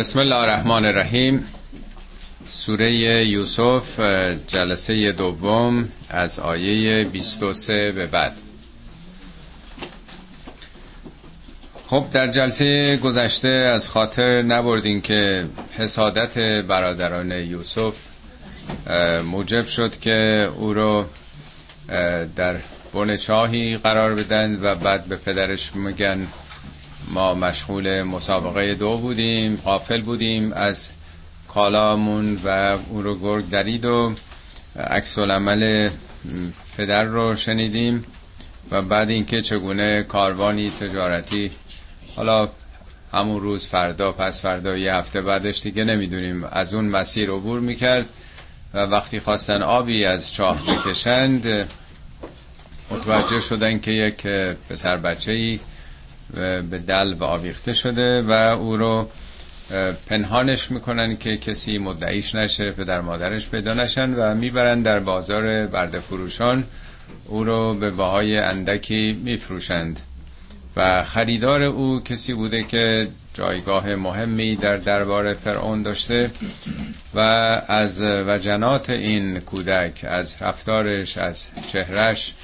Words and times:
بسم 0.00 0.18
الله 0.18 0.36
الرحمن 0.36 0.84
الرحیم. 0.86 1.46
سوره 2.46 2.92
یوسف 3.26 4.00
جلسه 4.46 5.12
دوم 5.12 5.88
از 6.10 6.40
آیه 6.40 7.04
23 7.04 7.92
به 7.92 8.06
بعد. 8.06 8.32
خب 11.86 12.04
در 12.12 12.26
جلسه 12.26 12.96
گذشته 12.96 13.48
از 13.48 13.88
خاطر 13.88 14.42
نبردین 14.42 15.00
که 15.00 15.46
حسادت 15.78 16.38
برادران 16.62 17.30
یوسف 17.32 17.94
موجب 19.24 19.66
شد 19.66 19.98
که 20.00 20.48
او 20.56 20.74
رو 20.74 21.06
در 22.36 22.56
بن 22.94 23.16
چاهی 23.16 23.76
قرار 23.76 24.14
بدن 24.14 24.58
و 24.62 24.74
بعد 24.74 25.04
به 25.04 25.16
پدرش 25.16 25.74
میگن 25.74 26.26
ما 27.10 27.34
مشغول 27.34 28.02
مسابقه 28.02 28.74
دو 28.74 28.96
بودیم 28.98 29.56
غافل 29.56 30.00
بودیم 30.00 30.52
از 30.52 30.90
کالامون 31.48 32.40
و 32.44 32.78
او 32.90 33.02
رو 33.02 33.18
گرگ 33.18 33.48
درید 33.48 33.84
و 33.84 34.14
عکس 34.76 35.18
العمل 35.18 35.90
پدر 36.76 37.04
رو 37.04 37.36
شنیدیم 37.36 38.04
و 38.70 38.82
بعد 38.82 39.10
اینکه 39.10 39.42
چگونه 39.42 40.02
کاروانی 40.02 40.70
تجارتی 40.70 41.50
حالا 42.16 42.48
همون 43.12 43.40
روز 43.40 43.68
فردا 43.68 44.12
پس 44.12 44.42
فردا 44.42 44.76
یه 44.76 44.92
هفته 44.94 45.20
بعدش 45.20 45.62
دیگه 45.62 45.84
نمی‌دونیم 45.84 46.44
از 46.44 46.74
اون 46.74 46.84
مسیر 46.84 47.30
عبور 47.30 47.60
می‌کرد 47.60 48.06
و 48.74 48.78
وقتی 48.78 49.20
خواستن 49.20 49.62
آبی 49.62 50.04
از 50.04 50.34
چاه 50.34 50.66
بکشند 50.66 51.68
متوجه 52.90 53.40
شدن 53.40 53.78
که 53.78 53.90
یک 53.90 54.26
پسر 54.70 54.96
بچه 54.96 55.32
ای 55.32 55.60
به 56.70 56.78
دل 56.78 57.14
و 57.14 57.24
آویخته 57.24 57.72
شده 57.72 58.22
و 58.22 58.30
او 58.32 58.76
رو 58.76 59.08
پنهانش 60.06 60.70
می‌کنن 60.70 61.16
که 61.16 61.36
کسی 61.36 61.78
مدعیش 61.78 62.34
نشه 62.34 62.70
پدر 62.72 63.00
مادرش 63.00 63.48
پیدا 63.48 63.74
نشن 63.74 64.14
و 64.14 64.34
می‌برن 64.34 64.82
در 64.82 65.00
بازار 65.00 65.66
برده 65.66 66.00
فروشان. 66.00 66.64
او 67.26 67.44
رو 67.44 67.74
به 67.74 67.90
بهای 67.90 68.38
اندکی 68.38 69.20
میفروشند. 69.24 70.00
و 70.76 71.04
خریدار 71.04 71.62
او 71.62 72.00
کسی 72.00 72.34
بوده 72.34 72.62
که 72.62 73.08
جایگاه 73.34 73.94
مهمی 73.94 74.56
در 74.56 74.76
دربار 74.76 75.34
فرعون 75.34 75.82
داشته 75.82 76.30
و 77.14 77.18
از 77.68 78.02
وجنات 78.02 78.90
این 78.90 79.40
کودک 79.40 80.04
از 80.08 80.36
رفتارش 80.40 81.18
از 81.18 81.48
چهرش 81.72 82.34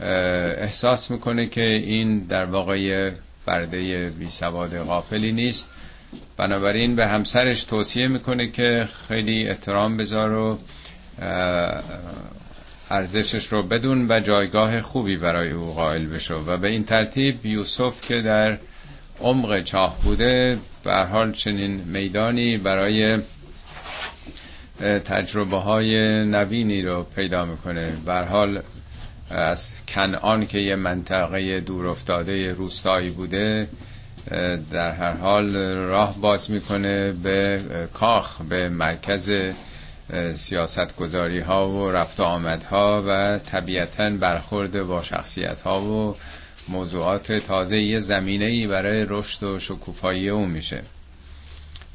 احساس 0.00 1.10
می‌کنه 1.10 1.46
که 1.46 1.64
این 1.64 2.18
در 2.18 2.44
واقع 2.44 3.10
برده 3.46 4.10
بی 4.10 4.28
سواد 4.28 4.78
غافلی 4.78 5.32
نیست. 5.32 5.70
بنابراین 6.36 6.96
به 6.96 7.06
همسرش 7.06 7.64
توصیه 7.64 8.08
می‌کنه 8.08 8.50
که 8.50 8.88
خیلی 9.08 9.48
احترام 9.48 9.96
بذار 9.96 10.32
و 10.32 10.58
ارزشش 12.90 13.46
رو 13.46 13.62
بدون 13.62 14.06
و 14.10 14.20
جایگاه 14.20 14.80
خوبی 14.80 15.16
برای 15.16 15.50
او 15.50 15.74
قائل 15.74 16.06
بشو 16.06 16.34
و 16.46 16.56
به 16.56 16.68
این 16.68 16.84
ترتیب 16.84 17.46
یوسف 17.46 18.00
که 18.00 18.22
در 18.22 18.58
عمق 19.20 19.62
چاه 19.62 19.98
بوده 20.02 20.58
به 20.84 20.94
حال 20.94 21.32
چنین 21.32 21.70
میدانی 21.70 22.56
برای 22.56 23.18
تجربه 25.04 25.56
های 25.58 26.24
نوینی 26.24 26.82
رو 26.82 27.02
پیدا 27.16 27.44
می‌کنه. 27.44 27.96
به 28.06 28.14
حال 28.14 28.62
از 29.34 29.72
کنعان 29.88 30.46
که 30.46 30.58
یه 30.58 30.76
منطقه 30.76 31.60
دور 31.60 31.86
افتاده 31.86 32.52
روستایی 32.52 33.10
بوده 33.10 33.68
در 34.70 34.92
هر 34.92 35.12
حال 35.12 35.56
راه 35.76 36.18
باز 36.20 36.50
می‌کنه 36.50 37.12
به 37.12 37.60
کاخ 37.92 38.40
به 38.40 38.68
مرکز 38.68 39.32
سیاست 40.34 40.96
گذاری 40.96 41.40
ها 41.40 41.68
و 41.68 41.90
رفت 41.90 42.20
آمدها 42.20 43.04
و 43.08 43.38
طبیعتا 43.38 44.10
برخورد 44.10 44.82
با 44.82 45.02
شخصیت 45.02 45.60
ها 45.60 45.82
و 45.82 46.16
موضوعات 46.68 47.32
تازه 47.32 47.78
یه 47.78 47.98
زمینه 47.98 48.44
ای 48.44 48.66
برای 48.66 49.06
رشد 49.08 49.42
و 49.42 49.58
شکوفایی 49.58 50.28
او 50.28 50.46
میشه. 50.46 50.82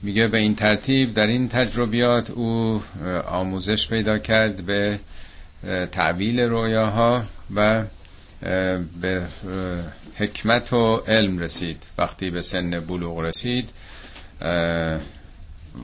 میگه 0.01 0.27
به 0.27 0.37
این 0.37 0.55
ترتیب 0.55 1.13
در 1.13 1.27
این 1.27 1.49
تجربیات 1.49 2.31
او 2.31 2.81
آموزش 3.27 3.87
پیدا 3.87 4.17
کرد 4.17 4.65
به 4.65 4.99
تعبیل 5.91 6.39
رویاها 6.39 7.23
و 7.55 7.83
به 9.01 9.27
حکمت 10.17 10.73
و 10.73 10.95
علم 10.95 11.39
رسید. 11.39 11.83
وقتی 11.97 12.31
به 12.31 12.41
سن 12.41 12.79
بلوغ 12.79 13.19
رسید 13.19 13.69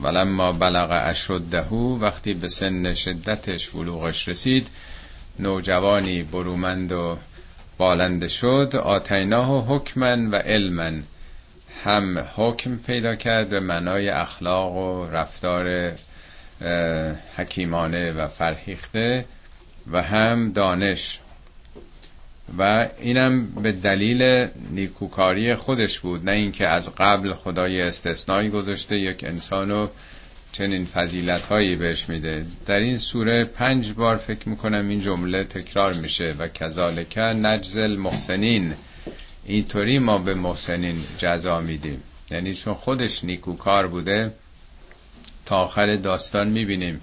ولما 0.02 0.52
بلغ 0.52 0.88
اشدهو 0.90 1.98
وقتی 1.98 2.34
به 2.34 2.48
سن 2.48 2.94
شدتش 2.94 3.68
بلوغش 3.68 4.28
رسید 4.28 4.68
نوجوانی 5.38 6.22
برومند 6.22 6.92
و 6.92 7.18
بالنده 7.78 8.28
شد. 8.28 8.76
آتیناه 8.82 9.66
حکمن 9.66 10.26
و 10.26 10.36
علمن. 10.36 11.02
هم 11.84 12.18
حکم 12.36 12.76
پیدا 12.76 13.14
کرد 13.14 13.48
به 13.48 13.60
معنای 13.60 14.08
اخلاق 14.08 14.72
و 14.72 15.04
رفتار 15.10 15.92
حکیمانه 17.36 18.12
و 18.12 18.28
فرهیخته. 18.28 19.24
و 19.92 20.02
هم 20.02 20.52
دانش. 20.52 21.20
و 22.58 22.88
اینم 23.00 23.46
به 23.46 23.72
دلیل 23.72 24.48
نیکوکاری 24.70 25.54
خودش 25.54 26.00
بود 26.00 26.24
نه 26.24 26.32
اینکه 26.32 26.68
از 26.68 26.94
قبل 26.94 27.34
خدای 27.34 27.82
استثنایی 27.82 28.48
گذاشته 28.48 28.98
یک 28.98 29.24
انسانو 29.24 29.88
چنین 30.52 30.84
فضیلت 30.84 31.46
هایی 31.46 31.76
بهش 31.76 32.08
میده. 32.08 32.46
در 32.66 32.76
این 32.76 32.98
سوره 32.98 33.44
پنج 33.44 33.92
بار 33.92 34.16
فکر 34.16 34.48
می‌کنم 34.48 34.88
این 34.88 35.00
جمله 35.00 35.44
تکرار 35.44 35.92
میشه 35.92 36.34
و 36.38 36.48
کذالک 36.48 37.18
نجزل 37.18 37.96
محسنین 37.96 38.74
اینطوری 39.44 39.98
ما 39.98 40.18
به 40.18 40.34
محسنین 40.34 41.04
جزا 41.18 41.60
میدیم. 41.60 42.02
یعنی 42.30 42.54
چون 42.54 42.74
خودش 42.74 43.24
نیکوکار 43.24 43.86
بوده 43.86 44.32
تا 45.46 45.56
آخر 45.56 45.96
داستان 45.96 46.48
می‌بینیم 46.48 47.00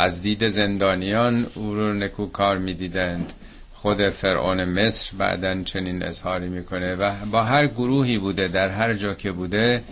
از 0.00 0.22
دید 0.22 0.48
زندانیان 0.48 1.46
او 1.54 1.74
رو 1.74 1.94
نکوکار 1.94 2.58
می‌دیدند. 2.58 3.32
خود 3.74 4.10
فرعون 4.10 4.64
مصر 4.64 5.16
بعدا 5.16 5.62
چنین 5.62 6.02
اظهاری 6.02 6.48
می‌کنه 6.48 6.94
و 6.94 7.26
با 7.26 7.42
هر 7.42 7.66
گروهی 7.66 8.18
بوده 8.18 8.48
در 8.48 8.68
هر 8.68 8.94
جا 8.94 9.14
که 9.14 9.32
بوده 9.32 9.84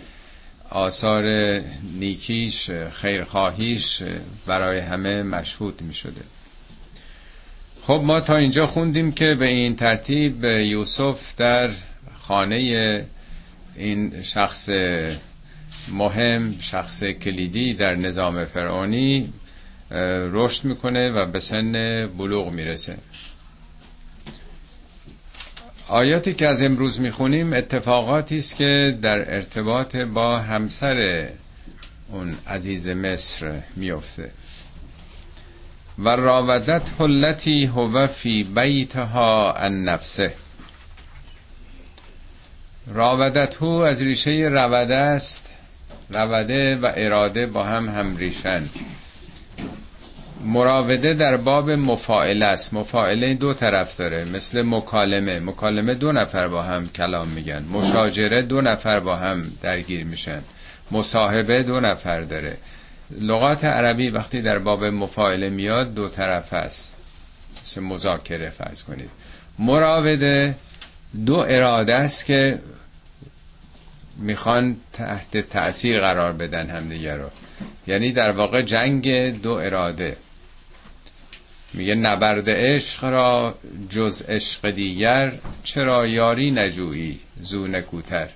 آثار 0.69 1.23
نیکیش 1.99 2.71
خیرخواهیش 2.71 4.03
برای 4.45 4.79
همه 4.79 5.23
مشهود 5.23 5.81
می‌شده. 5.81 6.21
خب 7.81 8.01
ما 8.03 8.19
تا 8.19 8.35
اینجا 8.35 8.67
خوندیم 8.67 9.11
که 9.11 9.35
به 9.35 9.45
این 9.45 9.75
ترتیب 9.75 10.43
یوسف 10.43 11.35
در 11.35 11.69
خانه 12.15 13.05
این 13.75 14.21
شخص 14.21 14.69
مهم 15.91 16.55
شخص 16.59 17.03
کلیدی 17.03 17.73
در 17.73 17.95
نظام 17.95 18.45
فرعونی 18.45 19.33
رشد 20.31 20.65
می‌کنه 20.65 21.09
و 21.09 21.25
به 21.25 21.39
سن 21.39 21.71
بلوغ 22.07 22.51
می‌رسه. 22.51 22.97
آیاتی 25.87 26.33
که 26.33 26.47
از 26.47 26.63
امروز 26.63 27.01
می‌خونیم 27.01 27.53
اتفاقاتی 27.53 28.37
است 28.37 28.55
که 28.55 28.97
در 29.01 29.35
ارتباط 29.35 29.95
با 29.95 30.37
همسر 30.37 31.29
اون 32.11 32.35
عزیز 32.47 32.89
مصر 32.89 33.61
میفته 33.75 34.31
و 35.99 36.09
راودت 36.09 36.91
حلتی 36.99 37.65
هو 37.65 38.07
فی 38.07 38.43
بیتها 38.43 39.53
ان 39.53 39.83
نفسه. 39.83 40.33
راودت 42.87 43.55
هو 43.55 43.67
از 43.67 44.01
ریشه 44.01 44.31
روده 44.31 44.95
است 44.95 45.53
روده 46.09 46.75
و 46.75 46.91
اراده 46.95 47.45
با 47.45 47.63
هم 47.63 47.89
هم 47.89 48.17
ریشن. 48.17 48.63
مراوده 50.47 51.13
در 51.13 51.37
باب 51.37 51.71
مفاعله 51.71 52.45
است. 52.45 52.73
مفاعله 52.73 53.33
دو 53.33 53.53
طرف 53.53 53.97
داره. 53.97 54.25
مثل 54.25 54.61
مکالمه. 54.61 55.39
مکالمه 55.39 55.93
دو 55.93 56.11
نفر 56.11 56.47
با 56.47 56.63
هم 56.63 56.87
کلام 56.89 57.27
میگن. 57.27 57.63
مشاجره 57.63 58.41
دو 58.41 58.61
نفر 58.61 58.99
با 58.99 59.15
هم 59.15 59.51
درگیر 59.61 60.03
میشن. 60.03 60.41
مصاحبه 60.91 61.63
دو 61.63 61.79
نفر 61.79 62.21
داره. 62.21 62.57
لغات 63.21 63.65
عربی 63.65 64.09
وقتی 64.09 64.41
در 64.41 64.59
باب 64.59 64.83
مفاعله 64.83 65.49
میاد 65.49 65.93
دو 65.93 66.09
طرف 66.09 66.53
است. 66.53 66.93
مثل 67.63 67.81
مذاکره 67.81 68.49
فرض 68.49 68.83
کنید. 68.83 69.09
مراوده 69.59 70.55
دو 71.25 71.45
اراده 71.47 71.95
است 71.95 72.25
که 72.25 72.59
می‌خوان 74.17 74.75
تحت 74.93 75.37
تأثیر 75.37 75.99
قرار 76.01 76.33
بدن 76.33 76.69
همدیگه 76.69 77.15
رو. 77.17 77.29
یعنی 77.87 78.11
در 78.11 78.31
واقع 78.31 78.61
جنگ 78.61 79.41
دو 79.41 79.51
اراده. 79.51 80.17
میگه 81.77 81.95
نبرد 81.95 82.49
عشق 82.49 83.03
را 83.03 83.55
جز 83.89 84.21
عشق 84.21 84.69
دیگر 84.69 85.33
چرا 85.63 86.07
یاری 86.07 86.51
نجویی 86.51 87.19
زو 87.35 87.67
نکوتر؟ 87.67 88.29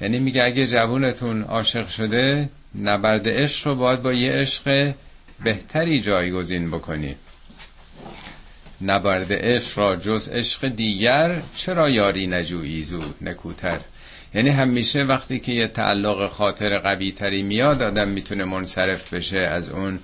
یعنی 0.00 0.18
میگه 0.18 0.44
اگه 0.44 0.66
جوونتون 0.66 1.42
عاشق 1.42 1.88
شده 1.88 2.48
نبرد 2.82 3.28
عشق 3.28 3.66
رو 3.66 3.74
باید 3.74 4.02
با 4.02 4.12
یه 4.12 4.32
عشق 4.32 4.94
بهتری 5.44 6.00
جایگزین 6.00 6.70
بکنی. 6.70 7.14
نبرد 8.80 9.32
عشق 9.32 9.78
را 9.78 9.96
جز 9.96 10.28
عشق 10.28 10.68
دیگر 10.68 11.42
چرا 11.56 11.90
یاری 11.90 12.26
نجویی 12.26 12.82
زود 12.82 13.14
نکوتر؟ 13.20 13.80
یعنی 14.34 14.50
همیشه 14.50 15.02
وقتی 15.02 15.38
که 15.38 15.52
یه 15.52 15.66
تعلق 15.66 16.30
خاطر 16.30 16.78
قوی 16.78 17.12
تری 17.12 17.42
میاد 17.42 17.82
آدم 17.82 18.08
می‌تونه 18.08 18.44
منصرف 18.44 19.14
بشه 19.14 19.38
از 19.38 19.70
اون 19.70 19.98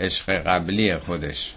عشق 0.00 0.30
قبلی 0.30 0.96
خودش. 0.96 1.54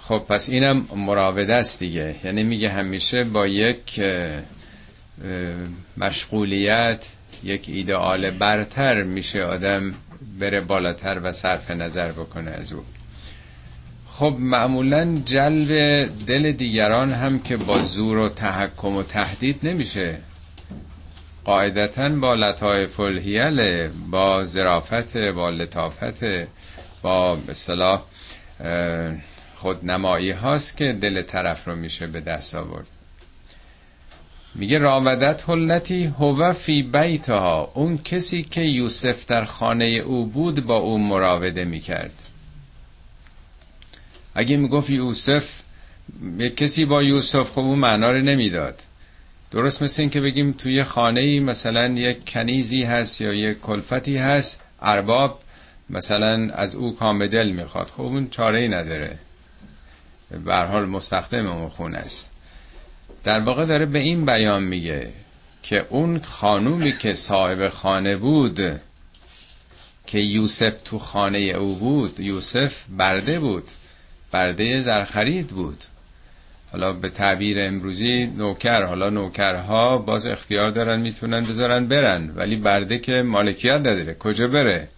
خب 0.00 0.18
پس 0.18 0.48
اینم 0.48 0.88
مراوده 0.96 1.54
است 1.54 1.78
دیگه. 1.78 2.14
یعنی 2.24 2.42
میگه 2.42 2.70
همیشه 2.70 3.24
با 3.24 3.46
یک 3.46 4.00
مشغولیت 5.96 7.06
یک 7.44 7.68
ایدئال 7.68 8.30
برتر 8.30 9.02
میشه 9.02 9.42
آدم 9.42 9.94
بره 10.40 10.60
بالاتر 10.60 11.20
و 11.24 11.32
صرف 11.32 11.70
نظر 11.70 12.12
بکنه 12.12 12.50
از 12.50 12.72
او. 12.72 12.84
خب 14.08 14.36
معمولا 14.38 15.16
جلب 15.24 15.68
دل 16.26 16.52
دیگران 16.52 17.12
هم 17.12 17.38
که 17.38 17.56
با 17.56 17.80
زور 17.80 18.18
و 18.18 18.28
تحکم 18.28 18.96
و 18.96 19.02
تهدید 19.02 19.60
نمیشه. 19.62 20.18
قاعدتا 21.44 22.08
با 22.08 22.34
لطایف 22.34 23.00
الهیل 23.00 23.88
با 24.10 24.44
زرافت 24.44 25.16
با 25.16 25.50
لطافت. 25.50 26.22
با 27.06 27.38
اصطلاح 27.48 28.02
خودنمایی 29.54 30.30
هاست 30.30 30.76
که 30.76 30.92
دل 30.92 31.22
طرف 31.22 31.68
رو 31.68 31.76
میشه 31.76 32.06
به 32.06 32.20
دست 32.20 32.54
آورد. 32.54 32.86
میگه 34.54 34.78
راودت 34.78 35.44
حلتی 35.48 36.04
هو 36.04 36.52
فی 36.52 36.82
بیتها. 36.82 37.72
اون 37.74 37.98
کسی 37.98 38.42
که 38.42 38.60
یوسف 38.60 39.26
در 39.26 39.44
خانه 39.44 39.84
او 39.84 40.26
بود 40.26 40.66
با 40.66 40.76
او 40.76 40.98
مراوده 40.98 41.64
می‌کرد. 41.64 42.12
اگه 44.34 44.56
می‌گفت 44.56 44.90
یوسف 44.90 45.62
کسی 46.56 46.84
با 46.84 47.02
یوسف 47.02 47.50
خب 47.50 47.58
اون 47.58 47.78
معنا 47.78 48.10
رو 48.10 48.22
نمی‌داد. 48.22 48.82
درست 49.50 49.82
مثل 49.82 50.02
این 50.02 50.10
که 50.10 50.20
بگیم 50.20 50.52
توی 50.52 50.84
خانه 50.84 51.40
مثلا 51.40 51.86
یک 51.88 52.30
کنیزی 52.32 52.82
هست 52.82 53.20
یا 53.20 53.32
یک 53.32 53.60
کلفتی 53.60 54.16
هست 54.16 54.62
ارباب 54.80 55.40
مثلا 55.90 56.50
از 56.54 56.74
او 56.74 56.96
کام 56.96 57.26
دل 57.26 57.50
می‌خواد. 57.50 57.86
خب 57.86 58.02
اون 58.02 58.28
چاره 58.30 58.60
ای 58.60 58.68
نداره. 58.68 59.18
به 60.44 60.54
حال 60.54 60.84
مستخدم 60.84 61.46
اون 61.46 61.68
خونه 61.68 61.98
است. 61.98 62.32
در 63.24 63.40
واقع 63.40 63.64
داره 63.64 63.86
به 63.86 63.98
این 63.98 64.26
بیان 64.26 64.62
میگه 64.64 65.12
که 65.62 65.86
اون 65.88 66.18
خانومی 66.18 66.98
که 66.98 67.14
صاحب 67.14 67.68
خانه 67.68 68.16
بود 68.16 68.80
که 70.06 70.18
یوسف 70.18 70.82
تو 70.82 70.98
خانه 70.98 71.38
او 71.38 71.74
بود 71.74 72.20
یوسف 72.20 72.84
برده 72.88 73.40
بود 73.40 73.64
برده 74.32 74.80
زرخرید 74.80 75.46
بود. 75.46 75.84
حالا 76.72 76.92
به 76.92 77.10
تعبیر 77.10 77.56
امروزی 77.60 78.26
نوکر 78.26 78.82
حالا 78.82 79.10
نوکرها 79.10 79.98
باز 79.98 80.26
اختیار 80.26 80.70
دارن 80.70 81.00
می‌تونن 81.00 81.46
بذارن 81.46 81.86
برن 81.86 82.30
ولی 82.36 82.56
برده 82.56 82.98
که 82.98 83.22
مالکیت 83.22 83.72
نداره. 83.72 84.14
کجا 84.14 84.48
بره؟ 84.48 84.88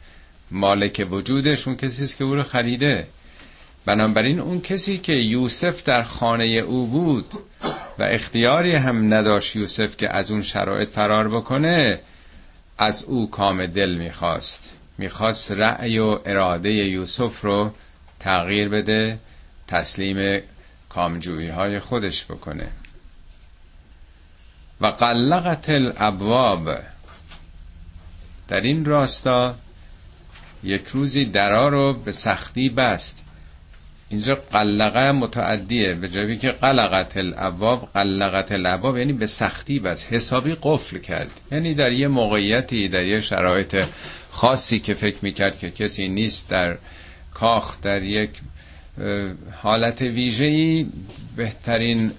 مالک 0.50 1.06
وجودش 1.10 1.68
اون 1.68 1.76
کسی 1.76 2.04
است 2.04 2.18
که 2.18 2.24
او 2.24 2.34
رو 2.34 2.42
خریده. 2.42 3.06
بنابراین 3.86 4.40
اون 4.40 4.60
کسی 4.60 4.98
که 4.98 5.12
یوسف 5.12 5.84
در 5.84 6.02
خانه 6.02 6.44
او 6.44 6.86
بود 6.86 7.34
و 7.98 8.02
اختیاری 8.02 8.76
هم 8.76 9.14
نداشت 9.14 9.56
یوسف 9.56 9.96
که 9.96 10.10
از 10.10 10.30
اون 10.30 10.42
شرایط 10.42 10.88
فرار 10.88 11.28
بکنه 11.28 12.00
از 12.78 13.04
او 13.04 13.30
کام 13.30 13.66
دل 13.66 13.94
می‌خواست. 13.94 14.72
می‌خواست 14.98 15.52
رأی 15.52 15.98
و 15.98 16.18
اراده 16.26 16.70
یوسف 16.70 17.40
رو 17.40 17.74
تغییر 18.20 18.68
بده 18.68 19.18
تسلیم 19.68 20.42
کامجویی 20.88 21.48
های 21.48 21.80
خودش 21.80 22.24
بکنه. 22.24 22.68
و 24.80 24.86
قلقت 24.86 25.70
الابواب. 25.70 26.68
در 28.48 28.60
این 28.60 28.84
راستا 28.84 29.54
یک 30.64 30.86
روزی 30.86 31.24
درا 31.24 31.68
رو 31.68 31.94
به 31.94 32.12
سختی 32.12 32.68
بست. 32.68 33.24
اینجا 34.10 34.34
قلقه 34.34 35.12
متعدیه 35.12 35.94
به 35.94 36.08
جایی 36.08 36.36
که 36.38 36.50
قلقت 36.50 37.16
الابواب 37.16 37.88
قلقت 37.94 38.52
الابواب 38.52 38.96
یعنی 38.98 39.12
به 39.12 39.26
سختی 39.26 39.78
بس 39.78 40.06
حسابی 40.06 40.56
قفل 40.62 40.98
کرد. 40.98 41.30
یعنی 41.52 41.74
در 41.74 41.92
یه 41.92 42.08
موقعیتی 42.08 42.88
در 42.88 43.04
یه 43.04 43.20
شرایط 43.20 43.84
خاصی 44.30 44.78
که 44.78 44.94
فکر 44.94 45.16
می‌کرد 45.22 45.58
که 45.58 45.70
کسی 45.70 46.08
نیست 46.08 46.50
در 46.50 46.78
کاخ 47.34 47.80
در 47.80 48.02
یک 48.02 48.30
حالت 49.62 50.02
ویژه‌ای 50.02 50.86
بهترین 51.36 52.12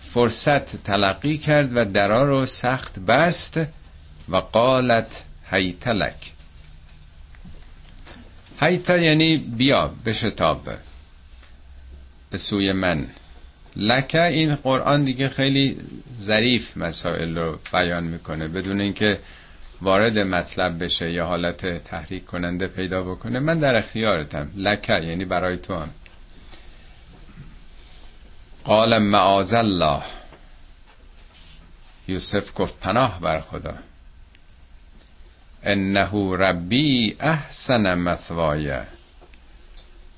فرصت 0.00 0.82
تلقی 0.84 1.38
کرد 1.38 1.76
و 1.76 1.84
درا 1.84 2.24
رو 2.24 2.46
سخت 2.46 2.98
بست 2.98 3.60
و 4.28 4.36
قالت 4.36 5.24
هیتلک. 5.50 6.35
هیتا 8.60 8.96
یعنی 8.96 9.36
بیا 9.36 9.94
بشتاب 10.06 10.68
به 12.30 12.38
سوی 12.38 12.72
من 12.72 13.06
لکه 13.76 14.22
این 14.22 14.54
قرآن 14.56 15.04
دیگه 15.04 15.28
خیلی 15.28 15.78
ظریف 16.20 16.76
مسائل 16.76 17.38
رو 17.38 17.58
بیان 17.72 18.04
می‌کنه 18.04 18.48
بدون 18.48 18.80
اینکه 18.80 19.20
وارد 19.82 20.18
مطلب 20.18 20.84
بشه 20.84 21.10
یا 21.10 21.26
حالت 21.26 21.84
تحریک 21.84 22.24
کننده 22.26 22.66
پیدا 22.66 23.02
بکنه 23.02 23.38
من 23.38 23.58
در 23.58 23.76
اختیارتم 23.76 24.50
لکه 24.56 24.92
یعنی 24.92 25.24
برای 25.24 25.56
تو 25.56 25.74
هم 25.74 25.90
قال 28.64 28.98
معاذ 28.98 29.52
الله 29.52 30.02
یوسف 32.08 32.52
گفت 32.54 32.80
پناه 32.80 33.20
بر 33.20 33.40
خدا 33.40 33.74
انه 35.66 36.36
ربی 36.36 37.16
احسن 37.20 37.94
مثوای 37.94 38.72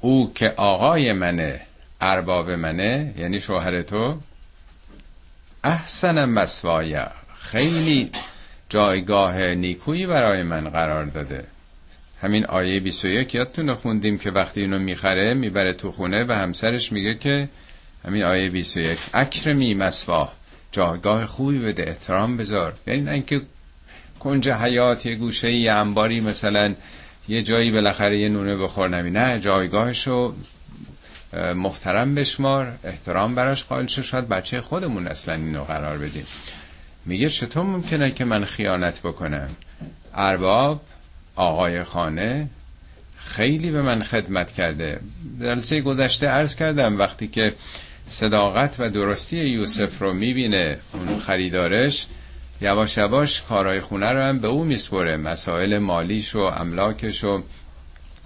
او 0.01 0.33
که 0.35 0.49
آقای 0.57 1.13
منه 1.13 1.61
ارباب 2.01 2.51
منه 2.51 3.15
یعنی 3.19 3.41
شوهر 3.41 3.83
تو 3.83 4.19
احسن 5.65 6.25
مسوای 6.25 7.01
خیلی 7.39 8.11
جایگاه 8.69 9.39
نیکویی 9.55 10.07
برای 10.07 10.43
من 10.43 10.69
قرار 10.69 11.05
داده. 11.05 11.45
همین 12.23 12.47
آیه 12.47 12.81
21 12.81 13.35
یادتونه 13.35 13.75
خوندیم 13.75 14.19
که 14.19 14.31
وقتی 14.31 14.61
اینو 14.61 14.79
می‌خره 14.79 15.35
می‌بره 15.35 15.73
تو 15.73 15.93
خونه 15.93 16.25
و 16.25 16.33
همسرش 16.33 16.93
میگه 16.93 17.15
که 17.15 17.49
همین 18.05 18.25
آیه 18.25 18.51
21 18.51 18.99
اکرمی 19.15 19.75
مسوا 19.75 20.33
جایگاه 20.73 21.27
خوبی 21.27 21.59
بده 21.59 21.85
احترام 21.89 22.37
بذار. 22.37 22.75
یعنی 22.87 23.11
اینکه 23.11 23.41
کنج 24.21 24.49
حیات 24.49 25.07
یه 25.07 25.15
گوشه 25.15 25.53
یه 25.53 25.73
انباری 25.73 26.21
مثلا 26.21 26.75
یه 27.29 27.43
جایی 27.43 27.71
بالاخره 27.71 28.19
یه 28.19 28.29
نونه 28.29 28.57
بخور. 28.57 28.89
نمی 28.89 29.11
نه 29.11 29.41
جایگاهشو 29.41 30.35
محترم 31.55 32.15
بشمار 32.15 32.79
احترام 32.85 33.35
براش 33.35 33.65
قائل 33.65 33.87
شد 33.87 34.03
شاید 34.03 34.29
بچه 34.29 34.61
خودمون 34.61 35.07
اصلا 35.07 35.35
اینو 35.35 35.65
قرار 35.65 35.99
بدیم. 35.99 36.27
میگه 37.07 37.29
چطور 37.29 37.63
ممکنه 37.63 38.11
که 38.11 38.25
من 38.25 38.45
خیانت 38.45 39.01
بکنم؟ 39.01 39.49
ارباب 40.15 40.81
آقای 41.37 41.85
خانه 41.85 42.49
خیلی 43.17 43.71
به 43.71 43.83
من 43.83 44.03
خدمت 44.03 44.53
کرده. 44.53 45.01
جلسه 45.41 45.81
گذشته 45.81 46.27
عرض 46.27 46.57
کردم 46.57 46.99
وقتی 46.99 47.29
که 47.29 47.55
صداقت 48.05 48.77
و 48.79 48.91
درستی 48.91 49.37
یوسف 49.37 50.03
رو 50.03 50.13
می‌بینه 50.13 50.79
اون 50.93 51.19
خریدارش 51.19 52.07
یواش 52.61 52.97
یواش 52.97 53.43
کارهای 53.43 53.81
خونه 53.81 54.13
رو 54.13 54.21
هم 54.21 54.39
به 54.39 54.49
او 54.49 54.65
میسپره 54.65 55.17
مسائل 55.17 55.79
مالیش 55.79 56.35
و 56.35 56.39
املاکش 56.39 57.25
و 57.25 57.43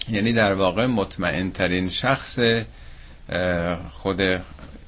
یعنی 0.09 0.33
در 0.33 0.55
واقع 0.55 0.87
مطمئن 0.87 1.51
ترین 1.51 1.89
شخص 1.89 2.39
خود 3.91 4.21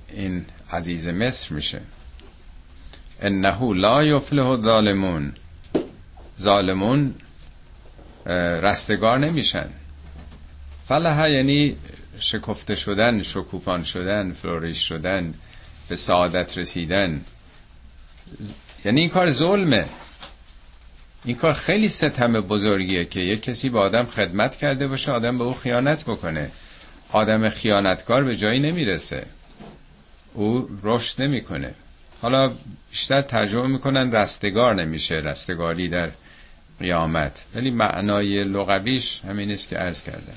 این 0.08 0.44
عزیز 0.72 1.08
مصر 1.08 1.54
میشه. 1.54 1.80
انه 3.20 3.74
لا 3.74 4.04
یفلح 4.04 4.62
ظالمون 4.62 5.32
ظالمون 6.40 7.14
رستگار 8.62 9.18
نمیشن. 9.18 9.68
فلح 10.88 11.30
یعنی 11.30 11.76
شکفته 12.18 12.74
شدن 12.74 13.22
شکوفان 13.22 13.84
شدن 13.84 14.32
فلوریش 14.32 14.88
شدن 14.88 15.34
به 15.88 15.96
سعادت 15.96 16.58
رسیدن. 16.58 17.24
یعنی 18.84 19.00
این 19.00 19.10
کار 19.10 19.30
ظلمه. 19.30 19.86
این 21.24 21.36
کار 21.36 21.52
خیلی 21.52 21.88
ستم 21.88 22.32
بزرگیه 22.32 23.04
که 23.04 23.20
یک 23.20 23.42
کسی 23.42 23.68
به 23.68 23.78
آدم 23.78 24.04
خدمت 24.04 24.56
کرده 24.56 24.86
باشه 24.86 25.12
آدم 25.12 25.38
به 25.38 25.44
او 25.44 25.54
خیانت 25.54 26.04
بکنه. 26.04 26.50
آدم 27.12 27.48
خیانتکار 27.48 28.24
به 28.24 28.36
جایی 28.36 28.60
نمی‌رسه. 28.60 29.26
او 30.34 30.68
رشد 30.82 31.22
نمی‌کنه. 31.22 31.74
حالا 32.22 32.52
بیشتر 32.90 33.22
ترجمه 33.22 33.66
می‌کنن 33.66 34.14
رستگار 34.14 34.74
نمیشه 34.74 35.14
رستگاری 35.14 35.88
در 35.88 36.10
قیامت. 36.78 37.44
ولی 37.54 37.70
معنای 37.70 38.44
لغویش 38.44 39.20
همین 39.20 39.50
است 39.50 39.68
که 39.68 39.76
عرض 39.76 40.02
کردم. 40.02 40.36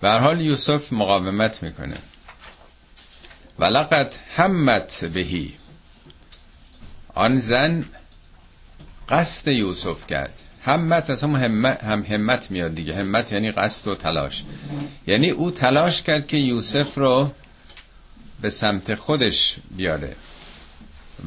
به 0.00 0.10
حال 0.10 0.40
یوسف 0.40 0.92
مقاومت 0.92 1.62
می‌کنه. 1.62 1.96
ولقد 3.58 4.14
همت 4.36 5.04
بهی 5.04 5.54
آن 7.20 7.40
زن 7.40 7.84
قصد 9.08 9.48
یوسف 9.48 10.06
کرد. 10.06 10.34
همت 10.62 11.10
از 11.10 11.24
هم, 11.24 11.66
هم 11.66 12.02
همت 12.02 12.50
میاد 12.50 12.74
دیگه. 12.74 12.94
همت 12.94 13.32
یعنی 13.32 13.52
قصد 13.52 13.88
و 13.88 13.94
تلاش. 13.94 14.44
یعنی 15.06 15.30
او 15.30 15.50
تلاش 15.50 16.02
کرد 16.02 16.26
که 16.26 16.36
یوسف 16.36 16.98
رو 16.98 17.30
به 18.40 18.50
سمت 18.50 18.94
خودش 18.94 19.56
بیاره. 19.76 20.16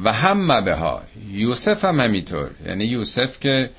و 0.04 0.12
هم 0.12 0.64
به 0.64 0.74
ها 0.74 1.02
یوسف 1.30 1.84
هم 1.84 2.00
همینطور. 2.00 2.50
یعنی 2.66 2.84
یوسف 2.84 3.40
که 3.40 3.70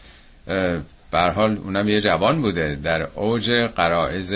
بر 1.11 1.29
حال 1.29 1.57
اونم 1.57 1.89
یه 1.89 2.01
جوان 2.01 2.41
بوده. 2.41 2.75
در 2.75 3.01
اوج 3.01 3.51
قرائز 3.75 4.33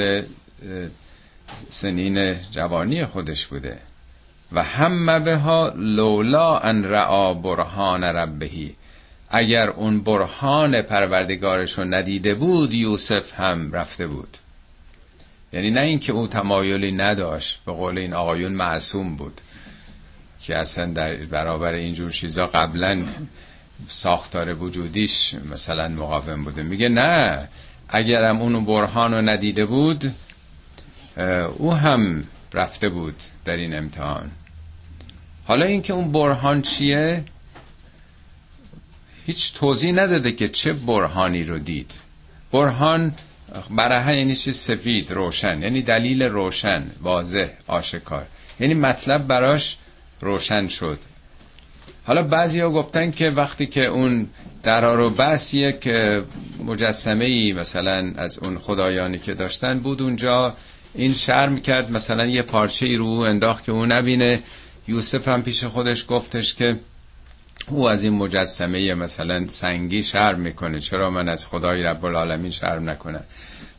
سنین 1.70 2.36
جوانی 2.52 3.06
خودش 3.06 3.48
بوده. 3.48 3.80
و 4.52 4.64
هم 4.64 5.24
به 5.24 5.38
ها 5.38 5.74
لولا 5.76 6.60
ان 6.60 6.84
رعا 6.84 7.34
برهان 7.34 8.04
ربهی 8.04 8.76
اگر 9.30 9.70
اون 9.70 10.02
برهان 10.02 10.82
پروردگارش 10.82 11.78
رو 11.78 11.86
ندیده 11.86 12.34
بود 12.34 12.74
یوسف 12.74 13.40
هم 13.40 13.72
رفته 13.72 14.08
بود. 14.08 14.38
یعنی 15.54 15.72
نه 15.72 15.82
اینکه 15.82 16.14
او 16.14 16.28
تمایلی 16.28 16.92
نداشت 16.92 17.60
به 17.66 17.72
قول 17.72 17.98
این 17.98 18.14
آقایون 18.14 18.52
معصوم 18.52 19.16
بود 19.16 19.42
که 20.42 20.58
اصلا 20.58 20.86
در 20.86 21.16
برابر 21.16 21.74
اینجور 21.74 22.12
چیزا 22.12 22.46
قبلا 22.46 23.06
ساختار 23.88 24.54
وجودیش 24.54 25.36
مثلا 25.52 25.88
مقاوم 25.88 26.44
بوده. 26.44 26.64
میگه 26.64 26.90
نه 26.90 27.48
اگرم 27.90 28.42
اونو 28.42 28.62
برهان 28.62 29.14
رو 29.14 29.22
ندیده 29.22 29.66
بود 29.66 30.14
او 31.58 31.74
هم 31.74 32.24
رفته 32.54 32.90
بود 32.90 33.16
در 33.46 33.58
این 33.58 33.76
امتحان. 33.76 34.32
حالا 35.46 35.66
اینکه 35.66 35.94
اون 35.94 36.12
برهان 36.12 36.62
چیه؟ 36.62 37.24
هیچ 39.26 39.54
توضیح 39.54 39.94
نداده 39.94 40.32
که 40.32 40.48
چه 40.48 40.74
برهانی 40.74 41.44
رو 41.44 41.60
دید. 41.60 41.92
برهان 42.52 43.14
برهه 43.70 44.18
یعنی 44.18 44.36
چی؟ 44.36 44.52
سفید 44.52 45.12
روشن. 45.12 45.62
یعنی 45.62 45.82
دلیل 45.82 46.24
روشن 46.24 46.92
واضح 47.02 47.48
آشکار. 47.68 48.26
یعنی 48.60 48.74
مطلب 48.74 49.28
براش 49.28 49.78
روشن 50.22 50.68
شد. 50.68 51.00
حالا 52.06 52.24
بعضی 52.24 52.60
ها 52.60 52.70
گفتن 52.70 53.12
که 53.12 53.30
وقتی 53.30 53.66
که 53.66 53.86
اون 53.86 54.30
درار 54.64 55.00
و 55.00 55.10
بس 55.10 55.54
یک 55.54 55.88
مجسمه 56.66 57.26
ای 57.26 57.54
مثلا 57.54 58.14
از 58.18 58.40
اون 58.40 58.60
خدایانی 58.60 59.20
که 59.20 59.34
داشتن 59.34 59.80
بود 59.80 60.02
اونجا 60.02 60.56
این 60.94 61.14
شرم 61.14 61.62
کرد 61.62 61.92
مثلا 61.92 62.26
یه 62.26 62.42
پارچه 62.42 62.86
ای 62.86 62.96
رو 62.96 63.08
انداخت 63.08 63.64
که 63.64 63.72
اون 63.72 63.92
نبینه. 63.92 64.40
یوسف 64.88 65.28
هم 65.28 65.44
پیش 65.44 65.64
خودش 65.64 66.06
گفتش 66.08 66.56
که 66.56 66.80
او 67.68 67.90
از 67.90 68.04
این 68.04 68.14
مجسمه 68.14 68.94
مثلا 68.94 69.48
سنگی 69.48 70.04
شرم 70.04 70.40
می‌کنه. 70.40 70.80
چرا 70.80 71.10
من 71.10 71.30
از 71.30 71.48
خدای 71.48 71.84
رب 71.84 72.06
العالمین 72.06 72.52
شرم 72.52 72.90
نکنم؟ 72.90 73.24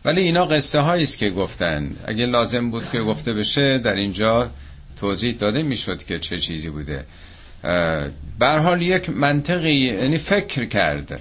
ولی 0.04 0.20
اینا 0.20 0.44
قصه 0.44 0.80
هایی 0.80 1.02
است 1.02 1.18
که 1.18 1.30
گفتن. 1.30 1.96
اگه 2.06 2.26
لازم 2.26 2.70
بود 2.70 2.90
که 2.92 3.00
گفته 3.00 3.32
بشه 3.32 3.78
در 3.78 3.94
اینجا 3.94 4.50
توضیح 5.00 5.34
داده 5.34 5.62
می‌شد 5.62 6.02
که 6.02 6.18
چه 6.18 6.40
چیزی 6.40 6.70
بوده. 6.70 7.04
بر 8.38 8.58
حال 8.58 8.82
یک 8.82 9.10
منطقی 9.10 9.74
یعنی 9.74 10.18
فکر 10.18 10.64
کرد. 10.64 11.20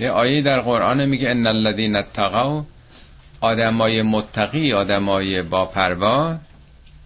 یه 0.00 0.10
آیه 0.10 0.42
در 0.42 0.60
قرآن 0.60 1.06
میگه 1.06 1.30
ان 1.30 1.46
الذين 1.46 1.96
اتقوا 1.96 2.64
آدمای 3.42 4.02
متقی 4.02 4.72
آدمای 4.72 5.42
با 5.42 5.66
پروا 5.66 6.36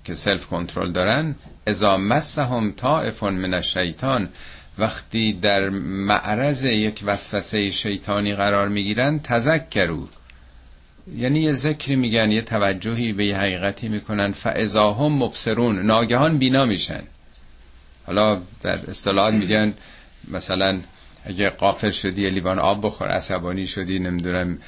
که 0.05 0.15
سلف 0.15 0.47
کنترل 0.47 0.93
دارن 0.93 1.35
اذا 1.67 1.97
مسهم 1.97 2.73
طائف 2.73 3.23
من 3.23 3.55
الشیطان 3.55 4.29
وقتی 4.79 5.33
در 5.33 5.69
معرض 5.79 6.65
یک 6.65 7.03
وسوسه 7.07 7.71
شیطانی 7.71 8.35
قرار 8.35 8.69
می‌گیرن 8.69 9.19
تذکرو 9.19 10.09
یعنی 11.17 11.41
یه 11.41 11.53
ذکری 11.53 11.97
میگن 11.97 12.31
یه 12.33 12.43
توجهی 12.43 13.13
به 13.13 13.25
یه 13.25 13.37
حقیقتی 13.37 13.89
می‌کنن 13.89 14.33
فاذا 14.33 14.93
هم 14.93 15.13
مبصرون 15.13 15.87
ناگهان 15.87 16.39
بینا 16.39 16.65
میشن. 16.65 17.03
حالا 18.07 18.41
در 18.63 18.79
اصطلاحات 18.91 19.35
میگن 19.35 19.75
مثلا 20.29 20.81
اگه 21.25 21.51
قافل 21.51 21.91
شدی 21.91 22.31
لیوان 22.31 22.59
آب 22.59 22.87
بخور 22.87 23.09
عصبانی 23.09 23.67
شدی 23.67 23.99
نمی‌دونم 23.99 24.59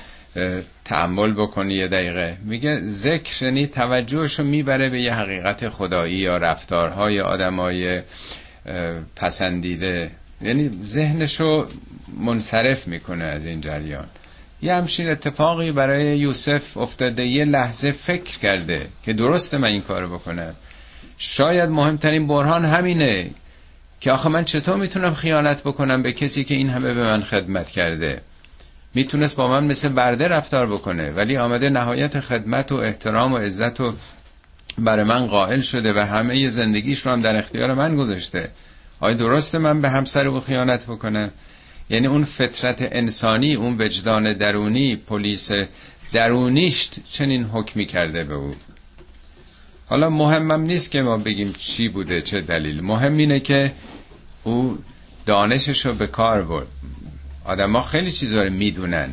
تعمل 0.85 1.33
بکنی 1.33 1.75
یه 1.75 1.89
دقیقه. 1.89 2.37
میگه 2.45 2.81
ذکر 2.85 3.45
یعنی 3.45 3.67
توجهشو 3.67 4.45
می‌بره 4.45 4.89
به 4.89 5.01
یه 5.01 5.15
حقیقت 5.15 5.69
خدایی 5.69 6.17
یا 6.17 6.37
رفتارهای 6.37 7.21
آدمای 7.21 8.03
پسندیده. 9.17 10.11
یعنی 10.43 10.71
ذهنشو 10.83 11.67
منصرف 12.21 12.89
می‌کنه 12.89 13.25
از 13.25 13.47
این 13.47 13.61
جریان. 13.61 14.07
یه 14.63 14.75
همچین 14.75 15.11
اتفاقی 15.11 15.73
برای 15.73 16.19
یوسف 16.19 16.77
افتاده. 16.77 17.25
یه 17.25 17.45
لحظه 17.45 17.93
فکر 17.93 18.39
کرده 18.39 18.87
که 19.03 19.13
درسته 19.13 19.59
من 19.59 19.69
این 19.69 19.83
کار 19.83 20.07
بکنم. 20.07 20.55
شاید 21.19 21.71
مهمترین 21.71 22.27
برهان 22.27 22.65
همینه 22.65 23.31
که 24.01 24.13
آخه 24.13 24.29
من 24.29 24.45
چطور 24.45 24.77
می‌تونم 24.77 25.15
خیانت 25.15 25.63
بکنم 25.63 26.03
به 26.03 26.13
کسی 26.13 26.45
که 26.45 26.55
این 26.55 26.69
همه 26.71 26.95
به 26.95 27.03
من 27.03 27.23
خدمت 27.23 27.71
کرده؟ 27.71 28.21
می‌تونست 28.95 29.37
با 29.37 29.49
من 29.49 29.65
مثل 29.65 29.89
برده 29.89 30.29
رفتار 30.29 30.67
بکنه 30.67 31.11
ولی 31.11 31.37
آمده 31.37 31.71
نهایت 31.71 32.21
خدمت 32.21 32.73
و 32.73 32.75
احترام 32.75 33.33
و 33.33 33.37
عزت 33.37 33.81
و 33.81 33.93
برای 34.79 35.05
من 35.05 35.27
قائل 35.27 35.61
شده 35.61 35.93
و 35.93 35.99
همه 35.99 36.49
زندگیش 36.49 37.07
رو 37.07 37.13
هم 37.13 37.23
در 37.23 37.37
اختیار 37.37 37.75
من 37.75 37.97
گذاشته. 37.97 38.51
آیا 39.01 39.15
درسته 39.15 39.59
من 39.59 39.81
به 39.81 39.91
همسر 39.91 40.29
او 40.29 40.41
خیانت 40.41 40.85
بکنم؟ 40.87 41.31
یعنی 41.91 42.07
اون 42.07 42.25
فطرت 42.25 42.89
انسانی 42.93 43.55
اون 43.55 43.77
وجدان 43.79 44.33
درونی 44.33 44.97
پلیس 44.97 45.51
درونیش 46.13 46.89
چنین 47.13 47.45
حکمی 47.45 47.87
کرده 47.87 48.25
به 48.25 48.35
او. 48.35 48.55
حالا 49.87 50.11
مهمم 50.11 50.61
نیست 50.63 50.91
که 50.91 51.03
ما 51.03 51.19
بگیم 51.19 51.53
چی 51.59 51.89
بوده 51.89 52.21
چه 52.23 52.41
دلیل. 52.41 52.81
مهم 52.81 53.17
اینه 53.17 53.41
که 53.41 53.73
او 54.45 54.79
دانشش 55.27 55.87
رو 55.87 55.95
به 55.95 56.07
کار 56.07 56.43
برد. 56.43 56.67
آدم 57.49 57.73
ها 57.73 57.83
خیلی 57.83 58.11
چیزا 58.11 58.43
رو 58.43 58.51
می‌دونن. 58.51 59.11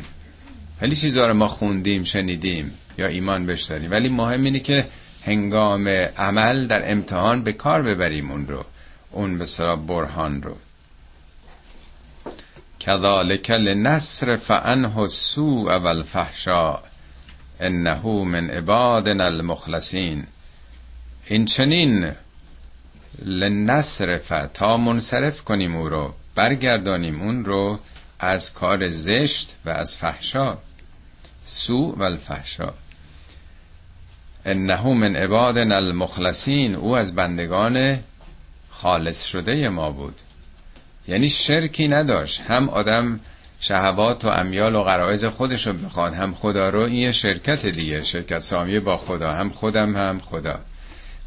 خیلی 0.80 0.96
چیزا 0.96 1.26
رو 1.26 1.34
ما 1.34 1.48
خوندیم 1.48 2.02
شنیدیم 2.02 2.74
یا 2.98 3.06
ایمان 3.06 3.46
داریم 3.46 3.90
ولی 3.90 4.08
مهم 4.08 4.44
اینه 4.44 4.60
که 4.60 4.86
هنگام 5.24 5.88
عمل 6.16 6.66
در 6.66 6.92
امتحان 6.92 7.42
به 7.42 7.52
کار 7.52 7.82
ببریم 7.82 8.30
اون 8.30 8.48
رو 8.48 8.64
اون 9.10 9.38
به 9.38 9.46
برهان 9.76 10.42
رو. 10.42 10.56
کذالک 12.80 13.50
لنصر 13.50 14.36
فعنه 14.36 14.98
السوء 14.98 15.78
والفحشاء 15.78 16.80
انه 17.60 18.06
من 18.06 18.50
عبادنا 18.50 19.24
المخلصین. 19.24 20.26
این 21.26 21.44
چنین 21.44 22.12
لنصرف 23.24 24.32
تا 24.54 24.76
منصرف 24.76 25.44
کنیم 25.44 25.76
او 25.76 25.88
رو 25.88 26.14
برگردانیم 26.34 27.20
اون 27.20 27.44
رو 27.44 27.78
از 28.18 28.54
کار 28.54 28.88
زشت 28.88 29.56
و 29.64 29.70
از 29.70 29.96
فحشا. 29.96 30.58
سو 31.44 31.94
و 31.96 32.02
الفحشا. 32.02 32.72
انه 34.44 34.88
من 34.88 35.16
عبادنا 35.16 35.76
المخلصین 35.76 36.74
او 36.74 36.96
از 36.96 37.14
بندگان 37.14 37.98
خالص 38.70 39.24
شده 39.24 39.68
ما 39.68 39.90
بود. 39.90 40.20
یعنی 41.08 41.28
شرکی 41.28 41.88
نداشت. 41.88 42.40
هم 42.40 42.68
آدم 42.68 43.20
شهوات 43.60 44.24
و 44.24 44.28
امیال 44.28 44.74
و 44.74 44.82
غرایز 44.82 45.24
خودش 45.24 45.66
رو 45.66 45.72
بخواد 45.72 46.14
هم 46.14 46.34
خدا 46.34 46.68
رو 46.68 46.80
این 46.80 47.12
شرکت 47.12 47.66
دیگه 47.66 48.02
شرکت 48.02 48.38
سامیه 48.38 48.80
با 48.80 48.96
خدا 48.96 49.32
هم 49.32 49.50
خودم 49.50 49.96
هم 49.96 50.18
خدا. 50.18 50.60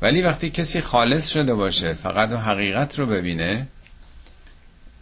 ولی 0.02 0.22
وقتی 0.22 0.50
کسی 0.50 0.82
خالص 0.82 1.30
شده 1.30 1.54
باشه 1.54 1.94
فقط 1.94 2.32
حقیقت 2.32 3.00
رو 3.00 3.06
ببینه 3.06 3.68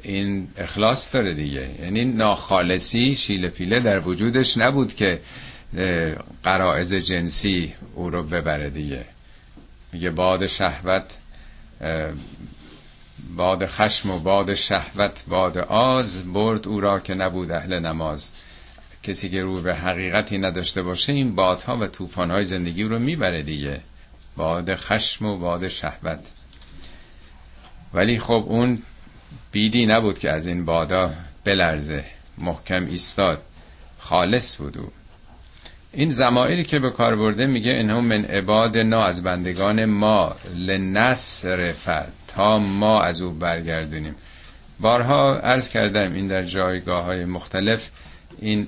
این 0.04 0.48
اخلاص 0.58 1.16
داره 1.16 1.34
دیگه. 1.34 1.70
یعنی 1.82 2.06
ناخالصی 2.06 3.16
شیل 3.16 3.50
پیله 3.50 3.80
در 3.80 4.00
وجودش 4.00 4.58
نبود 4.58 4.94
که 4.96 5.20
قرائز 6.44 6.94
جنسی 6.94 7.74
او 7.96 8.10
رو 8.10 8.24
ببره 8.24 8.70
دیگه. 8.70 9.06
میگه 9.94 10.10
باد 10.10 10.48
شهوت 10.48 11.18
باد 13.36 13.66
خشم 13.66 14.12
و 14.12 14.20
باد 14.20 14.54
شهوت 14.54 15.24
باد 15.28 15.58
آز 15.58 16.34
برد 16.34 16.68
او 16.68 16.80
را 16.82 17.00
که 17.00 17.14
نبود 17.14 17.52
اهل 17.52 17.80
نماز. 17.80 18.30
کسی 19.04 19.30
که 19.30 19.42
رو 19.42 19.62
به 19.62 19.76
حقیقتی 19.76 20.38
نداشته 20.38 20.82
باشه 20.82 21.14
این 21.14 21.36
بادها 21.36 21.78
و 21.78 21.88
طوفانهای 21.88 22.44
زندگی 22.44 22.84
رو 22.84 23.00
می‌بره 23.00 23.44
دیگه. 23.44 23.82
باد 24.36 24.76
خشم 24.76 25.26
و 25.26 25.38
باد 25.38 25.68
شهوت. 25.68 26.20
ولی 27.94 28.20
خب 28.20 28.46
اون 28.48 28.82
بیدی 29.52 29.86
نبود 29.86 30.20
که 30.20 30.32
از 30.32 30.48
این 30.48 30.66
بادا 30.66 31.14
بلرزه. 31.44 32.04
محکم 32.38 32.86
ایستاد. 32.86 33.42
خالص 34.00 34.58
بود 34.58 34.78
او 34.78 34.92
این 35.94 36.12
زمائری 36.12 36.64
که 36.64 36.80
به 36.80 36.90
کار 36.90 37.16
برده 37.16 37.46
میگه 37.46 37.72
اینهم 37.72 38.04
من 38.04 38.26
عباد 38.26 38.78
نا 38.78 39.04
از 39.04 39.24
بندگان 39.24 39.86
ما 39.86 40.36
لنصر 40.56 41.72
فد. 41.72 42.12
تا 42.28 42.60
ما 42.60 43.02
از 43.02 43.22
او 43.22 43.32
برگردونیم. 43.32 44.16
بارها 44.80 45.38
عرض 45.38 45.70
کردم 45.70 46.14
این 46.14 46.28
در 46.28 46.42
جایگاه 46.42 47.04
های 47.04 47.26
مختلف 47.26 47.90
این 48.40 48.68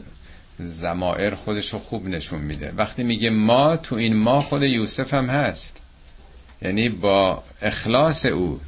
زمائر 0.60 1.36
خودش 1.36 1.74
رو 1.74 1.80
خوب 1.80 2.08
نشون 2.08 2.42
میده. 2.42 2.74
وقتی 2.78 3.04
میگه 3.04 3.30
ما 3.30 3.78
تو 3.78 3.96
این 3.96 4.16
ما 4.16 4.42
خود 4.42 4.64
یوسف 4.64 5.14
هم 5.14 5.26
هست. 5.26 5.84
یعنی 6.62 6.90
با 6.90 7.44
اخلاص 7.62 8.26
او 8.26 8.60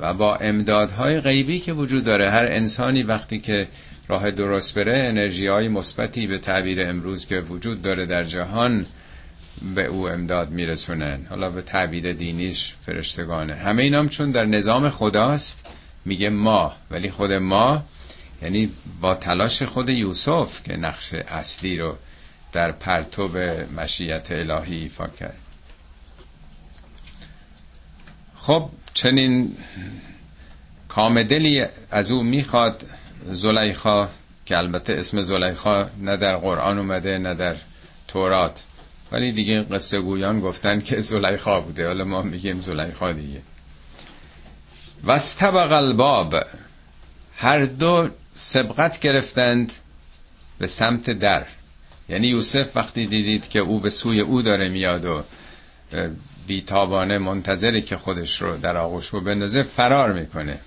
و 0.00 0.14
با 0.14 0.36
امدادهای 0.36 1.20
غیبی 1.20 1.60
که 1.60 1.72
وجود 1.72 2.04
داره 2.04 2.30
هر 2.30 2.46
انسانی 2.46 3.02
وقتی 3.02 3.40
که 3.40 3.68
راه 4.08 4.30
درست 4.30 4.78
بره 4.78 4.98
انرژی 4.98 5.46
های 5.46 5.68
مثبتی 5.68 6.26
به 6.26 6.38
تعبیر 6.38 6.88
امروز 6.88 7.26
که 7.26 7.36
وجود 7.36 7.82
داره 7.82 8.06
در 8.06 8.24
جهان 8.24 8.86
به 9.74 9.86
او 9.86 10.08
امداد 10.08 10.50
میرسونن. 10.50 11.26
حالا 11.28 11.50
به 11.50 11.62
تعبیر 11.62 12.12
دینیش 12.12 12.74
فرشتگانه. 12.86 13.54
همه 13.54 13.82
اینام 13.82 14.08
چون 14.08 14.30
در 14.30 14.44
نظام 14.44 14.90
خداست 14.90 15.66
میگه 16.04 16.30
ما. 16.30 16.72
ولی 16.90 17.10
خود 17.10 17.32
ما 17.32 17.84
یعنی 18.42 18.70
با 19.00 19.14
تلاش 19.14 19.62
خود 19.62 19.88
یوسف 19.88 20.62
که 20.62 20.76
نقش 20.76 21.14
اصلی 21.14 21.78
رو 21.78 21.96
در 22.52 22.72
پرتوب 22.72 23.36
مشیت 23.76 24.28
الهی 24.30 24.76
ایفا 24.76 25.06
کرد. 25.06 25.47
خب 28.48 28.68
چنین 28.94 29.56
کامدلی 30.88 31.64
از 31.90 32.10
او 32.10 32.22
می‌خواد 32.22 32.84
زلیخا 33.30 34.08
که 34.46 34.58
البته 34.58 34.92
اسم 34.92 35.22
زلیخا 35.22 35.86
نه 35.98 36.16
در 36.16 36.36
قرآن 36.36 36.78
اومده 36.78 37.18
نه 37.18 37.34
در 37.34 37.56
تورات. 38.08 38.64
ولی 39.12 39.32
دیگه 39.32 39.62
قصه 39.62 40.00
گویان 40.00 40.40
گفتن 40.40 40.80
که 40.80 41.00
زلیخا 41.00 41.60
بوده. 41.60 41.86
حالا 41.86 42.04
ما 42.04 42.22
میگیم 42.22 42.60
زلیخا 42.60 43.12
دیگه. 43.12 43.40
واستبق 45.04 45.72
الباب. 45.72 46.34
هر 47.36 47.64
دو 47.64 48.08
سبقت 48.34 49.00
گرفتند 49.00 49.72
به 50.58 50.66
سمت 50.66 51.10
در. 51.10 51.46
یعنی 52.08 52.26
یوسف 52.26 52.76
وقتی 52.76 53.06
دیدید 53.06 53.48
که 53.48 53.58
او 53.58 53.80
به 53.80 53.90
سوی 53.90 54.20
او 54.20 54.42
داره 54.42 54.68
میاد 54.68 55.04
و 55.04 55.22
بیتابانه 56.48 57.18
منتظری 57.18 57.82
که 57.82 57.96
خودش 57.96 58.42
رو 58.42 58.56
در 58.56 58.76
آغوش 58.76 59.06
رو 59.06 59.20
بندازه 59.20 59.62
فرار 59.62 60.12
می‌کنه. 60.12 60.60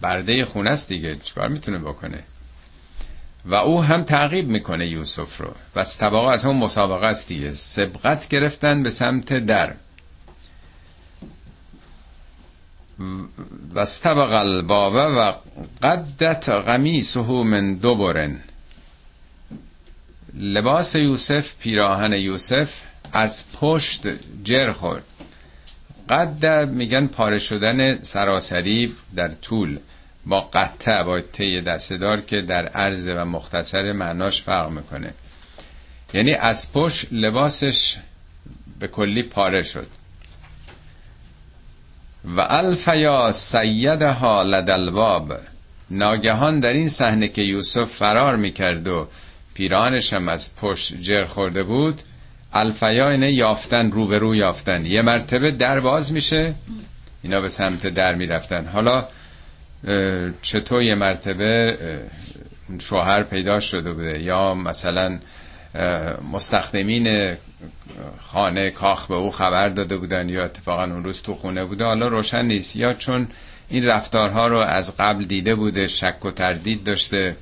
برده 0.00 0.44
خونه 0.44 0.70
است 0.70 0.88
دیگه 0.88 1.16
چیکار 1.16 1.48
می‌تونه 1.48 1.78
بکنه؟ 1.78 2.22
و 3.44 3.54
او 3.54 3.82
هم 3.82 4.02
تعقیب 4.02 4.48
می‌کنه 4.48 4.86
یوسف 4.86 5.40
رو. 5.40 5.54
و 5.76 5.84
طبقه 5.84 6.30
از 6.30 6.44
هم 6.44 6.56
مسابقه 6.56 7.06
است 7.06 7.28
دیگه. 7.28 7.50
سبقت 7.52 8.28
گرفتن 8.28 8.82
به 8.82 8.90
سمت 8.90 9.32
در. 9.32 9.74
و 13.74 13.78
استبق 13.78 14.32
الباب 14.32 14.94
و 14.94 15.34
قدت 15.82 16.48
قمیسه 16.48 17.20
من 17.20 17.74
دوبرن 17.74 18.40
لباس 20.34 20.94
یوسف 20.94 21.54
پیراهن 21.58 22.12
یوسف 22.12 22.82
از 23.12 23.44
پشت 23.52 24.02
جر 24.44 24.72
خورد. 24.72 25.04
قد 26.08 26.68
میگن 26.68 27.06
پاره 27.06 27.38
شدن 27.38 28.02
سراسری 28.02 28.94
در 29.16 29.28
طول 29.28 29.78
با 30.26 30.40
قطع 30.40 31.02
با 31.02 31.20
طی 31.20 31.60
دستدار 31.60 32.20
که 32.20 32.42
در 32.42 32.66
عرض 32.68 33.08
و 33.08 33.24
مختصر 33.24 33.92
معناش 33.92 34.42
فرق 34.42 34.70
می‌کنه. 34.70 35.14
یعنی 36.14 36.34
از 36.34 36.72
پشت 36.72 37.06
لباسش 37.12 37.96
به 38.80 38.88
کلی 38.88 39.22
پاره 39.22 39.62
شد. 39.62 39.86
و 42.24 42.40
الفیا 42.40 43.32
سیدها 43.32 44.42
لدلباب 44.42 45.40
ناگهان 45.90 46.60
در 46.60 46.72
این 46.72 46.88
صحنه 46.88 47.28
که 47.28 47.42
یوسف 47.42 47.84
فرار 47.84 48.36
می‌کرد 48.36 48.88
و 48.88 49.08
پیرانش 49.54 50.12
هم 50.12 50.28
از 50.28 50.56
پشت 50.56 51.00
جر 51.00 51.24
خورده 51.24 51.62
بود 51.62 52.02
الفیا 52.52 53.10
اینه 53.10 53.32
یافتن 53.32 53.90
روبرو 53.90 54.34
یافتن. 54.34 54.86
یه 54.86 55.02
مرتبه 55.02 55.50
در 55.50 55.80
باز 55.80 56.12
میشه 56.12 56.54
اینا 57.22 57.40
به 57.40 57.48
سمت 57.48 57.86
در 57.86 58.14
می‌رفتن. 58.14 58.66
حالا 58.66 59.04
چطور 60.42 60.82
یه 60.82 60.94
مرتبه 60.94 61.78
شوهر 62.80 63.22
پیدا 63.22 63.60
شده 63.60 63.92
بوده؟ 63.92 64.22
یا 64.22 64.54
مثلا 64.54 65.18
مستخدمین 66.32 67.36
خانه 68.20 68.70
کاخ 68.70 69.06
به 69.06 69.14
او 69.14 69.30
خبر 69.30 69.68
داده 69.68 69.96
بودن 69.96 70.28
یا 70.28 70.44
اتفاقا 70.44 70.84
اون 70.84 71.04
روز 71.04 71.22
تو 71.22 71.34
خونه 71.34 71.64
بوده؟ 71.64 71.84
حالا 71.84 72.08
روشن 72.08 72.44
نیست. 72.44 72.76
یا 72.76 72.92
چون 72.92 73.28
این 73.68 73.86
رفتارها 73.86 74.46
رو 74.46 74.58
از 74.58 74.96
قبل 74.96 75.24
دیده 75.24 75.54
بوده 75.54 75.86
شک 75.86 76.24
و 76.24 76.30
تردید 76.30 76.84
داشته 76.84 77.36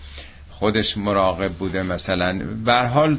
خودش 0.50 0.96
مراقب 0.98 1.52
بوده 1.52 1.82
مثلا. 1.82 2.38
به 2.64 2.74
حال 2.74 3.18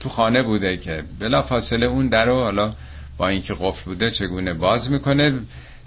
تو 0.00 0.08
خانه 0.08 0.42
بوده 0.42 0.76
که 0.76 1.04
بلا 1.18 1.42
فاصله 1.42 1.86
اون 1.86 2.08
در 2.08 2.26
رو 2.26 2.42
حالا 2.42 2.74
با 3.18 3.28
اینکه 3.28 3.54
قفل 3.60 3.84
بوده 3.84 4.10
چگونه 4.10 4.54
باز 4.54 4.92
می‌کنه 4.92 5.40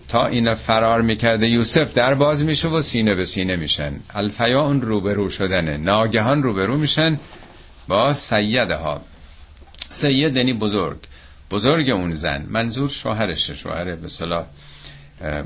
تا 0.08 0.28
اینا 0.28 0.56
فرار 0.56 1.02
می‌کرده 1.02 1.48
یوسف 1.48 1.94
در 1.94 2.16
باز 2.16 2.46
میشه 2.46 2.68
و 2.68 2.82
سینه 2.82 3.16
به 3.16 3.26
سینه 3.26 3.56
میشن. 3.56 4.00
الفیا 4.10 4.62
اون 4.62 4.82
روبرو 4.82 5.30
شدنه. 5.30 5.78
ناگهان 5.78 6.44
روبرو 6.44 6.78
میشن 6.78 7.20
با 7.88 8.14
سیده 8.14 8.76
ها 8.76 9.02
سید 9.90 10.38
یعنی 10.38 10.54
بزرگ. 10.54 10.98
بزرگ 11.52 11.90
اون 11.90 12.12
زن. 12.12 12.46
منظور 12.50 12.90
شوهرشه. 12.90 13.56
شوهر 13.56 13.96
به 13.96 14.08
صلاح 14.08 14.46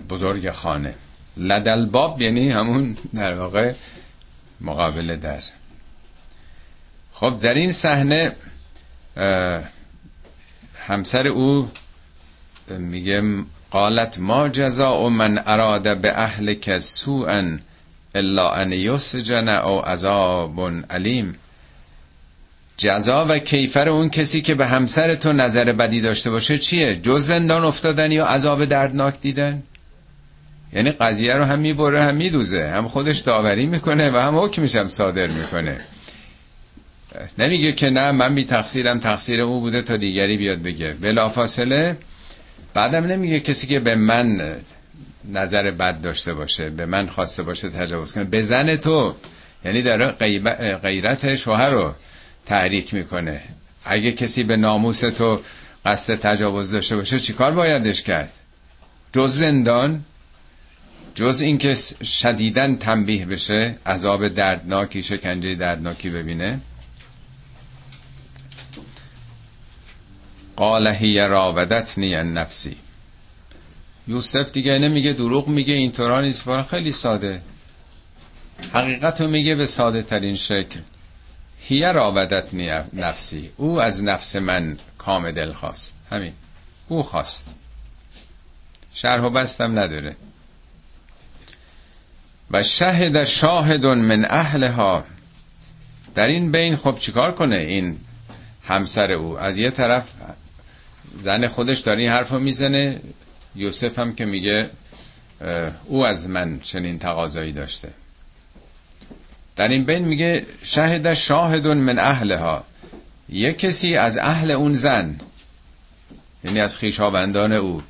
بزرگ 0.10 0.52
خانه. 0.52 0.94
لدل 1.38 1.86
باب 1.86 2.22
یعنی 2.22 2.52
همون 2.52 2.98
در 3.16 3.34
واقع 3.34 3.74
مقابل 4.62 5.16
در. 5.16 5.42
خب 7.20 7.40
در 7.42 7.54
این 7.54 7.72
صحنه 7.72 8.32
همسر 10.88 11.28
او 11.28 11.70
میگه 12.78 13.22
قالت 13.72 14.20
ما 14.20 14.50
جزاء 14.50 15.10
من 15.10 15.44
اراد 15.46 15.98
به 16.02 16.20
اهل 16.20 16.54
که 16.54 16.80
سوءا 16.80 17.58
الا 18.16 18.50
ان 18.50 18.72
یسجن 18.72 19.50
او 19.50 19.86
عذاب 19.86 20.72
علیم. 20.90 21.36
جزا 22.78 23.26
و 23.30 23.40
کیفر 23.40 23.90
اون 23.90 24.10
کسی 24.10 24.42
که 24.42 24.56
به 24.56 24.68
همسر 24.68 25.16
تو 25.16 25.34
نظر 25.34 25.74
بدی 25.74 26.02
داشته 26.02 26.32
باشه 26.32 26.58
چیه؟ 26.58 26.96
جز 26.96 27.26
زندان 27.26 27.64
افتادن 27.64 28.12
یا 28.12 28.26
عذاب 28.26 28.66
دردناک 28.66 29.22
دیدن؟ 29.22 29.64
یعنی 30.74 30.92
قضیه 30.92 31.34
رو 31.34 31.44
هم 31.44 31.60
می‌بره 31.60 32.04
هم 32.04 32.16
میدوزه 32.16 32.72
هم 32.76 32.88
خودش 32.88 33.20
داوری 33.20 33.66
می‌کنه 33.66 34.10
و 34.10 34.18
هم 34.18 34.40
حکمش 34.40 34.76
هم 34.76 34.88
صادر 34.88 35.28
می‌کنه. 35.28 35.86
نمیگه 37.38 37.72
که 37.72 37.90
نه 37.90 38.12
من 38.12 38.36
بی 38.36 38.44
تقصیرم 38.44 39.00
تقصیر 39.00 39.42
او 39.42 39.60
بوده 39.60 39.82
تا 39.82 39.98
دیگری 39.98 40.38
بیاد 40.38 40.64
بگه. 40.64 40.94
بلافاصله 41.02 41.98
بعدم 42.74 43.06
نمیگه 43.06 43.40
کسی 43.40 43.68
که 43.68 43.80
به 43.80 43.96
من 43.96 44.56
نظر 45.34 45.72
بد 45.72 46.02
داشته 46.02 46.34
باشه 46.34 46.70
به 46.70 46.86
من 46.86 47.08
خواسته 47.08 47.44
باشه 47.44 47.70
تجاوز 47.70 48.14
کنه. 48.14 48.24
به 48.24 48.42
زن 48.42 48.76
تو. 48.76 49.16
یعنی 49.66 49.82
در 49.82 50.12
غیرت 50.76 51.36
شوهر 51.36 51.70
رو 51.70 51.94
تحریک 52.46 52.94
می‌کنه. 52.94 53.42
اگه 53.86 54.12
کسی 54.12 54.44
به 54.44 54.58
ناموس 54.58 55.00
تو 55.00 55.42
قصد 55.86 56.16
تجاوز 56.16 56.72
داشته 56.72 56.96
باشه 56.96 57.20
چیکار 57.20 57.52
بایدش 57.52 58.04
کرد؟ 58.04 58.32
جز 59.14 59.34
زندان 59.38 60.04
جز 61.16 61.42
اینکه 61.42 61.76
شدیدن 62.04 62.76
تنبیه 62.76 63.26
بشه 63.26 63.78
عذاب 63.86 64.28
دردناکی 64.28 65.04
شکنجه 65.04 65.56
دردناکی 65.56 66.10
ببینه؟ 66.10 66.60
قال 70.58 70.88
هی 70.88 71.20
راودتنی 71.20 72.16
نفسی 72.16 72.76
یوسف 74.08 74.52
دیگه 74.52 74.80
نمیگه 74.80 75.14
دروغ 75.14 75.48
میگه 75.48 75.74
اینطورا 75.74 76.22
نیست 76.22 76.62
خیلی 76.62 76.92
ساده. 76.92 77.42
حقیقت 78.74 79.22
رو 79.22 79.28
میگه 79.28 79.56
به 79.56 79.66
ساده 79.66 80.02
ترین 80.02 80.36
شکل. 80.36 80.80
هی 81.60 81.82
راودت 81.82 82.54
نفسی 82.94 83.50
او 83.58 83.82
از 83.82 84.04
نفس 84.04 84.36
من 84.36 84.78
کام 84.98 85.32
دل 85.32 85.54
خواست. 85.54 85.96
همین. 86.12 86.34
او 86.88 87.04
خواست. 87.04 87.46
شرح 88.94 89.22
و 89.22 89.30
بستم 89.30 89.80
نداره. 89.80 90.16
و 92.52 92.64
شهد 92.64 93.24
شاهد 93.24 93.86
من 93.86 94.26
اهلها. 94.26 95.06
در 96.16 96.28
این 96.28 96.52
بین 96.52 96.76
خب 96.76 96.98
چیکار 97.00 97.32
کنه 97.32 97.58
این 97.58 98.00
همسر 98.64 99.12
او؟ 99.12 99.40
از 99.40 99.58
یه 99.58 99.70
طرف 99.70 100.10
زن 101.22 101.48
خودش 101.48 101.80
داره 101.80 102.02
این 102.02 102.12
حرف 102.12 102.32
می‌زنه. 102.32 103.02
یوسف 103.56 104.00
هم 104.00 104.16
که 104.16 104.26
میگه 104.26 104.70
او 105.86 106.06
از 106.06 106.30
من 106.30 106.60
چنین 106.60 107.00
تقاضایی 107.00 107.52
داشته. 107.52 107.90
در 109.56 109.68
این 109.68 109.86
بین 109.86 110.06
میگه 110.06 110.46
شهد 110.64 111.14
شاهدون 111.14 111.78
من 111.78 112.00
اهلها. 112.00 112.64
یه 113.30 113.54
کسی 113.54 113.96
از 113.96 114.18
اهل 114.18 114.52
اون 114.52 114.74
زن 114.74 115.16
یعنی 116.44 116.60
از 116.62 116.78
خیشاوندان 116.78 117.54
او. 117.54 117.82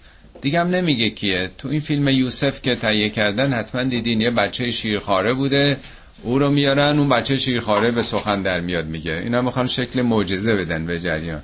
دیگم 0.42 0.68
نمیگه 0.68 1.10
کیه. 1.10 1.52
تو 1.58 1.68
این 1.68 1.80
فیلم 1.80 2.08
یوسف 2.08 2.62
که 2.62 2.76
تهیه 2.76 3.10
کردن 3.10 3.54
حتما 3.54 3.84
دیدین 3.84 4.22
یه 4.22 4.30
بچه 4.30 4.72
شیرخواره 4.72 5.34
بوده. 5.34 5.78
او 6.24 6.40
رو 6.40 6.50
میارن 6.50 7.00
اون 7.00 7.10
بچه 7.10 7.38
شیرخواره 7.38 7.92
به 7.92 8.02
سخن 8.02 8.42
در 8.42 8.60
میاد 8.60 8.86
میگه. 8.86 9.14
اینا 9.14 9.42
می‌خوان 9.42 9.68
شکل 9.68 10.02
معجزه 10.02 10.54
بدن 10.54 10.86
به 10.86 11.00
جریان. 11.00 11.42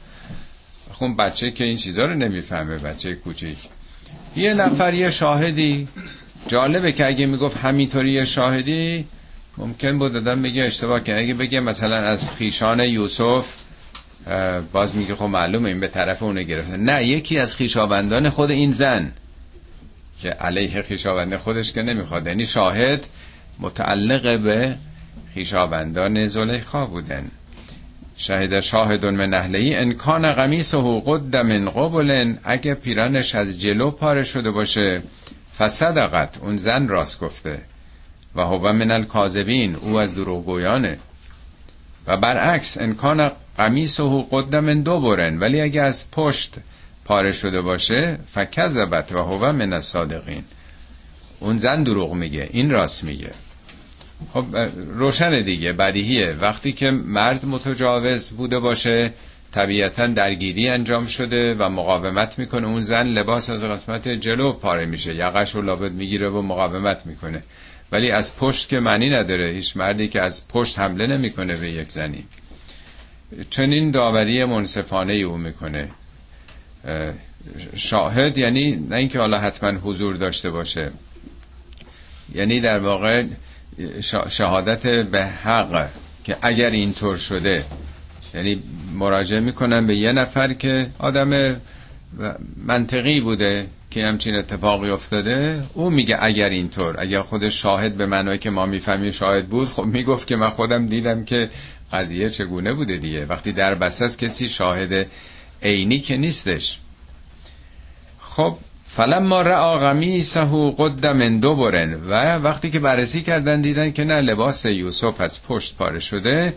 خون 0.94 1.16
بچه 1.16 1.52
که 1.52 1.64
این 1.64 1.78
چیزا 1.78 2.06
رو 2.06 2.14
نمی‌فهمه 2.14 2.78
بچه 2.78 3.16
کوچیک. 3.16 3.58
یه 4.36 4.54
نفر 4.54 4.94
یه 4.94 5.10
شاهدی. 5.10 5.88
جالبه 6.48 6.92
که 6.92 7.08
اگه 7.08 7.26
می‌گفت 7.26 7.58
همینطوری 7.58 8.12
یه 8.12 8.26
شاهدی 8.26 9.06
ممکن 9.58 10.00
بود 10.00 10.14
دادم 10.14 10.42
بگه 10.42 10.64
اشتباه 10.64 11.00
کنه 11.00 11.22
اگه 11.22 11.34
بگه 11.34 11.60
مثلا 11.60 11.96
از 11.96 12.34
خیشان 12.34 12.80
یوسف 12.80 13.56
باز 14.72 14.96
میگه 14.96 15.16
خب 15.16 15.24
معلومه 15.24 15.70
این 15.70 15.80
به 15.80 15.88
طرف 15.88 16.24
اونو 16.24 16.44
گرفته. 16.44 16.78
نه 16.78 17.06
یکی 17.06 17.40
از 17.40 17.56
خیشاوندان 17.56 18.30
خود 18.30 18.52
این 18.52 18.72
زن 18.72 19.12
که 20.20 20.30
علیه 20.30 20.82
خیشاوند 20.82 21.38
خودش 21.38 21.72
که 21.72 21.82
نمی‌خواد. 21.82 22.28
یعنی 22.28 22.46
شاهد 22.46 23.08
متعلق 23.60 24.40
به 24.40 24.76
خیشاوندان 25.34 26.28
زلیخا 26.28 26.86
بودن. 26.86 27.32
شهد 28.18 28.60
شاهد 28.60 29.06
من 29.06 29.34
اهلهی 29.34 29.76
انکان 29.76 30.34
قمیس 30.34 30.74
و 30.74 31.00
قد 31.00 31.36
من 31.38 31.70
قبل 31.70 32.36
اگه 32.44 32.74
پیرانش 32.74 33.36
از 33.36 33.62
جلو 33.62 33.92
پاره 33.92 34.24
شده 34.24 34.52
باشه 34.52 35.04
فصدقت 35.58 36.38
اون 36.42 36.58
زن 36.58 36.88
راست 36.88 37.20
گفته. 37.20 37.62
و 38.36 38.42
هو 38.42 38.74
من 38.74 38.92
الکاذبین 38.92 39.76
او 39.76 40.00
از 40.00 40.16
دروغگویانه. 40.16 40.98
و 42.08 42.18
برعکس 42.18 42.78
انکان 42.78 43.32
قمیس 43.58 44.00
و 44.00 44.28
قد 44.32 44.56
من 44.56 44.82
دو 44.82 45.00
برن 45.00 45.40
ولی 45.40 45.62
اگه 45.62 45.82
از 45.82 46.12
پشت 46.12 46.56
پاره 47.06 47.32
شده 47.32 47.62
باشه 47.62 48.18
فکذبت 48.34 49.12
و 49.12 49.18
هو 49.18 49.52
من 49.52 49.74
الصادقین. 49.74 50.44
اون 51.40 51.58
زن 51.58 51.84
دروغ 51.84 52.14
میگه 52.14 52.50
این 52.52 52.72
راست 52.72 53.04
میگه. 53.04 53.32
خب 54.34 54.46
روشن 54.96 55.42
دیگه 55.42 55.74
بدیهیه. 55.74 56.36
وقتی 56.42 56.72
که 56.72 56.92
مرد 56.92 57.46
متجاوز 57.46 58.32
بوده 58.32 58.60
باشه 58.60 59.12
طبیعتا 59.52 60.08
درگیری 60.08 60.70
انجام 60.70 61.06
شده 61.06 61.56
و 61.56 61.70
مقاومت 61.70 62.40
می‌کنه. 62.40 62.68
اون 62.68 62.82
زن 62.82 63.08
لباس 63.08 63.50
از 63.50 63.64
قسمت 63.64 64.08
جلو 64.08 64.52
پاره 64.52 64.86
میشه. 64.86 65.16
یقش 65.16 65.56
رو 65.56 65.62
لابد 65.62 65.92
می‌گیره 65.92 66.30
و 66.30 66.42
مقاومت 66.42 67.06
می‌کنه. 67.06 67.44
ولی 67.92 68.12
از 68.12 68.38
پشت 68.38 68.70
که 68.70 68.80
معنی 68.80 69.10
نداره. 69.10 69.54
هیچ 69.54 69.78
مردی 69.78 70.08
که 70.08 70.22
از 70.22 70.48
پشت 70.48 70.80
حمله 70.80 71.08
نمی‌کنه 71.08 71.56
به 71.56 71.72
یک 71.72 71.92
زنی. 71.92 72.24
چنین 73.50 73.92
داوری 73.92 74.46
منصفانه 74.46 75.14
او 75.14 75.38
می‌کنه. 75.38 75.90
شاهد 77.76 78.38
یعنی 78.38 78.76
نه 78.90 78.96
اینکه 78.96 79.20
حالا 79.20 79.40
حتما 79.40 79.70
حضور 79.70 80.16
داشته 80.16 80.50
باشه. 80.50 80.92
یعنی 82.36 82.60
در 82.60 82.80
واقع 82.80 83.24
شهادت 84.30 84.88
به 84.88 85.26
حق 85.26 85.90
که 86.24 86.38
اگر 86.42 86.70
اینطور 86.70 87.18
شده 87.18 87.66
یعنی 88.34 88.64
مراجعه 88.94 89.40
می‌کنن 89.40 89.88
به 89.88 89.96
یه 89.96 90.12
نفر 90.12 90.54
که 90.54 90.88
آدم 91.00 91.56
منطقی 92.66 93.22
بوده 93.22 93.68
که 93.92 94.06
همچین 94.06 94.36
اتفاقی 94.36 94.90
افتاده 94.90 95.64
او 95.74 95.90
میگه 95.90 96.18
اگر 96.22 96.50
اینطور 96.50 96.96
اگر 97.02 97.22
خود 97.22 97.50
شاهد 97.50 97.98
به 97.98 98.06
معنی 98.06 98.38
که 98.38 98.50
ما 98.50 98.66
می‌فهمیم 98.66 99.12
شاهد 99.12 99.50
بود 99.50 99.68
خب 99.68 99.84
می‌گفت 99.86 100.28
که 100.28 100.36
من 100.36 100.50
خودم 100.50 100.86
دیدم 100.86 101.24
که 101.26 101.50
قضیه 101.94 102.30
چگونه 102.30 102.74
بوده 102.74 102.98
دیگه. 102.98 103.26
وقتی 103.26 103.52
در 103.52 103.76
بساس 103.76 104.18
کسی 104.18 104.48
شاهد 104.50 105.08
عینی 105.64 106.00
که 106.00 106.18
نیستش. 106.18 106.80
خب 108.20 108.58
فلما 108.96 109.42
رعا 109.42 109.78
قمیصه 109.78 110.74
قد 110.78 111.08
من 111.08 111.40
برن 111.40 111.94
و 111.94 112.38
وقتی 112.38 112.72
که 112.72 112.80
بررسی 112.80 113.22
کردن 113.22 113.62
دیدن 113.62 113.92
که 113.92 114.04
نه 114.04 114.22
لباس 114.22 114.66
یوسف 114.66 115.22
از 115.22 115.44
پشت 115.44 115.76
پاره 115.76 116.00
شده 116.00 116.54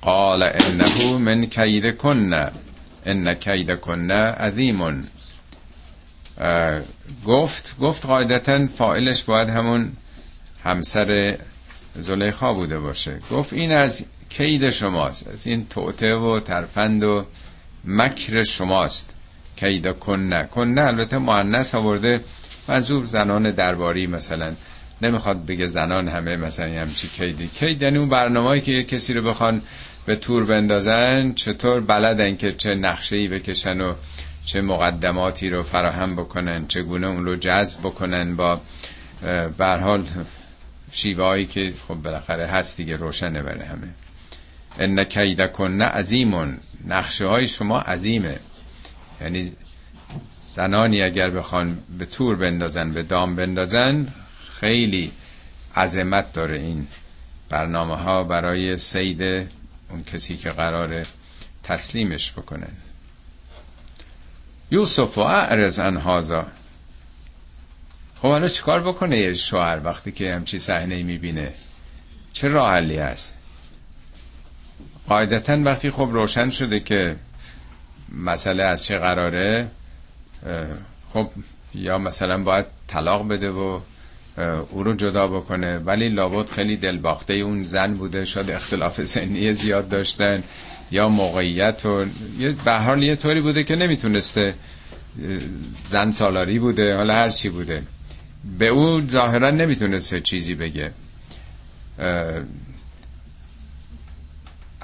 قال 0.00 0.42
انه 0.42 1.18
من 1.18 1.46
کید 1.46 1.96
کن 1.96 2.32
ان 3.06 3.34
کید 3.34 3.70
کن 3.80 4.10
عظیم. 4.10 5.08
گفت 7.26 7.78
گفت 7.80 8.06
قاعدتا 8.06 8.66
فائلش 8.66 9.22
باید 9.22 9.48
همون 9.48 9.92
همسر 10.64 11.38
زلیخا 11.96 12.52
بوده 12.52 12.80
باشه. 12.80 13.18
گفت 13.30 13.52
این 13.52 13.72
از 13.72 14.06
کید 14.28 14.70
شماست 14.70 15.28
از 15.28 15.46
این 15.46 15.66
توته 15.66 16.14
و 16.14 16.40
ترفند 16.40 17.04
و 17.04 17.26
مکر 17.84 18.42
شماست. 18.42 19.11
کیدا 19.56 19.92
کنه. 19.92 20.42
کنه 20.42 20.80
البته 20.80 21.18
معنیس 21.18 21.74
آورده 21.74 22.20
منظور 22.68 23.06
زنان 23.06 23.50
درباری 23.50 24.06
مثلا. 24.06 24.52
نمی‌خواد 25.02 25.46
بگه 25.46 25.66
زنان 25.66 26.08
همه 26.08 26.36
مثلا 26.36 26.80
همچی 26.80 27.08
کیدی. 27.08 27.48
کید 27.48 27.82
یعنی 27.82 27.98
اون 27.98 28.08
برنامه‌ای 28.08 28.60
که 28.60 28.82
کسی 28.82 29.14
رو 29.14 29.22
بخوان 29.22 29.62
به 30.06 30.16
تور 30.16 30.44
بندازن 30.44 31.32
چطور 31.32 31.80
بلدن 31.80 32.36
که 32.36 32.52
چه 32.52 32.70
نقشه 32.70 33.16
ای 33.16 33.28
بکشن 33.28 33.80
و 33.80 33.94
چه 34.44 34.60
مقدماتی 34.60 35.50
رو 35.50 35.62
فراهم 35.62 36.16
بکنن 36.16 36.66
چگونه 36.66 37.06
اون 37.06 37.24
رو 37.24 37.36
جذب 37.36 37.80
بکنن 37.80 38.36
با 38.36 38.60
بر 39.58 39.78
حال 39.78 40.04
شیوه 40.92 41.44
که 41.44 41.72
خب 41.88 41.94
بالاخره 41.94 42.46
هست 42.46 42.76
دیگه 42.76 42.96
روشنه 42.96 43.42
برای 43.42 43.64
همه. 43.64 43.88
ان 44.78 45.04
کید 45.04 45.52
کنه 45.52 45.84
عظیمون. 45.84 46.58
نقشه 46.86 47.26
های 47.26 47.48
شما 47.48 47.78
عظیمه. 47.78 48.36
یعنی 49.22 49.52
زنانی 50.42 51.02
اگر 51.02 51.30
بخوان 51.30 51.78
به 51.98 52.06
تور 52.06 52.36
بندازن 52.36 52.92
به 52.92 53.02
دام 53.02 53.36
بندازن 53.36 54.14
خیلی 54.60 55.12
عظمت 55.76 56.32
داره 56.32 56.56
این 56.58 56.86
برنامه 57.48 57.96
ها 57.96 58.24
برای 58.24 58.76
سید 58.76 59.22
اون 59.90 60.04
کسی 60.12 60.36
که 60.36 60.50
قرار 60.50 61.06
تسلیمش 61.62 62.32
بکنن. 62.32 62.72
یوسف 64.70 65.18
و 65.18 65.20
اعرز 65.20 65.78
انهازا 65.78 66.46
خب 68.22 68.28
حالا 68.28 68.48
چیکار 68.48 68.82
بکنه 68.82 69.18
یه 69.18 69.32
شوهر 69.34 69.80
وقتی 69.84 70.12
که 70.12 70.34
همچی 70.34 70.58
صحنه 70.58 71.02
می‌بینه؟ 71.02 71.54
چه 72.32 72.48
راه 72.48 72.72
حلی 72.72 72.98
هست؟ 72.98 73.36
قاعدتا 75.08 75.62
وقتی 75.64 75.90
خب 75.90 76.08
روشن 76.12 76.50
شده 76.50 76.80
که 76.80 77.16
مسئله 78.16 78.62
از 78.62 78.84
چه 78.84 78.98
قراره 78.98 79.68
خب 81.12 81.28
یا 81.74 81.98
مثلا 81.98 82.42
باید 82.42 82.66
طلاق 82.86 83.28
بده 83.28 83.50
و 83.50 83.80
او 84.70 84.82
رو 84.84 84.92
جدا 84.92 85.26
بکنه 85.26 85.78
ولی 85.78 86.08
لابد 86.08 86.50
خیلی 86.50 86.76
دلباخته 86.76 87.34
اون 87.34 87.62
زن 87.64 87.94
بوده 87.94 88.24
شاید 88.24 88.50
اختلاف 88.50 89.04
سنی 89.04 89.52
زیاد 89.52 89.88
داشتن 89.88 90.42
یا 90.90 91.08
موقعیت 91.08 91.86
و 91.86 92.04
به 92.64 92.72
حال 92.72 93.02
یه 93.02 93.16
طوری 93.16 93.40
بوده 93.40 93.64
که 93.64 93.76
نمی‌تونسته 93.76 94.54
زن 95.88 96.10
سالاری 96.10 96.58
بوده 96.58 96.96
حالا 96.96 97.14
هر 97.14 97.30
چی 97.30 97.48
بوده. 97.48 97.82
به 98.58 98.68
او 98.68 99.06
ظاهرا 99.06 99.50
نمی‌تونسته 99.50 100.20
چیزی 100.20 100.54
بگه. 100.54 100.92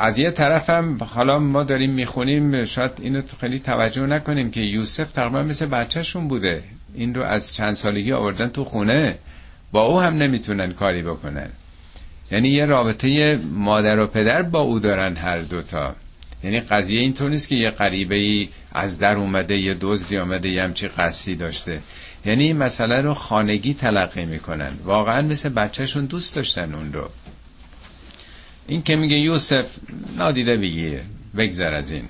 از 0.00 0.18
یه 0.18 0.30
طرف 0.30 0.70
هم 0.70 0.98
حالا 1.04 1.38
ما 1.38 1.64
داریم 1.64 1.90
می‌خونیم 1.90 2.64
شاید 2.64 2.92
اینو 3.00 3.22
خیلی 3.40 3.58
توجه 3.58 4.06
نکنیم 4.06 4.50
که 4.50 4.60
یوسف 4.60 5.12
تقریبا 5.12 5.42
مثل 5.42 5.66
بچهشون 5.66 6.28
بوده. 6.28 6.62
این 6.94 7.14
رو 7.14 7.22
از 7.22 7.54
چند 7.54 7.74
سالگی 7.74 8.12
آوردن 8.12 8.48
تو 8.48 8.64
خونه 8.64 9.18
با 9.72 9.82
او 9.82 10.00
هم 10.00 10.14
نمی‌تونن 10.14 10.72
کاری 10.72 11.02
بکنن. 11.02 11.48
یعنی 12.30 12.48
یه 12.48 12.64
رابطه 12.64 13.36
مادر 13.36 13.98
و 13.98 14.06
پدر 14.06 14.42
با 14.42 14.60
او 14.60 14.78
دارن 14.78 15.16
هر 15.16 15.38
دوتا 15.38 15.94
یعنی 16.44 16.60
قضیه 16.60 17.00
اینطور 17.00 17.30
نیست 17.30 17.48
که 17.48 17.54
یه 17.54 17.70
قریبه 17.70 18.14
ای 18.14 18.48
از 18.72 18.98
در 18.98 19.16
اومده 19.16 19.56
یه 19.56 19.76
دزدی 19.80 20.18
آمده 20.18 20.48
یه 20.48 20.62
همچی 20.62 20.88
قصدی 20.88 21.34
داشته. 21.34 21.80
یعنی 22.24 22.44
این 22.44 22.56
مسئله 22.56 23.00
رو 23.00 23.14
خانگی 23.14 23.74
تلقی 23.74 24.24
می‌کنن. 24.24 24.72
واقعا 24.84 25.22
مثل 25.22 25.48
بچهشون 25.48 26.06
دوست 26.06 26.34
داشتن 26.34 26.74
اون 26.74 26.92
رو. 26.92 27.08
این 28.68 28.82
که 28.82 28.96
میگه 28.96 29.16
یوسف 29.16 29.66
نادیده 30.16 30.56
بگیر 30.56 31.00
بگذر 31.36 31.74
از 31.74 31.90
این. 31.92 32.08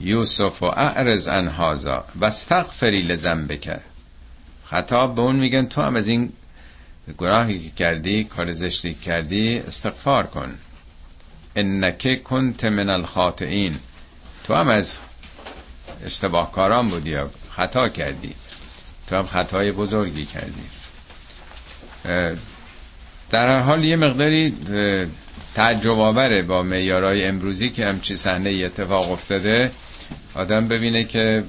یوسف 0.00 0.62
و 0.62 0.66
اعرز 0.66 1.28
انهازا 1.28 2.04
و 2.20 2.24
استغفری 2.24 3.02
لزن 3.02 3.46
بکر 3.46 3.80
خطاب 4.64 5.14
به 5.14 5.22
اون 5.22 5.36
میگن 5.36 5.66
تو 5.66 5.82
هم 5.82 5.96
از 5.96 6.08
این 6.08 6.32
گناهی 7.16 7.58
که 7.58 7.70
کردی 7.70 8.24
کار 8.24 8.52
زشتی 8.52 8.94
کردی 8.94 9.58
استغفار 9.58 10.26
کن. 10.26 10.54
انکه 11.56 12.16
کنت 12.16 12.64
من 12.64 12.90
الخاطئین. 12.90 13.78
تو 14.44 14.54
هم 14.54 14.68
از 14.68 14.98
اشتباه 16.04 16.52
کاران 16.52 16.88
بودی 16.88 17.10
یا 17.10 17.30
خطا 17.50 17.88
کردی. 17.88 18.34
تو 19.06 19.16
هم 19.16 19.26
خطای 19.26 19.72
بزرگی 19.72 20.26
کردی. 20.26 20.64
در 23.30 23.48
هر 23.48 23.60
حال 23.60 23.84
یه 23.84 23.96
مقداری 23.96 24.54
تعجب 25.54 25.98
آوره 25.98 26.42
با 26.42 26.62
معیارهای 26.62 27.24
امروزی 27.24 27.70
که 27.70 27.86
همچی 27.86 28.16
صحنه 28.16 28.50
اتفاق 28.50 29.12
افتاده. 29.12 29.70
آدم 30.34 30.68
ببینه 30.68 31.04
که 31.04 31.44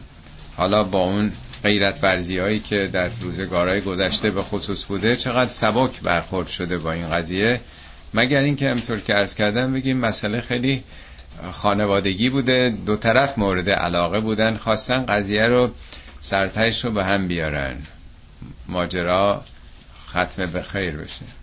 حالا 0.58 0.84
با 0.84 1.00
اون 1.06 1.32
غیرت 1.64 2.04
ورزی 2.04 2.40
هایی 2.40 2.60
که 2.60 2.90
در 2.94 3.10
روزگارهای 3.22 3.82
گذشته 3.82 4.32
به 4.32 4.42
خصوص 4.42 4.86
بوده 4.86 5.16
چقدر 5.16 5.50
سبک 5.50 6.02
برخورد 6.02 6.48
شده 6.48 6.78
با 6.78 6.92
این 6.92 7.10
قضیه. 7.10 7.62
مگر 8.14 8.42
اینکه 8.42 8.70
همطور 8.70 9.00
که 9.00 9.16
ارز 9.16 9.36
کردم 9.36 9.74
بگیم 9.74 9.98
مسئله 9.98 10.42
خیلی 10.42 10.84
خانوادگی 11.52 12.30
بوده 12.30 12.74
دو 12.86 12.96
طرف 12.96 13.38
مورد 13.38 13.70
علاقه 13.70 14.20
بودن 14.20 14.58
خواستن 14.58 15.06
قضیه 15.06 15.48
رو 15.48 15.72
سرتایش 16.20 16.86
رو 16.86 16.92
به 16.92 17.06
هم 17.06 17.28
بیارن. 17.28 17.76
ماجرا 18.68 19.44
ختم 20.10 20.46
به 20.46 20.62
خیر 20.62 20.92
بشه. 20.98 21.37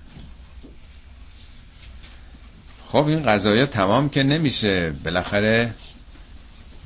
خب 2.94 3.07
این 3.07 3.22
قضایا 3.22 3.66
تمام 3.66 4.09
که 4.09 4.22
نمیشه. 4.22 4.92
بالاخره 5.04 5.70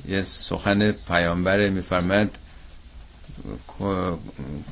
یه 0.07 0.21
سخن 0.21 0.91
پیامبر 0.91 1.69
میفرمد 1.69 2.37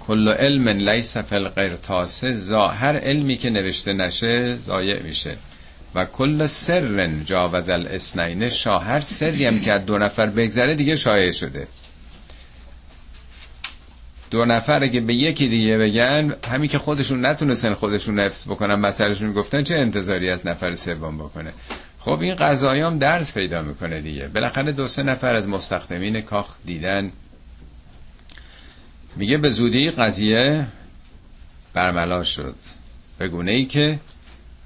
کل 0.07 0.29
علم 0.29 0.67
لیس 0.67 1.17
فی 1.17 1.35
القرطاسه 1.35 2.57
هر 2.57 2.97
علمی 2.97 3.37
که 3.37 3.49
نوشته 3.49 3.93
نشه 3.93 4.55
ضایع 4.55 5.03
میشه. 5.03 5.37
و 5.95 6.05
کل 6.05 6.47
سر 6.47 7.21
جاوز 7.25 7.69
الاسنین 7.69 8.49
شاه 8.49 8.83
هر 8.83 8.99
سری 8.99 9.45
هم 9.45 9.59
که 9.59 9.71
از 9.71 9.85
دو 9.85 9.97
نفر 9.97 10.25
بگذره 10.25 10.75
دیگه 10.75 10.95
شایع 10.95 11.31
شده. 11.31 11.67
دو 14.31 14.45
نفر 14.45 14.83
اگه 14.83 14.99
به 14.99 15.13
یکی 15.13 15.47
دیگه 15.47 15.77
بگن 15.77 16.35
همین 16.51 16.69
که 16.69 16.77
خودشون 16.77 17.25
نتونستن 17.25 17.73
خودشون 17.73 18.19
نفس 18.19 18.47
بکنن 18.47 18.75
مسئلهشون 18.75 19.33
گفتن 19.33 19.63
چه 19.63 19.77
انتظاری 19.77 20.29
از 20.29 20.47
نفر 20.47 20.75
سوم 20.75 21.17
بکنه؟ 21.17 21.53
خب 21.99 22.19
این 22.19 22.35
قضایام 22.35 22.97
درس 22.99 23.33
پیدا 23.33 23.61
می‌کنه 23.61 24.01
دیگه. 24.01 24.27
بالاخره 24.27 24.71
دو 24.71 24.87
سه 24.87 25.03
نفر 25.03 25.35
از 25.35 25.47
مستخدمین 25.47 26.21
کاخ 26.21 26.55
دیدن. 26.65 27.11
میگه 29.15 29.37
به 29.37 29.49
زودی 29.49 29.89
قضیه 29.89 30.67
برملا 31.73 32.23
شد. 32.23 32.55
به 33.17 33.27
گونه 33.27 33.51
ای 33.51 33.65
که 33.65 33.99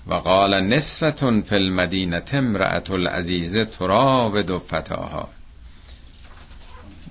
و 0.08 0.14
قال 0.14 0.62
نصفتون 0.64 1.42
فی 1.42 1.56
المدینه 1.56 2.24
امرأت 2.34 2.92
العزیز 2.92 3.58
تراود 3.58 4.58
فتاها. 4.58 5.30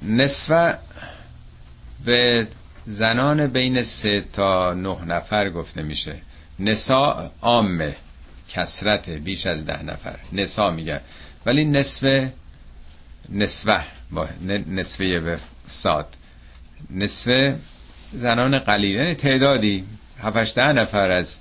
نصف 0.02 0.74
به 2.04 2.46
زنان 2.86 3.46
بین 3.46 3.82
سه 3.82 4.24
تا 4.32 4.74
نه 4.74 5.04
نفر 5.04 5.50
گفته 5.50 5.82
میشه. 5.82 6.16
نسا 6.58 7.30
عامه 7.42 7.96
کسرت 8.48 9.08
بیش 9.10 9.46
از 9.46 9.66
ده 9.66 9.82
نفر. 9.82 10.16
نسا 10.32 10.70
میگه 10.70 11.00
ولی 11.46 11.64
نصف 11.64 12.28
نصفه 13.28 13.84
با 14.10 14.28
نصفه 14.66 15.20
به 15.20 15.38
ساد 15.66 16.16
نصف 16.90 17.54
زنان 18.12 18.58
قلیل. 18.58 18.96
یعنی 18.96 19.14
تعدادی. 19.14 19.84
هفتش 20.22 20.52
ده 20.54 20.72
نفر 20.72 21.10
از 21.10 21.38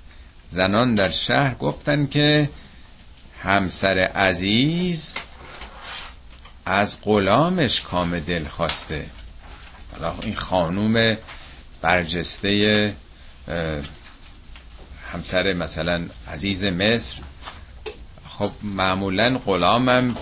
زنان 0.50 0.94
در 0.94 1.10
شهر 1.10 1.54
گفتن 1.54 2.06
که 2.06 2.50
همسر 3.42 3.98
عزیز 3.98 5.14
از 6.66 6.98
غلامش 7.02 7.80
کام 7.80 8.18
دل 8.18 8.44
خواسته. 8.44 9.06
حالا 10.00 10.14
این 10.22 10.34
خانوم 10.34 11.16
برجسته 11.82 12.94
همسر 15.12 15.52
مثلا 15.52 16.06
عزیز 16.32 16.64
مصر. 16.64 17.18
خب 18.28 18.50
معمولا 18.62 19.38
غلامم 19.38 20.14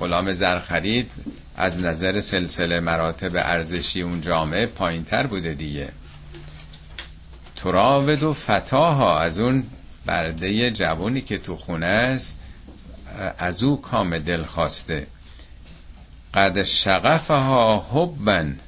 غلام 0.00 0.32
زرخرید 0.32 1.10
از 1.56 1.78
نظر 1.78 2.20
سلسله 2.20 2.80
مراتب 2.80 3.36
ارزشی 3.36 4.02
اون 4.02 4.20
جامعه 4.20 4.66
پایین 4.66 5.04
تر 5.04 5.26
بوده 5.26 5.54
دیگه. 5.54 5.88
تراود 7.56 8.22
و 8.22 8.34
فتاها 8.34 9.20
از 9.20 9.38
اون 9.38 9.64
برده 10.06 10.70
جوانی 10.70 11.20
که 11.20 11.38
تو 11.38 11.56
خونه 11.56 11.86
است 11.86 12.40
از 13.38 13.62
او 13.62 13.80
کام 13.80 14.18
دل 14.18 14.42
خواسته. 14.44 15.06
قد 16.34 16.62
شغفها 16.62 17.86
حبن 17.92 18.58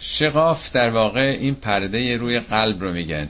شقاف 0.00 0.72
در 0.72 0.90
واقع 0.90 1.36
این 1.40 1.54
پرده 1.54 2.16
روی 2.16 2.40
قلب 2.40 2.82
رو 2.82 2.92
میگن. 2.92 3.28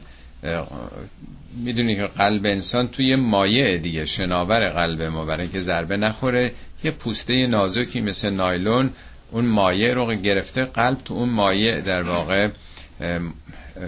می‌دونی 1.57 1.97
که 1.97 2.07
قلب 2.07 2.47
انسان 2.47 2.89
توی 2.89 3.17
مایه 3.17 3.79
دیگه 3.79 4.05
شناور 4.05 4.69
قلب 4.69 5.03
ما 5.03 5.25
برای 5.25 5.49
که 5.49 5.61
ضربه 5.61 5.97
نخوره. 5.97 6.53
یه 6.85 6.91
پوسته 6.91 7.47
نازکی 7.47 8.01
مثل 8.01 8.31
نایلون 8.31 8.91
اون 9.31 9.45
مایه 9.45 9.95
رو 9.95 10.15
گرفته 10.15 10.65
قلب 10.65 10.99
تو 11.05 11.15
اون 11.15 11.29
مایه 11.29 11.81
در 11.81 12.03
واقع 12.03 12.49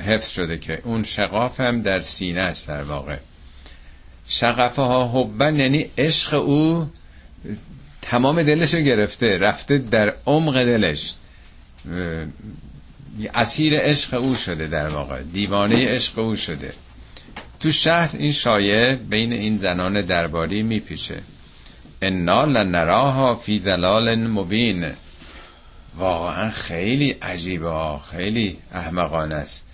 حفظ 0.06 0.28
شده 0.28 0.58
که 0.58 0.80
اون 0.84 1.02
شقاف 1.02 1.60
هم 1.60 1.82
در 1.82 2.00
سینه 2.00 2.40
است 2.40 2.68
در 2.68 2.82
واقع. 2.82 3.16
شقفه 4.28 4.82
ها 4.82 5.08
حبن 5.08 5.60
یعنی 5.60 5.90
عشق 5.98 6.34
او 6.34 6.90
تمام 8.02 8.42
دلش 8.42 8.74
رو 8.74 8.80
گرفته 8.80 9.38
رفته 9.38 9.78
در 9.78 10.14
عمق 10.26 10.64
دلش. 10.64 11.14
اسیر 13.34 13.78
عشق 13.78 14.14
او 14.14 14.34
شده 14.34 14.66
در 14.66 14.88
واقع. 14.88 15.22
دیوانه 15.22 15.86
عشق 15.86 16.18
او 16.18 16.36
شده. 16.36 16.72
تو 17.60 17.70
شهر 17.70 18.16
این 18.18 18.32
شایعه 18.32 18.96
بین 18.96 19.32
این 19.32 19.58
زنان 19.58 20.00
درباری 20.00 20.62
میپیچه. 20.62 21.22
انا 22.02 22.44
لنراها 22.44 23.34
فی 23.34 23.58
دلال 23.58 24.14
مبین. 24.14 24.92
واقعا 25.96 26.50
خیلی 26.50 27.10
عجیبه 27.10 27.98
خیلی 28.10 28.56
احمقانه 28.72 29.34
است. 29.34 29.68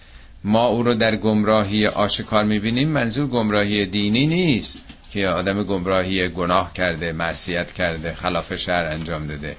ما 0.45 0.67
او 0.67 0.83
رو 0.83 0.95
در 0.95 1.17
گمراهی 1.17 1.87
آشکار 1.87 2.45
می‌بینیم 2.45 2.89
منظور 2.89 3.27
گمراهی 3.27 3.87
دینی 3.87 4.27
نیست 4.27 4.85
که 5.13 5.27
آدم 5.27 5.63
گمراهی 5.63 6.29
گناه 6.29 6.73
کرده 6.73 7.13
معصیت 7.13 7.73
کرده 7.73 8.15
خلاف 8.15 8.55
شهر 8.55 8.85
انجام 8.85 9.27
داده. 9.27 9.57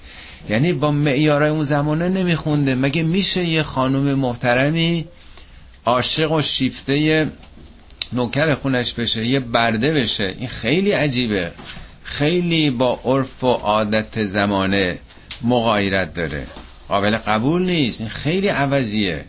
یعنی 0.50 0.74
با 0.74 0.92
معیارای 0.92 1.50
اون 1.50 1.64
زمانه 1.64 2.10
نمیخونده. 2.10 2.76
مگه 2.76 3.04
میشه 3.04 3.46
یه 3.46 3.64
خانم 3.64 4.14
محترمی 4.14 5.06
عاشق 5.86 6.32
و 6.32 6.42
شیفته 6.42 7.28
نوکر 8.14 8.56
خونش 8.56 8.94
بشه 8.94 9.26
یه 9.26 9.40
برده 9.40 9.94
بشه؟ 9.94 10.36
این 10.38 10.48
خیلی 10.48 10.92
عجیبه. 10.92 11.52
خیلی 12.04 12.70
با 12.70 13.00
عرف 13.06 13.44
و 13.44 13.48
عادت 13.48 14.26
زمانه 14.26 15.00
مغایرت 15.42 16.14
داره. 16.14 16.48
قابل 16.88 17.18
قبول 17.18 17.66
نیست. 17.66 18.02
این 18.02 18.10
خیلی 18.10 18.48
عوضیه. 18.48 19.26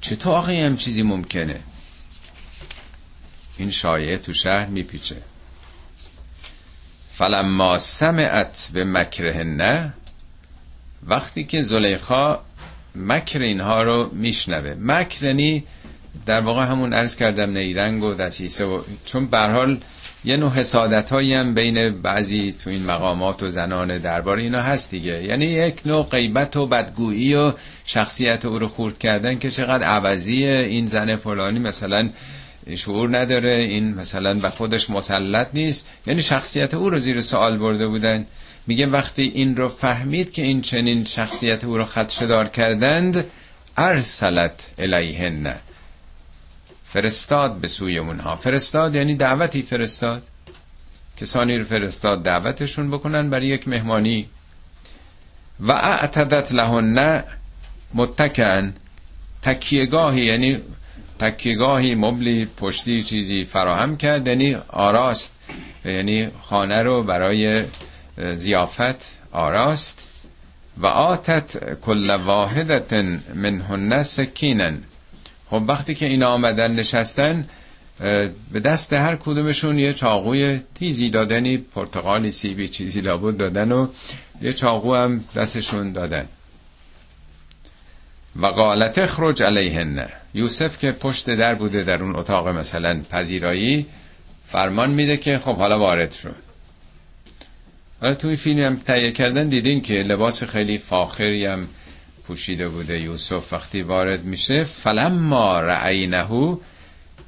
چطور 0.00 0.34
آقای 0.34 0.60
هم 0.60 0.76
چیزی 0.76 1.02
ممکنه؟ 1.02 1.60
این 3.58 3.70
شایعه 3.70 4.18
تو 4.18 4.32
شهر 4.32 4.66
میپیچه. 4.66 5.16
فلما 7.14 7.78
سمعت 7.78 8.70
به 8.72 8.84
مکره 8.84 9.42
نه 9.42 9.94
وقتی 11.06 11.44
که 11.44 11.62
زلیخا 11.62 12.38
مکر 12.96 13.42
اینها 13.42 13.82
رو 13.82 14.10
میشنوه. 14.12 14.74
مکر 14.80 15.24
یعنی 15.24 15.64
در 16.26 16.40
واقع 16.40 16.64
همون 16.64 16.92
عرض 16.92 17.16
کردم 17.16 17.50
نیرنگ 17.50 18.02
و 18.02 18.14
دسیسه 18.14 18.64
و 18.64 18.82
چون 19.04 19.26
برحال 19.26 19.78
یه 20.24 20.36
نوع 20.36 20.52
حسادت 20.52 21.12
هایی 21.12 21.34
هم 21.34 21.54
بین 21.54 22.02
بعضی 22.02 22.54
تو 22.64 22.70
این 22.70 22.86
مقامات 22.86 23.42
و 23.42 23.50
زنان 23.50 23.98
دربار 23.98 24.36
اینا 24.36 24.62
هست 24.62 24.90
دیگه. 24.90 25.24
یعنی 25.24 25.46
یک 25.46 25.80
نوع 25.86 26.06
غیبت 26.06 26.56
و 26.56 26.66
بدگویی 26.66 27.34
و 27.34 27.52
شخصیت 27.86 28.44
او 28.44 28.58
رو 28.58 28.68
خورد 28.68 28.98
کردن 28.98 29.38
که 29.38 29.50
چقدر 29.50 29.84
عوضیه. 29.86 30.58
این 30.68 30.86
زن 30.86 31.16
فلانی 31.16 31.58
مثلا 31.58 32.10
شعور 32.74 33.18
نداره 33.18 33.50
این 33.52 33.94
مثلا 33.94 34.34
به 34.34 34.50
خودش 34.50 34.90
مسلط 34.90 35.48
نیست. 35.54 35.88
یعنی 36.06 36.22
شخصیت 36.22 36.74
او 36.74 36.90
رو 36.90 37.00
زیر 37.00 37.20
سوال 37.20 37.58
برده 37.58 37.86
بودن. 37.86 38.26
میگه 38.66 38.86
وقتی 38.86 39.22
این 39.22 39.56
رو 39.56 39.68
فهمید 39.68 40.32
که 40.32 40.42
این 40.42 40.60
چنین 40.62 41.04
شخصیت 41.04 41.64
او 41.64 41.76
رو 41.78 41.84
خدشدار 41.84 42.48
کردند 42.48 43.24
ارسلت 43.76 44.70
الیهن. 44.78 45.54
فرستاد 46.84 47.54
به 47.56 47.68
سوی 47.68 47.98
اونها. 47.98 48.36
فرستاد 48.36 48.94
یعنی 48.94 49.16
دعوتی 49.16 49.62
فرستاد. 49.62 50.22
کسانی 51.16 51.58
رو 51.58 51.64
فرستاد 51.64 52.22
دعوتشون 52.22 52.90
بکنن 52.90 53.30
برای 53.30 53.46
یک 53.46 53.68
مهمانی. 53.68 54.28
و 55.60 55.72
اعتدت 55.72 56.52
لهن 56.52 57.24
متکن 57.94 58.74
تکیهگاهی 59.42 60.24
یعنی 60.24 60.58
تکیهگاهی 61.18 61.94
مبلی 61.94 62.46
پشتی 62.56 63.02
چیزی 63.02 63.44
فراهم 63.44 63.96
کرد. 63.96 64.28
یعنی 64.28 64.54
آراست. 64.68 65.34
یعنی 65.84 66.28
خانه 66.42 66.82
رو 66.82 67.02
برای 67.02 67.64
زیافت 68.16 69.16
آراست 69.32 70.08
و 70.78 70.86
آتت 70.86 71.74
کل 71.80 72.10
واحدت 72.10 72.92
منهن 73.34 74.02
سکینن. 74.02 74.78
خب 75.50 75.62
وقتی 75.68 75.94
که 75.94 76.06
اینا 76.06 76.28
آمدن 76.28 76.72
نشستن 76.72 77.48
به 78.52 78.60
دست 78.64 78.92
هر 78.92 79.16
کدومشون 79.16 79.78
یه 79.78 79.92
چاقوی 79.92 80.60
تیزی 80.74 81.10
دادنی 81.10 81.58
پرتقالی 81.58 82.30
سیبی 82.30 82.68
چیزی 82.68 83.00
لابد 83.00 83.36
دادن 83.36 83.72
و 83.72 83.88
یه 84.42 84.52
چاقو 84.52 84.94
هم 84.94 85.24
دستشون 85.36 85.92
دادن. 85.92 86.28
و 88.36 88.46
قالت 88.46 88.98
اخرج 88.98 89.42
علیهن. 89.42 90.08
یوسف 90.34 90.78
که 90.78 90.92
پشت 90.92 91.30
در 91.30 91.54
بوده 91.54 91.84
در 91.84 92.02
اون 92.02 92.16
اتاق 92.16 92.48
مثلا 92.48 93.02
پذیرایی 93.10 93.86
فرمان 94.48 94.90
میده 94.90 95.16
که 95.16 95.38
خب 95.38 95.56
حالا 95.56 95.78
وارد 95.78 96.12
شد 96.12 96.51
حالا 98.02 98.14
توی 98.14 98.36
فیلم 98.36 98.60
هم 98.60 98.76
تهیه 98.76 99.12
کردن 99.12 99.48
دیدین 99.48 99.80
که 99.80 99.94
لباس 99.94 100.44
خیلی 100.44 100.78
فاخری 100.78 101.46
هم 101.46 101.68
پوشیده 102.24 102.68
بوده 102.68 103.00
یوسف 103.00 103.52
وقتی 103.52 103.82
وارد 103.82 104.24
میشه. 104.24 104.64
فلما 104.64 105.60
رعینهو 105.60 106.58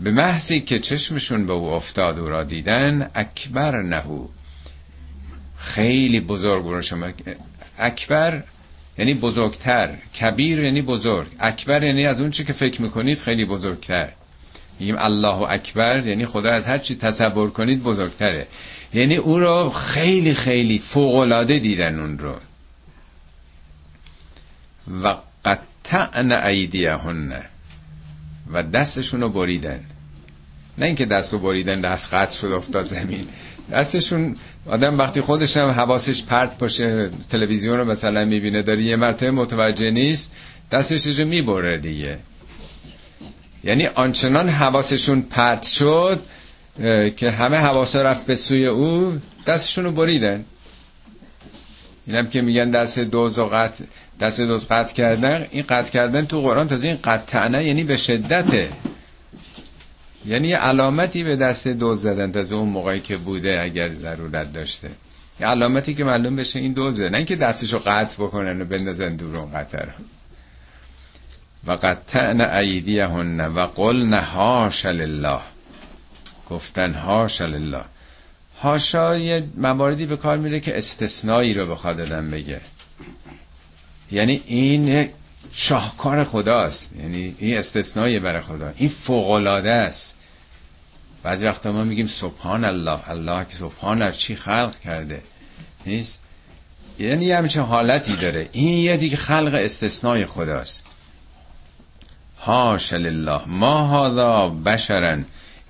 به 0.01 0.11
محضی 0.11 0.61
که 0.61 0.79
چشمشون 0.79 1.47
به 1.47 1.53
او 1.53 1.65
افتاد 1.65 2.19
او 2.19 2.29
را 2.29 2.45
دیدن 2.45 3.11
اکبر 3.15 3.83
نهو 3.83 4.27
خیلی 5.57 6.21
بزرگ 6.21 6.65
رو 6.65 6.83
شما. 6.83 7.09
اکبر 7.79 8.43
یعنی 8.99 9.15
بزرگتر 9.15 9.95
کبیر 10.21 10.65
یعنی 10.65 10.83
بزرگ. 10.83 11.27
اکبر 11.41 11.85
یعنی 11.85 12.07
از 12.07 12.21
اون 12.21 12.31
چی 12.31 12.45
که 12.45 12.53
فکر 12.53 12.83
می‌کنید 12.83 13.19
خیلی 13.19 13.45
بزرگتر. 13.45 14.13
میگیم 14.81 14.97
الله 14.99 15.51
اکبر 15.51 16.07
یعنی 16.07 16.27
خدا 16.27 16.51
از 16.51 16.67
هر 16.67 16.79
چی 16.79 16.97
تصور 16.97 17.51
کنید 17.51 17.83
بزرگتره. 17.83 18.47
یعنی 18.95 19.17
او 19.17 19.39
رو 19.39 19.71
خیلی 19.71 20.35
خیلی 20.35 20.79
فوقلاده 20.79 21.59
دیدن 21.59 22.01
اون 22.01 22.19
رو. 22.19 22.35
و 25.03 25.17
قطعن 25.45 26.33
ایدیهن 26.33 27.43
و 28.53 28.63
دستشون 28.63 29.21
رو 29.21 29.29
بریدن. 29.29 29.81
نه 30.79 30.87
اینکه 30.87 31.07
دست 31.07 31.33
رو 31.33 31.39
بریدن 31.39 31.81
دست 31.81 32.15
قطع 32.15 32.37
شد 32.39 32.47
افتاد 32.53 32.85
زمین. 32.85 33.27
دستشون 33.73 34.37
آدم 34.67 34.99
وقتی 34.99 35.21
خودش 35.21 35.57
هم 35.57 35.69
حواسش 35.71 36.25
پرت 36.25 36.59
باشه 36.59 37.11
تلویزیون 37.31 37.79
رو 37.79 37.85
مثلا 37.85 38.25
می‌بینه 38.25 38.63
داره 38.63 38.83
یه 38.83 38.97
مرتبه 38.97 39.31
متوجه 39.31 39.91
نیست 39.91 40.33
دستش 40.71 41.19
رو 41.19 41.29
می‌بره 41.29 41.79
دیگه. 41.79 42.19
یعنی 43.65 43.87
آنچنان 43.87 44.49
حواسشون 44.49 45.23
پرت 45.23 45.63
شد 45.67 46.23
که 47.17 47.31
همه 47.31 47.57
حواسا 47.57 48.03
رفت 48.03 48.27
به 48.27 48.35
سوی 48.35 48.67
او 48.67 49.21
دستشون 49.47 49.85
رو 49.85 49.93
بریدن. 49.93 50.45
اینم 52.07 52.27
که 52.27 52.43
میگن 52.43 52.71
دست 52.71 52.99
دوز 52.99 53.39
و 53.39 53.47
قطع 53.47 53.85
دست 54.21 54.41
دوز 54.41 54.69
قطع 54.69 54.95
کردن. 54.95 55.47
این 55.51 55.65
قطع 55.69 55.93
کردن 55.93 56.27
تو 56.27 56.41
قرآن 56.41 56.69
تازه 56.69 56.89
این 56.89 56.99
قطعنه 57.05 57.65
یعنی 57.65 57.85
به 57.85 57.97
شدته. 57.97 58.71
یعنی 60.27 60.53
علامتی 60.53 61.25
به 61.25 61.37
دست 61.37 61.69
دوز 61.69 62.03
زدن 62.03 62.33
تازه 62.33 62.55
اون 62.55 62.69
موقعی 62.69 63.01
که 63.01 63.17
بوده 63.17 63.61
اگر 63.63 63.95
ضرورت 63.95 64.53
داشته. 64.53 64.91
یه 65.41 65.47
علامتی 65.47 65.95
که 65.95 66.05
معلوم 66.05 66.37
بشه 66.37 66.61
این 66.61 66.73
دوزه. 66.73 67.09
نه 67.09 67.17
اینکه 67.17 67.37
دستشو 67.37 67.79
قطع 67.79 68.23
بکنن 68.23 68.63
و 68.63 68.65
بندازن 68.65 69.17
دور 69.17 69.39
اون 69.39 69.53
قطر. 69.53 69.89
و 71.67 71.73
قطعن 71.73 72.41
ایدیهن 72.41 73.41
و 73.41 73.61
قلن 73.61 74.15
هاش 74.15 74.87
لله. 74.87 75.41
گفتن 76.51 76.95
هاش 76.95 77.43
لله 77.43 77.85
هاشا 78.65 79.19
یه 79.19 79.45
مواردی 79.57 80.07
به 80.07 80.17
کار 80.17 80.37
میره 80.39 80.61
که 80.61 80.79
استثنایی 80.79 81.55
رو 81.55 81.67
بخواد 81.67 81.97
دادن 81.97 82.31
بگه. 82.31 82.61
یعنی 84.11 84.43
این 84.47 85.09
شاهکار 85.53 86.25
خداست. 86.25 86.91
یعنی 86.97 87.35
این 87.39 87.59
استثنایی 87.59 88.21
برای 88.21 88.43
خدا. 88.43 88.73
این 88.77 88.89
فوقلاده 88.89 89.71
است. 89.71 90.17
بعضی 91.23 91.47
وقتا 91.47 91.73
ما 91.73 91.85
میگیم 91.85 92.07
سبحان 92.07 92.65
الله. 92.65 93.11
الله 93.11 93.45
که 93.45 93.57
سبحان 93.57 94.03
الله 94.03 94.17
چی 94.17 94.37
خلق 94.37 94.79
کرده. 94.85 95.23
نیست؟ 95.87 96.21
یعنی 96.99 97.25
یه 97.25 97.37
همچه 97.37 97.61
حالتی 97.61 98.17
داره. 98.17 98.49
این 98.53 98.79
یه 98.79 98.97
دیگه 98.97 99.17
خلق 99.17 99.55
استثنای 99.55 100.27
خداست. 100.27 100.87
هاش 102.39 102.93
لله 102.93 103.43
ما 103.47 103.87
هادا 103.87 104.49
بشرن. 104.49 105.25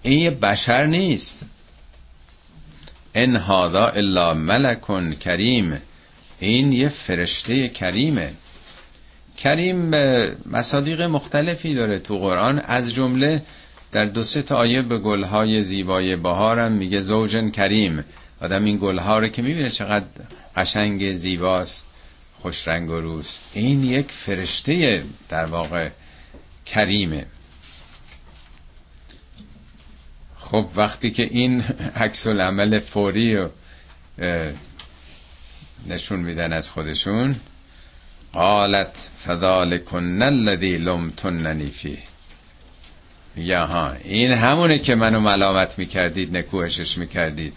این 0.05 0.19
یه 0.19 0.31
بشر 0.31 0.87
نیست. 0.87 1.39
ان 3.15 3.37
هادا 3.37 3.87
الا 3.87 4.35
ملکن 4.35 5.15
کریم. 5.15 5.81
این 6.41 6.73
یه 6.73 6.89
فرشته 6.89 7.69
کریمه. 7.69 8.33
کریم 9.37 9.91
مصادیق 10.47 11.03
مختلفی 11.03 11.75
داره 11.75 11.99
تو 11.99 12.19
قرآن. 12.19 12.59
از 12.59 12.95
جمله 12.95 13.43
در 13.93 14.05
دو 14.05 14.25
سه 14.25 14.43
تا 14.43 14.57
آیه 14.57 14.83
به 14.83 14.99
گلهای 14.99 15.63
زیبای 15.63 16.17
بهارم 16.17 16.73
میگه 16.73 17.01
زوجن 17.01 17.51
کریم. 17.51 18.05
آدم 18.41 18.65
این 18.65 18.79
گلها 18.79 19.19
رو 19.19 19.29
که 19.29 19.43
می‌بینه 19.43 19.71
چقدر 19.71 20.07
قشنگ 20.57 21.17
زیباست 21.17 21.87
خوش 22.43 22.69
رنگ 22.69 22.91
و 22.91 23.01
روز. 23.01 23.39
این 23.55 23.85
یک 23.85 24.11
فرشته 24.11 25.05
در 25.29 25.45
واقع 25.45 25.89
کریمه. 26.67 27.27
خب 30.45 30.67
وقتی 30.77 31.11
که 31.11 31.23
این 31.23 31.65
عکس 31.97 32.27
العمل 32.27 32.79
فوری 32.79 33.37
رو 33.37 33.49
نشون 35.87 36.21
میدن 36.21 36.53
از 36.53 36.71
خودشون 36.71 37.37
قالت 38.33 39.11
فذالکن 39.27 40.23
الذی 40.23 40.79
لمتننی 40.79 41.71
فیه. 41.71 41.99
یا 43.37 43.67
ها 43.67 43.93
این 44.05 44.33
همونه 44.33 44.79
که 44.79 44.95
منو 44.95 45.21
ملامت 45.21 45.79
می‌کردید 45.79 46.37
نکوهشش 46.37 46.99
می‌کردید. 46.99 47.57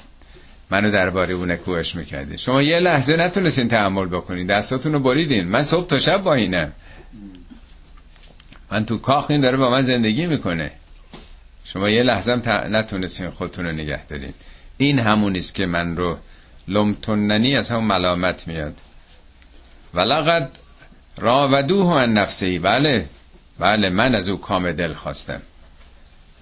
منو 0.70 0.92
درباره 0.92 1.34
اون 1.34 1.52
نکوهش 1.52 1.96
می‌کردید. 1.96 2.36
شما 2.36 2.62
یه 2.62 2.80
لحظه 2.80 3.18
نتونستین 3.18 3.68
تحمل 3.68 4.06
بکنید 4.06 4.48
دستاتون 4.48 4.94
رو 4.94 5.00
بریدین. 5.00 5.48
من 5.48 5.64
صبح 5.64 5.88
تا 5.88 6.00
شب 6.00 6.24
با 6.24 6.34
اینم. 6.34 6.72
من 8.72 8.86
تو 8.86 8.98
کاخ 8.98 9.26
این 9.32 9.42
داره 9.42 9.58
با 9.58 9.70
من 9.70 9.82
زندگی 9.82 10.26
می‌کنه. 10.26 10.72
شما 11.74 11.90
یه 11.90 12.04
لحظه 12.04 12.32
هم 12.32 12.42
نتونستین 12.76 13.30
خودتون 13.30 13.66
رو 13.66 13.72
نگه 13.72 14.06
دارین. 14.06 14.34
این 14.78 15.00
همونیست 15.00 15.56
که 15.56 15.66
من 15.66 15.98
رو 15.98 16.18
لمتننی 16.68 17.56
از 17.56 17.72
هم 17.72 17.84
ملامت 17.84 18.48
میاد. 18.48 18.82
ولقد 19.94 20.52
راودوه 21.18 22.02
عن 22.02 22.14
نفسه 22.14 22.60
بله 22.60 23.10
بله 23.60 23.90
من 23.90 24.16
از 24.16 24.30
او 24.30 24.38
کام 24.38 24.72
دل 24.72 24.94
خواستم. 24.94 25.42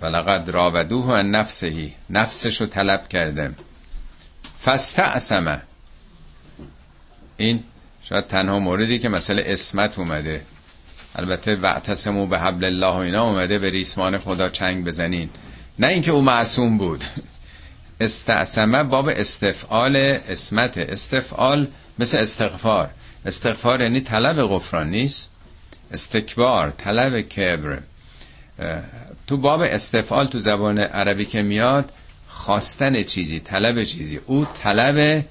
ولقد 0.01 0.49
راودوه 0.49 1.17
عن 1.17 1.31
نفسه 1.31 1.91
نفسش 2.09 2.61
رو 2.61 2.67
طلب 2.67 3.07
کردم. 3.07 3.55
فستعصمه 4.63 5.61
این 7.37 7.63
شاید 8.03 8.27
تنها 8.27 8.59
موردی 8.59 8.99
که 8.99 9.09
مسئله 9.09 9.43
اسمت 9.45 9.99
اومده. 9.99 10.41
البته 11.15 11.55
وعتصمو 11.55 12.27
به 12.27 12.39
حبل 12.39 12.65
الله 12.65 12.95
و 12.95 12.99
اینا 12.99 13.23
اومده 13.23 13.59
به 13.59 13.69
ریسمان 13.69 14.17
خدا 14.17 14.49
چنگ 14.49 14.85
بزنین. 14.85 15.29
نه 15.79 15.87
اینکه 15.87 16.11
او 16.11 16.21
معصوم 16.21 16.77
بود. 16.77 17.03
استعصمه 17.99 18.83
باب 18.83 19.09
استفعال 19.09 19.95
اسمت. 19.95 20.77
استفعال 20.77 21.67
مثل 21.99 22.17
استغفار. 22.17 22.89
استغفار 23.25 23.81
یعنی 23.81 23.99
طلب 23.99 24.41
غفران 24.41 24.89
نیست. 24.89 25.31
استکبار 25.91 26.69
طلب 26.69 27.21
کبر. 27.21 27.79
تو 29.27 29.37
باب 29.37 29.61
استفعال 29.61 30.27
تو 30.27 30.39
زبان 30.39 30.79
عربی 30.79 31.25
که 31.25 31.41
میاد 31.41 31.91
خواستن 32.27 33.03
چیزی 33.03 33.39
طلب 33.39 33.83
چیزی. 33.83 34.19
او 34.25 34.45
طلب 34.63 35.25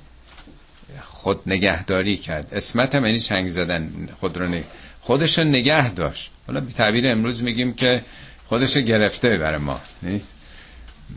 خود 1.03 1.41
نگهداری 1.47 2.17
کرد. 2.17 2.47
اسمت 2.53 2.95
هم 2.95 3.05
یعنی 3.07 3.19
چنگ 3.19 3.49
زدن 3.49 4.09
خود 4.21 4.37
رو 4.37 4.49
نگه 4.49 4.65
خودش 5.05 5.39
نگه 5.39 5.95
داشت. 5.95 6.31
حالا 6.47 6.61
به 6.61 6.73
تعبیر 6.73 7.09
امروز 7.09 7.43
میگیم 7.43 7.75
که 7.75 8.05
خودش 8.47 8.77
گرفته 8.77 9.39
برای 9.39 9.59
ما 9.59 9.81
نیست؟ 10.03 10.37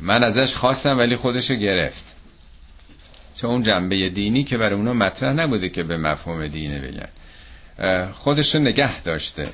من 0.02 0.24
ازش 0.24 0.56
خواستم 0.56 0.98
ولی 0.98 1.16
خودش 1.16 1.52
گرفت. 1.52 2.16
چون 3.36 3.50
اون 3.50 3.64
جنبه 3.64 4.10
دینی 4.10 4.44
که 4.44 4.58
برای 4.58 4.76
اونا 4.76 4.94
مطرح 4.94 5.34
نبوده 5.34 5.70
که 5.70 5.84
به 5.84 5.98
مفهوم 5.98 6.48
دینه 6.48 6.80
بگن. 6.80 7.08
خودش 8.12 8.56
نگه 8.56 9.02
داشته. 9.02 9.50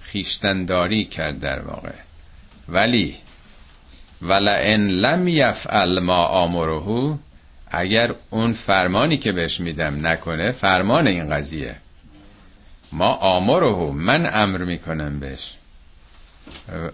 خیشتنداری 0.00 1.04
کرد 1.04 1.40
در 1.40 1.62
واقع. 1.62 1.92
ولی 2.68 3.16
ولئن 4.22 4.86
لم 4.86 5.28
یفعل 5.28 5.98
ما 5.98 6.24
آمرهو 6.24 7.16
اگر 7.70 8.14
اون 8.30 8.52
فرمانی 8.52 9.16
که 9.16 9.32
بهش 9.32 9.60
میدم 9.60 10.06
نکنه 10.06 10.50
فرمان 10.50 11.06
این 11.06 11.30
قضیه. 11.30 11.76
ما 12.92 13.14
آمرهو 13.14 13.92
من 13.92 14.30
امر 14.34 14.64
می‌کنم 14.64 15.20
بهش. 15.20 15.54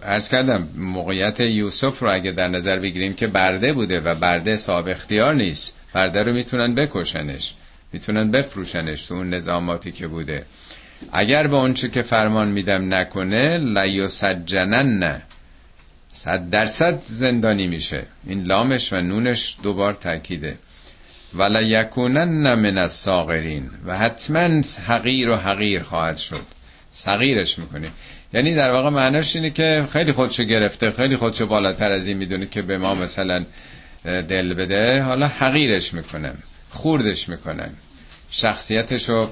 ارز 0.03 0.29
کردم 0.29 0.67
موقعیت 0.75 1.39
یوسف 1.39 1.99
رو 1.99 2.13
اگه 2.13 2.31
در 2.31 2.47
نظر 2.47 2.79
بگیریم 2.79 3.13
که 3.13 3.27
برده 3.27 3.73
بوده 3.73 3.99
و 3.99 4.15
برده 4.15 4.57
صاحب 4.57 4.87
اختیار 4.87 5.33
نیست 5.33 5.79
برده 5.93 6.23
رو 6.23 6.33
می‌تونن 6.33 6.75
بکشنش 6.75 7.53
می‌تونن 7.93 8.31
بفروشنش 8.31 9.05
تو 9.05 9.15
اون 9.15 9.29
نظاماتی 9.29 9.91
که 9.91 10.07
بوده. 10.07 10.45
اگر 11.11 11.47
به 11.47 11.55
اونچه 11.55 11.89
که 11.89 12.01
فرمان 12.01 12.47
میدم 12.47 12.93
نکنه 12.93 13.57
لیسجنن 13.57 14.99
نه 14.99 15.21
صد 16.09 16.49
درصد 16.49 17.01
زندانی 17.05 17.67
میشه. 17.67 18.05
این 18.27 18.43
لامش 18.43 18.93
و 18.93 18.95
نونش 18.95 19.57
دوبار 19.63 19.93
تاکیده 19.93 20.57
ولا 21.33 21.61
یکونن 21.61 22.53
من 22.53 22.77
الساغرین 22.77 23.69
و 23.85 23.97
حتما 23.97 24.61
حقیر 24.85 25.29
و 25.29 25.35
حقیر 25.35 25.83
خواهد 25.83 26.17
شد. 26.17 26.45
صغیرش 26.91 27.59
می‌کنه 27.59 27.91
یعنی 28.33 28.55
در 28.55 28.71
واقع 28.71 28.89
معناش 28.89 29.35
اینه 29.35 29.49
که 29.49 29.87
خیلی 29.93 30.11
خودشو 30.11 30.43
گرفته 30.43 30.91
خیلی 30.91 31.17
خودشو 31.17 31.45
بالاتر 31.45 31.91
از 31.91 32.07
این 32.07 32.17
می‌دونه 32.17 32.45
که 32.45 32.61
به 32.61 32.77
ما 32.77 32.95
مثلا 32.95 33.45
دل 34.03 34.53
بده. 34.53 35.01
حالا 35.01 35.27
حقیرش 35.27 35.93
می‌کنم 35.93 36.35
خوردش 36.69 37.29
می‌کنم. 37.29 37.69
شخصیتشو 38.31 39.29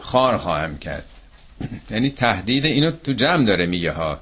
خار 0.00 0.36
خواهم 0.36 0.78
کرد. 0.78 1.06
یعنی 1.90 2.10
تهدید 2.10 2.64
اینو 2.66 2.90
تو 2.90 3.12
جمع 3.12 3.44
داره 3.44 3.66
میگه 3.66 3.92
ها. 3.92 4.20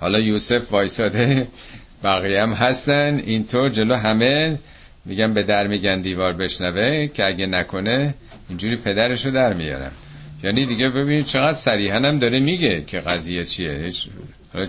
حالا 0.00 0.20
یوسف 0.20 0.72
وایساده 0.72 1.48
بقیه 2.04 2.42
هم 2.42 2.52
هستن 2.52 3.20
اینطور 3.26 3.68
جلو 3.68 3.94
همه. 3.94 4.58
میگن 5.04 5.34
به 5.34 5.42
در 5.42 5.66
میگن 5.66 6.00
دیوار 6.00 6.32
بشنوه 6.32 7.06
که 7.06 7.26
اگه 7.26 7.46
نکنه 7.46 8.14
اینجوری 8.48 8.76
پدرشو 8.76 9.30
در 9.30 9.52
میارم 9.52 9.92
یعنی 10.42 10.66
دیگه 10.66 10.88
ببینید 10.88 11.24
چقدر 11.26 11.52
صریحا 11.52 11.96
هم 11.96 12.18
داره 12.18 12.40
میگه 12.40 12.82
که 12.82 13.00
قضیه 13.00 13.44
چیه. 13.44 13.90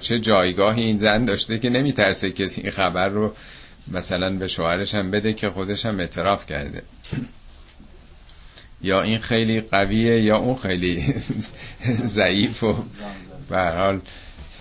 چه 0.01 0.19
جایگاهی 0.19 0.83
این 0.83 0.97
زن 0.97 1.25
داشته 1.25 1.59
که 1.59 1.69
نمیترسه 1.69 2.31
کسی 2.31 2.61
این 2.61 2.71
خبر 2.71 3.07
رو 3.07 3.33
مثلا 3.87 4.37
به 4.37 4.47
شوهرش 4.47 4.95
هم 4.95 5.11
بده 5.11 5.33
که 5.33 5.49
خودش 5.49 5.85
هم 5.85 5.99
اعتراف 5.99 6.45
کرده. 6.45 6.83
یا 8.81 9.01
این 9.01 9.17
خیلی 9.17 9.61
قویه 9.61 10.21
یا 10.21 10.37
اون 10.37 10.55
خیلی 10.55 11.13
ضعیف 12.17 12.63
و 12.63 12.83
به 13.49 13.61
حال 13.61 13.99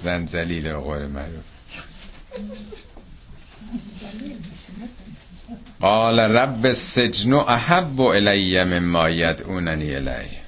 زن 0.03 0.27
زلیل 0.27 0.73
قول 0.73 1.07
معروف. 1.07 1.45
قال 5.81 6.21
رب 6.21 6.67
السجن 6.67 7.33
احب 7.33 8.01
الی 8.01 8.65
مما 8.65 9.11
یدعوننی 9.11 9.95
الیه 9.95 10.41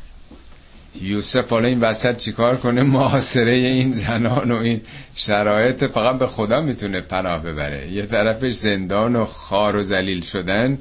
یوسف 1.00 1.50
حالا 1.50 1.68
این 1.68 1.80
وسط 1.80 2.16
چیکار 2.16 2.56
کنه؟ 2.56 2.82
محاصره 2.82 3.52
این 3.52 3.92
زنان 3.92 4.52
و 4.52 4.56
این 4.56 4.80
شرایط 5.14 5.84
فقط 5.84 6.18
به 6.18 6.26
خدا 6.26 6.60
می‌تونه 6.60 7.00
پناه 7.00 7.42
ببره. 7.42 7.92
یه 7.92 8.06
طرفش 8.06 8.52
زندان 8.52 9.16
و 9.16 9.24
خار 9.24 9.76
و 9.76 9.82
زلیل 9.82 10.22
شدن 10.22 10.78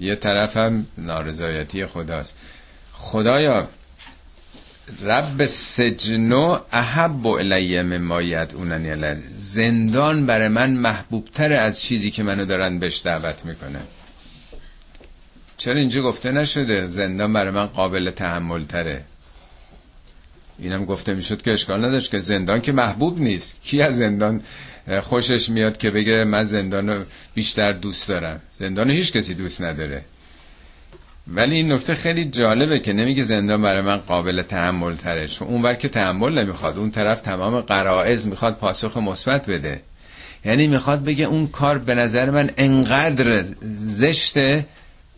یه 0.00 0.16
طرف 0.16 0.56
هم 0.56 0.86
نارضایتی 0.98 1.86
خداست. 1.86 2.36
خدایا 2.92 3.68
رب 5.02 5.46
سجنو 5.46 6.58
احب 6.72 7.26
الی 7.26 7.82
مما 7.82 8.22
یدعوننی 8.22 9.22
زندان 9.36 10.26
برای 10.26 10.48
من 10.48 10.70
محبوبتر 10.70 11.52
از 11.52 11.82
چیزی 11.82 12.10
که 12.10 12.22
منو 12.22 12.44
دارن 12.44 12.78
بهش 12.78 13.02
دعوت 13.04 13.44
می‌کنه 13.44 13.80
چرا 15.56 15.78
اینجا 15.78 16.02
گفته 16.02 16.32
نشده؟ 16.32 16.86
زندان 16.86 17.32
برای 17.32 17.50
من 17.50 17.66
قابل 17.66 18.10
تحمل 18.10 18.64
تره 18.64 19.04
اینم 20.58 20.84
گفته 20.84 21.14
می‌شد 21.14 21.42
که 21.42 21.52
اشکال 21.52 21.84
نداشت 21.84 22.10
که 22.10 22.20
زندان 22.20 22.60
که 22.60 22.72
محبوب 22.72 23.20
نیست. 23.20 23.62
کی 23.62 23.82
از 23.82 23.96
زندان 23.96 24.42
خوشش 25.02 25.48
میاد 25.48 25.76
که 25.76 25.90
بگه 25.90 26.24
من 26.24 26.44
زندان 26.44 26.88
رو 26.88 27.04
بیشتر 27.34 27.72
دوست 27.72 28.08
دارم؟ 28.08 28.40
زندان 28.58 28.90
هیچ 28.90 29.12
کسی 29.12 29.34
دوست 29.34 29.62
نداره. 29.62 30.04
ولی 31.34 31.56
این 31.56 31.72
نکته 31.72 31.94
خیلی 31.94 32.24
جالبه 32.24 32.78
که 32.78 32.92
نمیگه 32.92 33.22
زندان 33.22 33.62
برای 33.62 33.82
من 33.82 33.96
قابل 33.96 34.42
تحمل 34.42 34.96
تره 34.96 35.26
چون 35.26 35.48
اون 35.48 35.76
که 35.76 35.88
تحمل 35.88 36.42
نمی‌خواد 36.42 36.78
اون 36.78 36.90
طرف 36.90 37.20
تمام 37.20 37.60
قرائز 37.60 38.28
می‌خواد 38.28 38.56
پاسخ 38.56 38.96
مثبت 38.96 39.50
بده. 39.50 39.80
یعنی 40.44 40.66
می‌خواد 40.66 41.04
بگه 41.04 41.24
اون 41.24 41.46
کار 41.46 41.78
به 41.78 41.94
نظر 41.94 42.30
من 42.30 42.50
انقدر 42.56 43.44
زشته 43.76 44.66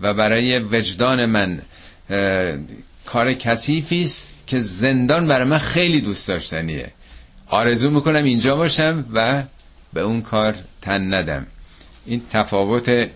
و 0.01 0.15
برای 0.15 0.59
وجدان 0.59 1.27
من 1.27 1.63
کار 3.07 3.35
کثیفی 3.35 4.01
است 4.03 4.29
که 4.47 4.61
زندان 4.61 5.29
برای 5.29 5.49
من 5.49 5.59
خیلی 5.59 6.01
دوست 6.01 6.29
داشتنیه. 6.29 6.91
آرزو 7.47 7.91
می‌کنم 7.91 8.25
اینجا 8.25 8.57
باشم 8.57 9.05
و 9.15 9.43
به 9.93 10.01
اون 10.01 10.23
کار 10.23 10.55
تن 10.83 11.15
ندم. 11.15 11.47
این 12.07 12.23
تفاوت 12.31 13.11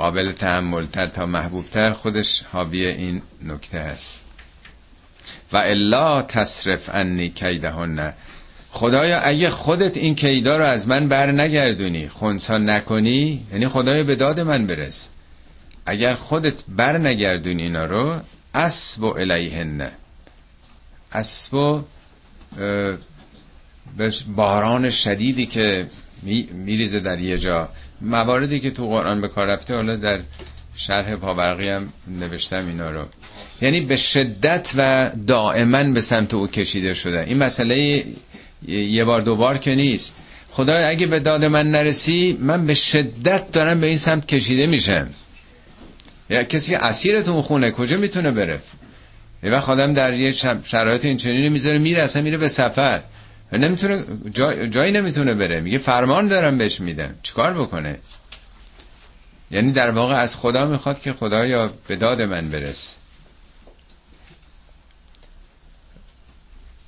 قابل 0.00 0.32
تحمل 0.32 0.86
تر 0.86 1.08
تا 1.08 1.26
محبوب 1.26 1.64
تر 1.64 1.92
خودش 1.92 2.42
حاوی 2.42 2.86
این 2.86 3.22
نکته 3.42 3.80
هست. 3.80 4.14
و 5.52 5.56
الا 5.56 6.22
تصرف 6.22 6.90
انی 6.94 7.28
کیدهن. 7.28 8.14
خدایا 8.70 9.20
اگه 9.20 9.50
خودت 9.50 9.96
این 9.96 10.14
کیدا 10.14 10.56
رو 10.56 10.64
از 10.64 10.88
من 10.88 11.08
بر 11.08 11.32
نگردونی 11.32 12.08
خونسا 12.08 12.58
نکنی 12.58 13.46
یعنی 13.52 13.68
خدایا 13.68 14.04
به 14.04 14.16
داد 14.16 14.40
من 14.40 14.66
برس. 14.66 15.08
اگر 15.86 16.14
خودت 16.14 16.64
بر 16.68 16.98
نگردونی 16.98 17.62
اینا 17.62 17.84
رو 17.84 18.20
اسب 18.54 19.02
و 19.02 19.16
الیهن 19.18 19.90
اسب 21.12 21.54
و 21.54 21.82
باران 24.36 24.90
شدیدی 24.90 25.46
که 25.46 25.86
میریزه 26.52 27.00
در 27.00 27.20
یه 27.20 27.38
جا. 27.38 27.68
مواردی 28.00 28.60
که 28.60 28.70
تو 28.70 28.88
قرآن 28.88 29.20
به 29.20 29.28
کار 29.28 29.46
رفته 29.46 29.74
حالا 29.74 29.96
در 29.96 30.20
شرح 30.76 31.16
پاورقی 31.16 31.68
هم 31.68 31.92
نوشتم 32.08 32.66
اینا 32.66 32.90
رو. 32.90 33.04
یعنی 33.60 33.80
به 33.80 33.96
شدت 33.96 34.72
و 34.76 35.10
دائما 35.26 35.82
به 35.92 36.00
سمت 36.00 36.34
او 36.34 36.46
کشیده 36.46 36.94
شده. 36.94 37.24
این 37.28 37.38
مسئله 37.38 38.04
یه 38.68 39.04
بار 39.04 39.20
دو 39.20 39.36
بار 39.36 39.58
که 39.58 39.74
نیست. 39.74 40.16
خدا 40.50 40.74
اگه 40.74 41.06
به 41.06 41.20
داد 41.20 41.44
من 41.44 41.70
نرسی 41.70 42.38
من 42.40 42.66
به 42.66 42.74
شدت 42.74 43.50
دارم 43.52 43.80
به 43.80 43.86
این 43.86 43.98
سمت 43.98 44.26
کشیده 44.26 44.66
میشم. 44.66 45.08
یا 46.30 46.42
کسی 46.42 46.70
که 46.70 46.84
اسیرتون 46.84 47.42
خونه 47.42 47.70
کجا 47.70 47.96
می‌تونه 47.96 48.30
بره؟ 48.30 48.60
یه 49.42 49.50
وقت 49.50 49.68
آدم 49.68 49.92
در 49.94 50.14
یه 50.14 50.30
شرایط 50.64 51.04
این 51.04 51.16
چنینی 51.16 51.48
می‌ذاره 51.48 51.78
میره 51.78 52.02
اصلا 52.02 52.22
میره 52.22 52.38
به 52.38 52.48
سفر. 52.48 53.00
نمی‌تونه 53.58 54.04
جای 54.32 54.70
جایی 54.70 54.92
نمی‌تونه 54.92 55.34
بره. 55.34 55.60
میگه 55.60 55.78
فرمان 55.78 56.28
دارم 56.28 56.58
بهش 56.58 56.80
میدم. 56.80 57.14
چیکار 57.22 57.54
بکنه؟ 57.54 57.98
یعنی 59.50 59.72
در 59.72 59.90
واقع 59.90 60.14
از 60.14 60.36
خدا 60.36 60.66
می‌خواد 60.66 61.00
که 61.00 61.12
خدایا 61.12 61.72
به 61.88 61.96
داد 61.96 62.22
من 62.22 62.50
برس 62.50 62.96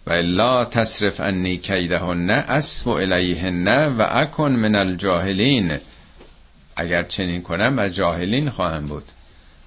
و 0.06 0.12
الا 0.12 0.64
تصرف 0.64 1.20
انی 1.20 1.56
کیدهن 1.56 2.30
اسب 2.30 2.88
الیهن 2.88 3.86
و 3.86 4.06
اکن 4.10 4.52
من 4.52 4.74
الجاهلین. 4.74 5.78
اگر 6.76 7.02
چنین 7.02 7.42
کنم 7.42 7.78
از 7.78 7.94
جاهلین 7.94 8.50
خواهم 8.50 8.86
بود. 8.86 9.04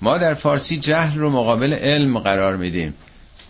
ما 0.02 0.18
در 0.18 0.34
فارسی 0.34 0.78
جهل 0.78 1.20
رو 1.20 1.30
مقابل 1.30 1.74
علم 1.74 2.20
قرار 2.20 2.56
میدیم. 2.56 2.94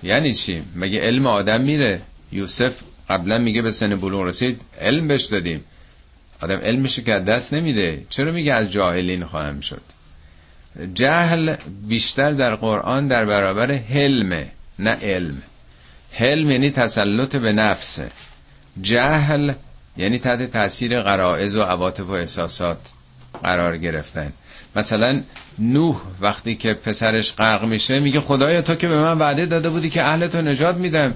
یعنی 0.04 0.34
چی؟ 0.34 0.64
مگه 0.76 1.00
علم 1.00 1.28
آدم 1.28 1.62
میره؟ 1.62 2.02
یوسف 2.32 2.82
قبلا 3.10 3.38
میگه 3.38 3.62
به 3.62 3.72
سن 3.72 3.96
بلوغ 3.96 4.22
رسید 4.22 4.62
علم 4.82 5.08
بهش 5.08 5.24
دادیم. 5.24 5.64
آدم 6.42 6.58
علمش 6.58 7.00
که 7.00 7.12
دست 7.12 7.54
نمیده. 7.54 8.06
چرا 8.10 8.32
میگه 8.32 8.54
از 8.54 8.72
جاهلین 8.72 9.26
خواهم 9.26 9.62
شد؟ 9.62 9.82
جهل 10.94 11.56
بیشتر 11.88 12.32
در 12.32 12.56
قرآن 12.56 13.08
در 13.08 13.26
برابر 13.26 13.72
حلمه 13.72 14.52
نه 14.80 14.92
علم. 14.92 15.42
حلم 16.12 16.52
یعنی 16.52 16.70
تسلط 16.70 17.36
به 17.36 17.54
نفس. 17.54 18.02
جهل 18.82 19.54
یعنی 19.98 20.20
تحت 20.20 20.52
تاثیر 20.52 21.02
قرائز 21.02 21.56
و 21.56 21.62
عواطف 21.62 22.04
و 22.04 22.12
احساسات 22.12 22.80
قرار 23.44 23.78
گرفتن. 23.78 24.34
مثلا 24.76 25.22
نوح 25.60 26.02
وقتی 26.22 26.56
که 26.56 26.74
پسرش 26.74 27.34
غرق 27.36 27.66
میشه 27.66 28.00
میگه 28.00 28.20
خدایا 28.20 28.62
تو 28.62 28.76
که 28.76 28.88
به 28.88 29.00
من 29.00 29.18
وعده 29.18 29.46
داده 29.46 29.70
بودی 29.70 29.90
که 29.90 30.04
اهلتو 30.04 30.42
نجات 30.42 30.76
میدم. 30.76 31.14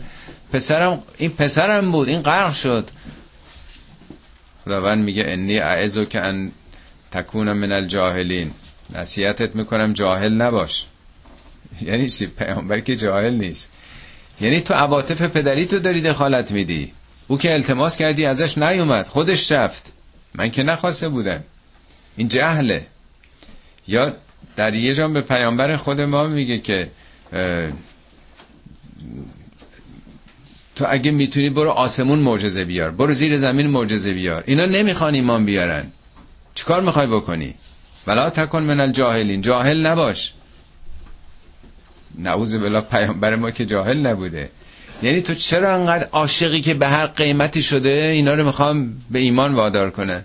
پسرم 0.54 1.04
این 1.18 1.30
پسرم 1.30 1.92
بود 1.92 2.10
این 2.10 2.22
غرق 2.22 2.54
شد. 2.54 2.90
خداوند 4.66 5.04
میگه 5.04 5.24
انی 5.28 5.60
اعزو 5.60 6.06
که 6.06 6.22
ان 6.22 6.52
تکون 7.12 7.54
من 7.54 7.72
الجاهلین. 7.72 8.52
نصیحتت 8.96 9.56
می‌کنم 9.56 9.94
جاهل 9.94 10.34
نباش. 10.34 10.86
یعنی 11.82 12.10
چی؟ 12.10 12.28
پیامبر 12.28 12.80
که 12.80 12.96
جاهل 12.96 13.34
نیست. 13.34 13.72
یعنی 14.42 14.62
تو 14.62 14.74
عواطف 14.74 15.22
پدری 15.22 15.66
تو 15.66 15.80
داری 15.80 16.02
دخالت 16.02 16.52
میدی. 16.52 16.94
او 17.28 17.38
که 17.38 17.54
التماس 17.54 17.98
کردی 17.98 18.26
ازش 18.26 18.58
نیومد 18.58 19.08
خودش 19.08 19.52
رفت. 19.52 19.94
من 20.36 20.52
که 20.52 20.64
نخواسته 20.64 21.10
بودم. 21.10 21.44
این 22.18 22.28
جهله. 22.28 22.86
یا 23.88 24.14
در 24.56 24.74
یه 24.74 24.94
جام 24.94 25.14
به 25.14 25.22
پیامبر 25.22 25.76
خود 25.76 26.02
ما 26.02 26.28
میگه 26.28 26.58
که 26.58 26.90
تو 30.80 30.86
اگه 30.90 31.12
می‌تونی 31.12 31.50
برو 31.50 31.70
آسمون 31.70 32.20
معجزه 32.20 32.66
بیار 32.66 32.92
برو 32.92 33.14
زیر 33.14 33.38
زمین 33.38 33.68
معجزه 33.68 34.14
بیار. 34.14 34.44
اینا 34.48 34.66
نمی‌خوان 34.66 35.14
ایمان 35.14 35.46
بیارن. 35.46 35.84
چیکار 36.56 36.82
می‌خوای 36.82 37.08
بکنی؟ 37.08 37.54
ولا 38.08 38.30
تکن 38.30 38.64
من 38.64 38.80
الجاهلین. 38.80 39.42
جاهل 39.42 39.86
نباش. 39.86 40.34
نعوذ 42.18 42.56
بالله 42.56 42.82
پیامبر 42.82 43.36
ما 43.36 43.52
که 43.52 43.66
جاهل 43.66 43.98
نبوده. 44.08 44.50
یعنی 45.04 45.22
تو 45.22 45.34
چرا 45.36 45.74
انقدر 45.74 46.08
عاشقی 46.12 46.62
که 46.62 46.74
به 46.74 46.88
هر 46.88 47.08
قیمتی 47.08 47.64
شده 47.64 47.90
اینا 47.90 48.34
رو 48.34 48.46
می‌خوام 48.46 48.94
به 49.12 49.20
ایمان 49.20 49.54
وادار 49.54 49.90
کنه؟ 49.90 50.24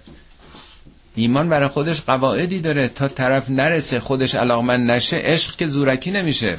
ایمان 1.14 1.48
برای 1.48 1.68
خودش 1.68 2.00
قواعدی 2.00 2.60
داره. 2.60 2.88
تا 2.88 3.08
طرف 3.08 3.50
نرسه 3.50 4.00
خودش 4.00 4.34
علاقمند 4.34 4.90
نشه 4.90 5.16
عشق 5.16 5.56
که 5.56 5.66
زورکی 5.66 6.10
نمیشه. 6.10 6.58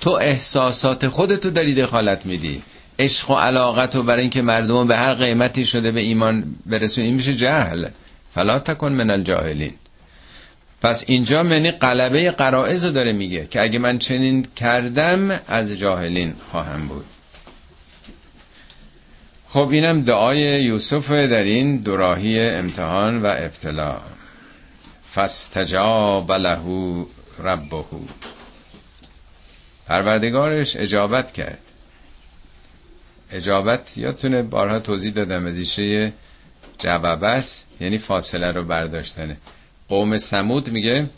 تو 0.00 0.10
احساسات 0.10 1.08
خودتو 1.08 1.50
داری 1.50 1.74
دخالت 1.74 2.26
میدی. 2.26 2.62
عشق 2.98 3.30
و 3.30 3.34
علاقت 3.34 3.96
و 3.96 4.02
برای 4.02 4.20
اینکه 4.20 4.42
مردم 4.42 4.86
به 4.86 4.96
هر 4.96 5.14
قیمتی 5.14 5.64
شده 5.64 5.90
به 5.90 6.00
ایمان 6.00 6.44
برسون 6.66 7.04
این 7.04 7.14
میشه 7.14 7.34
جهل. 7.34 7.86
فلا 8.34 8.58
تکن 8.58 8.92
من 8.92 9.10
الجاهلین. 9.10 9.72
پس 10.82 11.04
اینجا 11.06 11.42
منی 11.42 11.70
قلبه 11.70 12.30
قرائز 12.30 12.84
رو 12.84 12.90
داره 12.90 13.12
میگه 13.12 13.46
که 13.46 13.62
اگه 13.62 13.78
من 13.78 13.98
چنین 13.98 14.46
کردم 14.56 15.40
از 15.48 15.72
جاهلین 15.72 16.34
خواهم 16.50 16.88
بود. 16.88 17.04
خب 19.48 19.68
اینم 19.68 20.02
دعای 20.02 20.38
یوسف 20.38 21.10
در 21.10 21.42
این 21.42 21.76
دوراهی 21.76 22.40
امتحان 22.40 23.22
و 23.22 23.26
ابتلا. 23.26 23.96
فستجاب 25.14 26.32
له 26.32 26.58
ربه. 27.38 27.84
پروردگارش 29.90 30.76
اجابت 30.76 31.32
کرد. 31.32 31.58
اجابت 33.30 33.98
یادتونه 33.98 34.42
بارها 34.42 34.78
توضیح 34.78 35.12
دادم 35.12 35.46
از 35.46 35.58
ایشه 35.58 36.12
جوابس 36.78 37.64
یعنی 37.80 37.98
فاصله 37.98 38.52
رو 38.52 38.64
برداشتنه. 38.64 39.36
قوم 39.88 40.18
سمود 40.18 40.70
میگه 40.70 41.10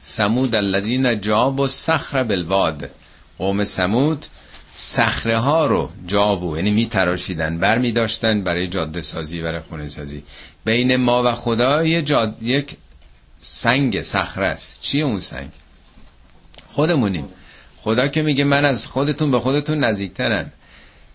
سمود 0.00 0.54
الذین 0.54 1.20
جابوا 1.20 1.66
صخر 1.66 2.22
بالواد. 2.22 2.90
قوم 3.38 3.64
سمود 3.64 4.26
صخره 4.74 5.38
ها 5.38 5.66
رو 5.66 5.90
جابو 6.06 6.56
یعنی 6.56 6.70
میتراشیدن 6.70 7.58
بر 7.58 7.78
می 7.78 7.92
داشتن 7.92 8.44
برای 8.44 8.68
جاده 8.68 9.02
سازی 9.02 9.42
برای 9.42 9.60
خونه 9.60 9.88
سازی. 9.88 10.22
بین 10.64 10.96
ما 10.96 11.22
و 11.22 11.32
خدا 11.32 11.84
یه 11.84 12.02
جاد... 12.02 12.42
یک 12.42 12.76
سنگ 13.38 14.02
صخره 14.02 14.46
است. 14.46 14.80
چیه 14.80 15.04
اون 15.04 15.20
سنگ؟ 15.20 15.50
خودمونیم. 16.68 17.28
خدا 17.86 18.08
که 18.08 18.22
میگه 18.22 18.44
من 18.44 18.64
از 18.64 18.86
خودتون 18.86 19.30
به 19.30 19.40
خودتون 19.40 19.78
نزدیکترم. 19.78 20.52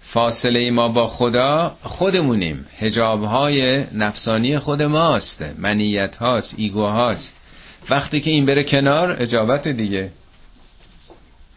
فاصله 0.01 0.72
ما 0.72 0.88
با 0.88 1.07
خدا 1.07 1.76
خودمونیم. 1.84 2.65
هجاب 2.78 3.24
های 3.24 3.84
نفسانی 3.93 4.59
خود 4.59 4.82
ماست. 4.82 5.45
منیت 5.57 6.15
هاست 6.15 6.55
ایگو 6.57 6.86
هاست. 6.86 7.38
وقتی 7.89 8.22
که 8.22 8.32
این 8.32 8.45
بره 8.45 8.63
کنار 8.63 9.22
اجابت 9.22 9.67
دیگه. 9.67 10.11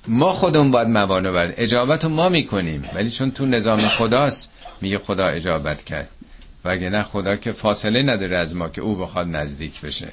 ما 0.09 0.33
خودمون 0.33 0.71
باید 0.71 0.89
موانع 0.89 1.31
برد 1.31 1.55
اجابت 1.57 2.05
رو 2.05 2.11
ما 2.11 2.29
می‌کنیم. 2.29 2.91
ولی 2.95 3.11
چون 3.11 3.31
تو 3.31 3.47
نظام 3.47 3.89
خداست 3.89 4.53
میگه 4.81 4.99
خدا 4.99 5.27
اجابت 5.27 5.85
کرد. 5.85 6.09
وگه 6.65 6.91
نه 6.91 7.03
خدا 7.03 7.37
که 7.37 7.53
فاصله 7.53 8.03
نداره 8.03 8.39
از 8.39 8.57
ما 8.57 8.69
که 8.69 8.81
او 8.81 8.97
بخواد 8.97 9.27
نزدیک 9.27 9.81
بشه. 9.81 10.09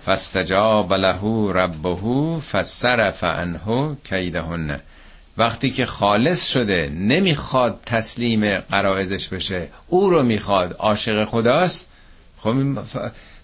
فاستجاب 0.00 0.94
له 0.94 1.52
ربه 1.52 2.40
فصرف 2.40 3.24
عنه 3.24 3.96
کیدهن. 4.04 4.80
وقتی 5.38 5.70
که 5.70 5.86
خالص 5.86 6.52
شده 6.52 6.90
نمی‌خواد 6.94 7.80
تسلیم 7.86 8.60
قرائزش 8.60 9.28
بشه. 9.28 9.68
او 9.88 10.10
رو 10.10 10.22
می‌خواد. 10.22 10.76
عاشق 10.78 11.24
خداست. 11.24 11.90
خب 12.38 12.54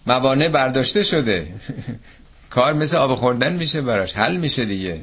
موانع 0.07 0.49
برداشته 0.49 1.03
شده. 1.03 1.55
کار 2.51 2.73
مثل 2.73 2.97
آب 2.97 3.15
خوردن 3.15 3.53
میشه 3.53 3.81
براش. 3.81 4.15
حل 4.17 4.37
میشه 4.37 4.65
دیگه. 4.65 5.01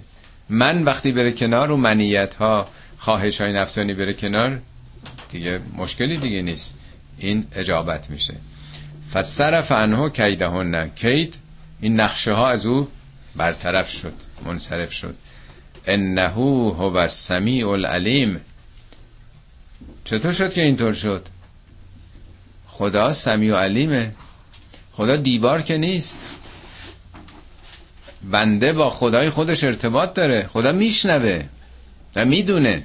من 0.49 0.83
وقتی 0.83 1.11
بره 1.11 1.31
کنار 1.31 1.71
و 1.71 1.77
منیت 1.77 2.35
ها 2.35 2.67
خواهش 2.97 3.41
های 3.41 3.53
نفسانی 3.53 3.93
بره 3.93 4.13
کنار 4.13 4.59
دیگه 5.31 5.61
مشکلی 5.77 6.17
دیگه 6.17 6.41
نیست. 6.41 6.75
این 7.17 7.47
اجابت 7.55 8.09
میشه. 8.09 8.33
فصرف 9.13 9.71
عنه 9.71 10.09
کیدهن. 10.09 10.89
کید 10.89 11.35
این 11.81 11.99
نقشه 11.99 12.33
ها 12.33 12.49
از 12.49 12.65
او 12.65 12.87
برطرف 13.35 13.89
شد 13.89 14.13
منصرف 14.45 14.93
شد. 14.93 15.15
انه 15.85 16.27
هو 16.27 16.97
السمیع 16.97 17.69
العلیم. 17.69 18.41
چطور 20.05 20.31
شد 20.31 20.53
که 20.53 20.61
اینطور 20.61 20.93
شد؟ 20.93 21.27
خدا 22.67 23.13
سمیع 23.13 23.53
و 23.53 23.57
علیمه. 23.57 24.11
خدا 24.91 25.15
دیوار 25.15 25.61
که 25.61 25.77
نیست. 25.77 26.17
بنده 28.23 28.73
با 28.73 28.89
خدای 28.89 29.29
خودش 29.29 29.63
ارتباط 29.63 30.13
داره. 30.13 30.47
خدا 30.47 30.71
میشنوه 30.71 31.43
و 32.15 32.25
می‌دونه. 32.25 32.83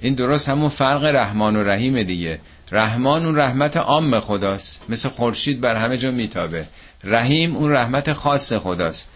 این 0.00 0.14
درست 0.14 0.48
همون 0.48 0.68
فرق 0.68 1.04
رحمان 1.04 1.56
و 1.56 1.62
رحیم 1.62 2.02
دیگه. 2.02 2.40
رحمان 2.72 3.24
اون 3.24 3.36
رحمت 3.36 3.76
عام 3.76 4.20
خداست. 4.20 4.82
مثل 4.88 5.08
خورشید 5.08 5.60
بر 5.60 5.76
همه 5.76 5.96
جا 5.96 6.10
میتابه. 6.10 6.66
رحیم 7.04 7.56
اون 7.56 7.72
رحمت 7.72 8.12
خاص 8.12 8.52
خداست. 8.52 9.08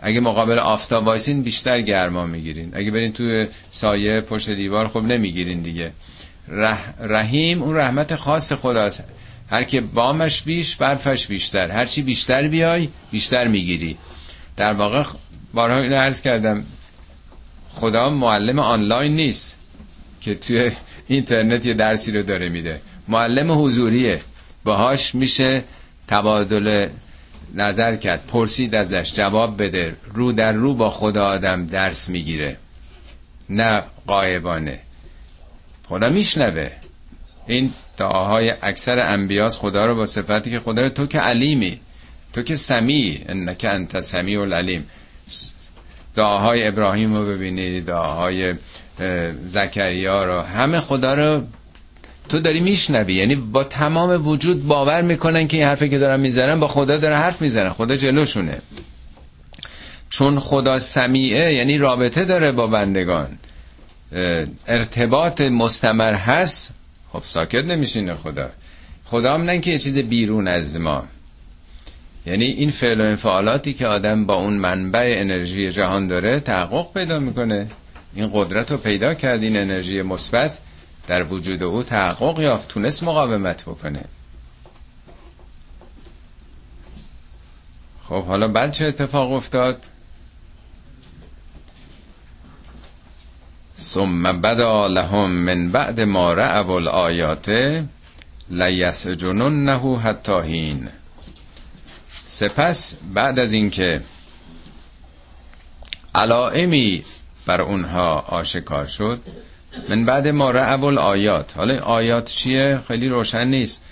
اگه 0.00 0.20
مقابل 0.20 0.58
آفتاب 0.58 1.06
وایسین 1.06 1.42
بیشتر 1.42 1.80
گرما 1.80 2.26
می‌گیرین. 2.26 2.70
اگه 2.74 2.90
برین 2.90 3.12
توی 3.12 3.48
سایه 3.70 4.20
پشت 4.20 4.50
دیوار 4.50 4.88
خب 4.88 5.02
نمی‌گیرین 5.02 5.62
دیگه. 5.62 5.92
رح... 6.48 6.94
رحیم 7.00 7.62
اون 7.62 7.76
رحمت 7.76 8.14
خاص 8.16 8.52
خداست. 8.52 9.04
هر 9.50 9.64
که 9.64 9.80
بامش 9.80 10.42
بیش 10.42 10.76
برفش 10.76 11.26
بیشتر. 11.26 11.70
هر 11.70 11.84
چی 11.84 12.02
بیشتر 12.02 12.48
بیای 12.48 12.88
بیشتر 13.10 13.48
می‌گیری. 13.48 13.96
در 14.56 14.72
واقع 14.72 15.04
بارها 15.54 15.78
اینو 15.78 15.96
عرض 15.96 16.22
کردم. 16.22 16.64
خدا 17.74 18.10
معلم 18.10 18.58
آنلاین 18.58 19.16
نیست 19.16 19.58
که 20.20 20.34
توی 20.34 20.70
اینترنت 21.08 21.66
یه 21.66 21.74
درسی 21.74 22.12
رو 22.12 22.22
داره 22.22 22.48
میده. 22.48 22.80
معلم 23.08 23.64
حضوریه. 23.64 24.20
باهاش 24.64 25.14
میشه 25.14 25.64
تبادل 26.08 26.88
نظر 27.54 27.96
کرد. 27.96 28.26
پرسید 28.26 28.74
ازش 28.74 29.12
جواب 29.14 29.62
بده. 29.62 29.96
رو 30.14 30.32
در 30.32 30.52
رو 30.52 30.74
با 30.74 30.90
خدا 30.90 31.24
آدم 31.24 31.66
درس 31.66 32.08
می‌گیره. 32.08 32.56
نه 33.50 33.82
قایبانه 34.06 34.78
خدا 35.88 36.08
میشنوه. 36.08 36.70
این 37.46 37.70
دعاهای 37.96 38.54
اکثر 38.62 38.98
انبیاس 38.98 39.58
خدا 39.58 39.86
رو 39.86 39.94
با 39.94 40.06
صفتی 40.06 40.50
که 40.50 40.60
خدا 40.60 40.88
تو 40.88 41.06
که 41.06 41.18
علیمی. 41.18 41.80
تو 42.32 42.42
که 42.42 42.56
سمی 42.56 43.24
انک 43.26 43.66
انت 43.68 44.00
سمی 44.00 44.36
العلیم. 44.36 44.86
دعاهای 46.14 46.68
ابراهیم 46.68 47.14
رو 47.14 47.26
ببینید 47.26 47.86
دعاهای 47.86 48.54
زکریا 49.46 50.24
رو. 50.24 50.40
همه 50.40 50.80
خدا 50.80 51.14
رو 51.14 51.44
تو 52.28 52.38
داری 52.38 52.60
میشنوی. 52.60 53.14
یعنی 53.14 53.34
با 53.34 53.64
تمام 53.64 54.26
وجود 54.26 54.66
باور 54.66 55.02
می‌کنن 55.02 55.48
که 55.48 55.56
این 55.56 55.66
حرفی 55.66 55.88
که 55.88 55.98
دارن 55.98 56.20
می‌زنن 56.20 56.60
با 56.60 56.68
خدا 56.68 56.98
داره 56.98 57.16
حرف 57.16 57.42
می‌زنن. 57.42 57.70
خدا 57.70 57.96
جلوشونه. 57.96 58.58
چون 60.10 60.38
خدا 60.38 60.78
سمیعه 60.78 61.54
یعنی 61.54 61.78
رابطه 61.78 62.24
داره 62.24 62.52
با 62.52 62.66
بندگان. 62.66 63.38
ارتباط 64.66 65.40
مستمر 65.40 66.14
هست. 66.14 66.74
خب 67.12 67.22
ساکت 67.22 67.64
نمیشینه 67.64 68.14
خدا. 68.14 68.50
خدا 69.04 69.34
هم 69.34 69.42
نه 69.42 69.60
که 69.60 69.70
یه 69.70 69.78
چیز 69.78 69.98
بیرون 69.98 70.48
از 70.48 70.76
ما. 70.76 71.04
یعنی 72.26 72.44
این 72.44 72.70
فعل 72.70 73.00
و 73.00 73.04
انفعالاتی 73.04 73.72
که 73.72 73.86
آدم 73.86 74.26
با 74.26 74.34
اون 74.34 74.54
منبع 74.54 75.14
انرژی 75.18 75.68
جهان 75.68 76.06
داره 76.06 76.40
تحقق 76.40 76.92
پیدا 76.94 77.18
می‌کنه. 77.18 77.66
این 78.14 78.30
قدرت 78.34 78.70
رو 78.70 78.76
پیدا 78.76 79.14
کرد 79.14 79.42
این 79.42 79.56
انرژی 79.56 80.02
مثبت. 80.02 80.58
در 81.06 81.22
وجود 81.24 81.62
او 81.62 81.82
تحقق 81.82 82.38
یافت 82.40 82.68
تونست 82.68 83.02
مقاومت 83.02 83.62
بکنه. 83.62 84.04
خب 88.08 88.24
حالا 88.24 88.48
بعد 88.48 88.72
چه 88.72 88.86
اتفاق 88.86 89.32
افتاد؟ 89.32 89.86
ثم 93.76 94.40
بدا 94.40 94.86
لهم 94.86 95.30
من 95.30 95.70
بعد 95.72 96.00
ما 96.00 96.32
رأوا 96.32 96.76
الآیات 96.76 97.48
لیسجننه 98.50 99.98
حتی 99.98 100.40
هین 100.40 100.88
سپس 102.24 102.98
بعد 103.14 103.38
از 103.38 103.52
اینکه 103.52 104.02
علائمی 106.14 107.04
بر 107.46 107.60
اونها 107.62 108.18
آشکار 108.18 108.86
شد 108.86 109.20
من 109.88 110.04
بعد 110.04 110.28
ما 110.28 110.50
رعب 110.50 110.84
آیات. 110.84 111.56
حالا 111.56 111.78
آیات 111.78 112.30
چیه؟ 112.30 112.80
خیلی 112.88 113.08
روشن 113.08 113.44
نیست. 113.44 113.82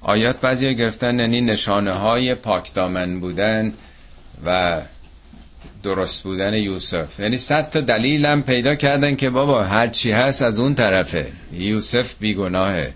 آیات 0.00 0.40
بعضی 0.40 0.74
گرفتن 0.74 1.18
یعنی 1.18 1.40
نشانه 1.40 1.92
های 1.94 2.34
پاکدامن 2.34 3.20
بودن 3.20 3.72
و 4.46 4.80
درست 5.82 6.22
بودن 6.22 6.54
یوسف. 6.54 7.20
یعنی 7.20 7.36
صد 7.36 7.70
تا 7.70 7.80
دلیلم 7.80 8.42
پیدا 8.42 8.74
کردن 8.74 9.16
که 9.16 9.30
بابا 9.30 9.64
هر 9.64 9.86
چی 9.86 10.10
هست 10.10 10.42
از 10.42 10.58
اون 10.58 10.74
طرفه. 10.74 11.32
یوسف 11.52 12.14
بیگناهه. 12.20 12.92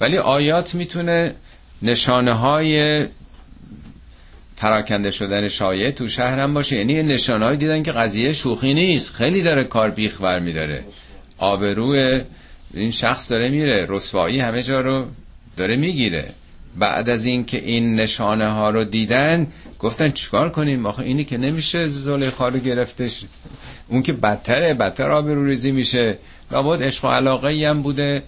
ولی 0.00 0.18
آیات 0.18 0.74
می‌تونه 0.74 1.34
نشانه 1.82 2.32
های 2.32 3.06
پراکنده 4.56 5.10
شدن 5.10 5.48
شایع 5.48 5.90
تو 5.90 6.08
شهر 6.08 6.38
هم 6.38 6.54
باشه. 6.54 6.76
یعنی 6.76 7.02
نشانهایی 7.02 7.56
دیدن 7.56 7.82
که 7.82 7.92
قضیه 7.92 8.32
شوخی 8.32 8.74
نیست. 8.74 9.14
خیلی 9.14 9.42
داره 9.42 9.64
کار 9.64 9.90
بیخ 9.90 10.20
ور 10.20 10.38
میداره. 10.38 10.84
آبروی 11.38 12.20
این 12.74 12.90
شخص 12.90 13.30
داره 13.30 13.50
میره. 13.50 13.86
رسوایی 13.88 14.40
همه 14.40 14.62
جا 14.62 14.80
رو 14.80 15.06
داره 15.56 15.76
می‌گیره. 15.76 16.32
بعد 16.78 17.08
از 17.10 17.26
این 17.26 17.44
که 17.44 17.58
این 17.64 17.94
نشانه 17.94 18.48
ها 18.48 18.70
رو 18.70 18.84
دیدن 18.84 19.46
گفتن 19.78 20.10
چیکار 20.10 20.50
کنیم؟ 20.50 20.86
آخه 20.86 21.02
اینی 21.02 21.24
که 21.24 21.38
نمیشه 21.38 21.88
زلیخا 21.88 22.48
رو 22.48 22.58
گرفتش. 22.58 23.24
اون 23.88 24.02
که 24.02 24.12
بدتره 24.12 24.74
بدتر 24.74 25.10
آبرو 25.10 25.44
ریزی 25.46 25.72
میشه. 25.72 26.18
لابد 26.50 26.82
عشق 26.82 27.04
و 27.04 27.08
علاقه 27.08 27.68
هم 27.70 27.82
بوده. 27.82 28.22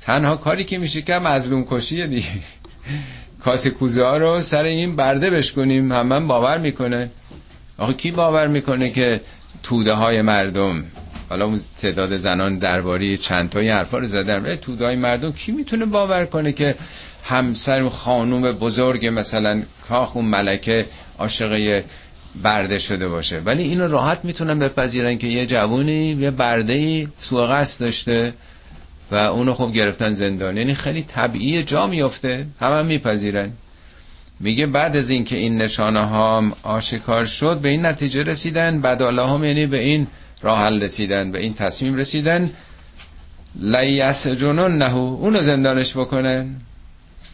تنها 0.00 0.36
کاری 0.36 0.64
که 0.64 0.78
میشه 0.78 1.02
که 1.02 1.14
مظلوم 1.14 1.66
کشیه 1.70 2.06
دیگه. 2.06 2.28
کاسه 3.40 3.70
کوزه 3.70 4.02
ها 4.02 4.16
رو 4.16 4.40
سر 4.40 4.64
این 4.64 4.96
برده 4.96 5.30
بشکنیم. 5.30 5.92
هم 5.92 6.06
من 6.06 6.26
باور 6.26 6.58
می‌کنه. 6.58 7.10
آخه 7.78 7.92
کی 7.92 8.10
باور 8.10 8.46
می‌کنه 8.46 8.90
که 8.90 9.20
توده 9.62 9.92
های 9.92 10.22
مردم 10.22 10.84
حالا 11.32 11.44
اون 11.44 11.60
تعداد 11.78 12.16
زنان 12.16 12.58
درباری 12.58 13.16
چند 13.16 13.50
تایی 13.50 13.68
حرفا 13.68 13.98
رو 13.98 14.06
زدن. 14.06 14.56
توده 14.56 14.84
های 14.84 14.96
مردم 14.96 15.32
کی 15.32 15.52
می‌تونه 15.52 15.84
باور 15.84 16.24
کنه 16.24 16.52
که 16.52 16.74
همسر 17.24 17.88
خانوم 17.88 18.52
بزرگ 18.52 19.06
مثلا 19.06 19.62
کاخ 19.88 20.16
اون 20.16 20.24
ملکه 20.24 20.86
عاشقه 21.18 21.84
برده 22.42 22.78
شده 22.78 23.08
باشه؟ 23.08 23.38
ولی 23.40 23.62
اینو 23.62 23.88
راحت 23.88 24.24
می‌تونن 24.24 24.58
بپذیرن 24.58 25.18
که 25.18 25.26
یه 25.26 25.46
جوونی 25.46 26.12
یه 26.12 26.30
برده 26.30 26.72
ای 26.72 27.08
سوء 27.18 27.46
قصد 27.46 27.80
داشته 27.80 28.32
و 29.10 29.14
اونو 29.14 29.54
خب 29.54 29.72
گرفتن 29.72 30.14
زندان. 30.14 30.56
یعنی 30.56 30.74
خیلی 30.74 31.02
طبیعی 31.02 31.62
جا 31.64 31.86
میفته 31.86 32.46
همه 32.60 32.74
هم 32.74 32.86
میپذیرن. 32.86 33.52
میگه 34.40 34.66
بعد 34.66 34.96
از 34.96 35.10
اینکه 35.10 35.36
این 35.36 35.62
نشانه 35.62 36.04
ها 36.06 36.52
آشکار 36.62 37.24
شد 37.24 37.58
به 37.58 37.68
این 37.68 37.86
نتیجه 37.86 38.22
رسیدن 38.22 38.80
بعد 38.80 39.02
الله 39.02 39.28
هم 39.28 39.44
یعنی 39.44 39.66
به 39.66 39.78
این 39.78 40.06
راه 40.42 40.68
رسیدن 40.68 41.32
به 41.32 41.38
این 41.40 41.54
تصمیم 41.54 41.94
رسیدن 41.94 42.50
لیس 43.60 44.26
جنون 44.26 44.78
نهو 44.78 44.98
اونو 44.98 45.42
زندانش 45.42 45.96
بکنن. 45.96 46.56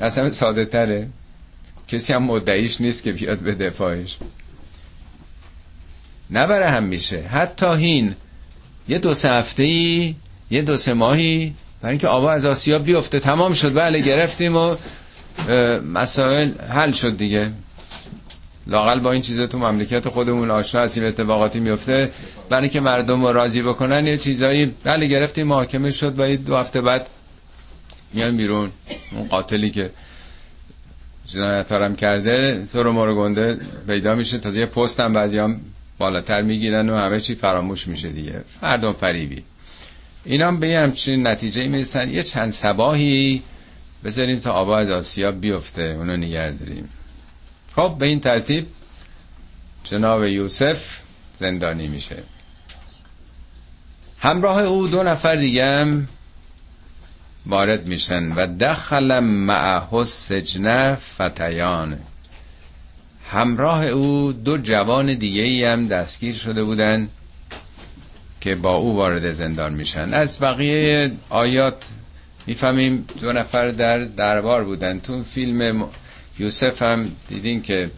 اصلا 0.01 0.31
ساده 0.31 0.65
تره 0.65 1.09
کسی 1.89 2.13
هم 2.13 2.23
مدعیش 2.23 2.81
نیست 2.81 3.03
که 3.03 3.13
بیاد 3.13 3.39
به 3.39 3.55
دفاعش. 3.55 4.17
نبره 6.31 6.71
هم 6.71 6.85
میشه. 6.85 7.23
حتی 7.23 7.77
هین 7.77 8.15
یه 8.89 8.99
دو 8.99 9.15
سه 9.15 9.31
هفته 9.31 9.63
ای 9.63 10.15
یه 10.51 10.63
دو 10.63 10.77
سه 10.77 10.93
ماهی 10.93 11.55
برای 11.81 11.93
اینکه 11.93 12.09
آبا 12.09 12.31
از 12.33 12.47
آسیا 12.47 12.79
بیفته. 12.79 13.21
تمام 13.21 13.53
شد. 13.53 13.75
بله 13.75 14.01
گرفتیم 14.01 14.57
و 14.57 14.77
مسائل 15.93 16.51
حل 16.69 16.93
شد 16.93 17.17
دیگه. 17.17 17.51
لاقل 18.69 19.01
با 19.01 19.13
این 19.13 19.23
چیزا 19.23 19.47
تو 19.47 19.59
مملکت 19.59 20.09
خودمون 20.09 20.51
آشنا 20.51 20.81
هستیم 20.81 21.05
اتفاقاتی 21.05 21.61
میفته. 21.61 22.11
برای 22.51 22.69
که 22.69 22.81
مردم 22.81 23.23
رو 23.23 23.33
راضی 23.33 23.63
بکنن 23.63 24.07
یه 24.07 24.17
چیزایی 24.17 24.75
بله 24.85 25.07
گرفتیم 25.07 25.47
محاکمه 25.47 25.91
شد 25.91 26.19
و 26.19 26.37
دو 26.37 26.57
هفته 26.57 26.81
بعد 26.81 27.07
میان 28.13 28.37
بیرون. 28.37 28.71
اون 29.13 29.29
قاتلی 29.29 29.71
که 29.71 29.91
جنایت 31.27 31.73
هم 31.73 31.97
کرده 31.97 32.67
تو 32.73 32.83
رو 32.83 32.93
مرو 32.93 33.15
گنده 33.15 33.59
پیدا 33.87 34.15
میشه. 34.15 34.39
تازه 34.39 34.61
یه 34.61 34.67
پست 34.67 35.01
هم 35.01 35.13
بعضی 35.13 35.39
هم 35.39 35.61
بالاتر 35.99 36.43
می‌گیرن 36.43 36.91
و 36.91 36.97
همه 36.97 37.21
چی 37.21 37.35
فراموش 37.35 37.87
میشه 37.89 38.09
دیگه. 38.09 38.45
مردم 38.63 38.93
فریبی. 38.93 39.43
اینا 40.25 40.53
به 40.53 40.77
همچین 40.77 41.29
نتیجه 41.29 41.69
می‌رسن. 41.69 42.11
یه 42.11 42.23
چند 42.23 42.51
سباهی 42.51 43.43
بذاریم 44.05 44.39
تا 44.39 44.53
آبا 44.53 44.79
از 44.79 44.91
آسیا 44.91 45.33
بیفته. 45.33 45.83
اونو 45.83 46.17
نگه 46.17 46.51
داریم. 46.51 46.89
خب 47.79 47.97
به 47.99 48.07
این 48.07 48.21
ترتیب 48.21 48.67
جناب 49.85 50.25
یوسف 50.25 51.01
زندانی 51.37 51.89
میشه. 51.89 52.23
همراه 54.19 54.63
او 54.63 54.89
دو 54.89 55.03
نفر 55.03 55.37
دیگه 55.37 55.67
هم 55.67 56.09
وارد 57.47 57.87
میشن 57.87 58.33
و 58.33 58.47
دخل 58.61 59.21
معه 59.21 60.05
سجنه 60.05 60.95
فتیان. 60.95 61.99
همراه 63.31 63.85
او 63.85 64.33
دو 64.33 64.59
جوان 64.59 65.15
دیگه 65.15 65.43
ای 65.43 65.65
هم 65.65 65.89
دستگیر 65.89 66.35
شده 66.35 66.65
بودن 66.65 67.09
که 68.41 68.55
با 68.55 68.75
او 68.75 68.97
وارد 68.97 69.33
زندان 69.33 69.75
میشن. 69.75 70.15
از 70.15 70.41
بقیه 70.41 71.11
آیات 71.29 71.89
می‌فهمیم 72.47 73.07
دو 73.21 73.33
نفر 73.33 73.69
در 73.69 73.99
دربار 73.99 74.65
بودن. 74.65 75.01
تو 75.01 75.23
فیلم 75.23 75.89
یوسف 76.39 76.83
هم 76.83 77.11
دیدین 77.29 77.63
که 77.63 77.91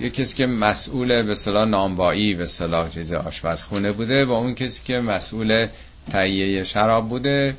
یه 0.00 0.10
کسی 0.10 0.36
که 0.36 0.46
مسئول 0.46 1.22
به 1.22 1.34
صلاح 1.34 1.68
نامبایی 1.68 2.34
به 2.34 2.46
صلاح 2.46 2.90
چیز 2.90 3.12
آشپزخونه 3.12 3.92
بوده 3.92 4.24
و 4.24 4.32
اون 4.32 4.54
کسی 4.54 4.82
که 4.84 4.98
مسئول 5.00 5.66
تهیه 6.10 6.64
شراب 6.64 7.08
بوده 7.08 7.56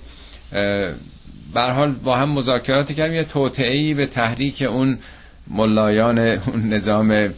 حال 1.55 1.91
با 1.91 2.17
هم 2.17 2.29
مذاکراتی 2.29 2.93
کردیم. 2.95 3.15
یه 3.15 3.23
توطعه‌ای 3.23 3.93
به 3.93 4.05
تحریک 4.05 4.61
اون 4.61 4.99
ملایان 5.47 6.19
اون 6.19 6.73
نظام 6.73 7.33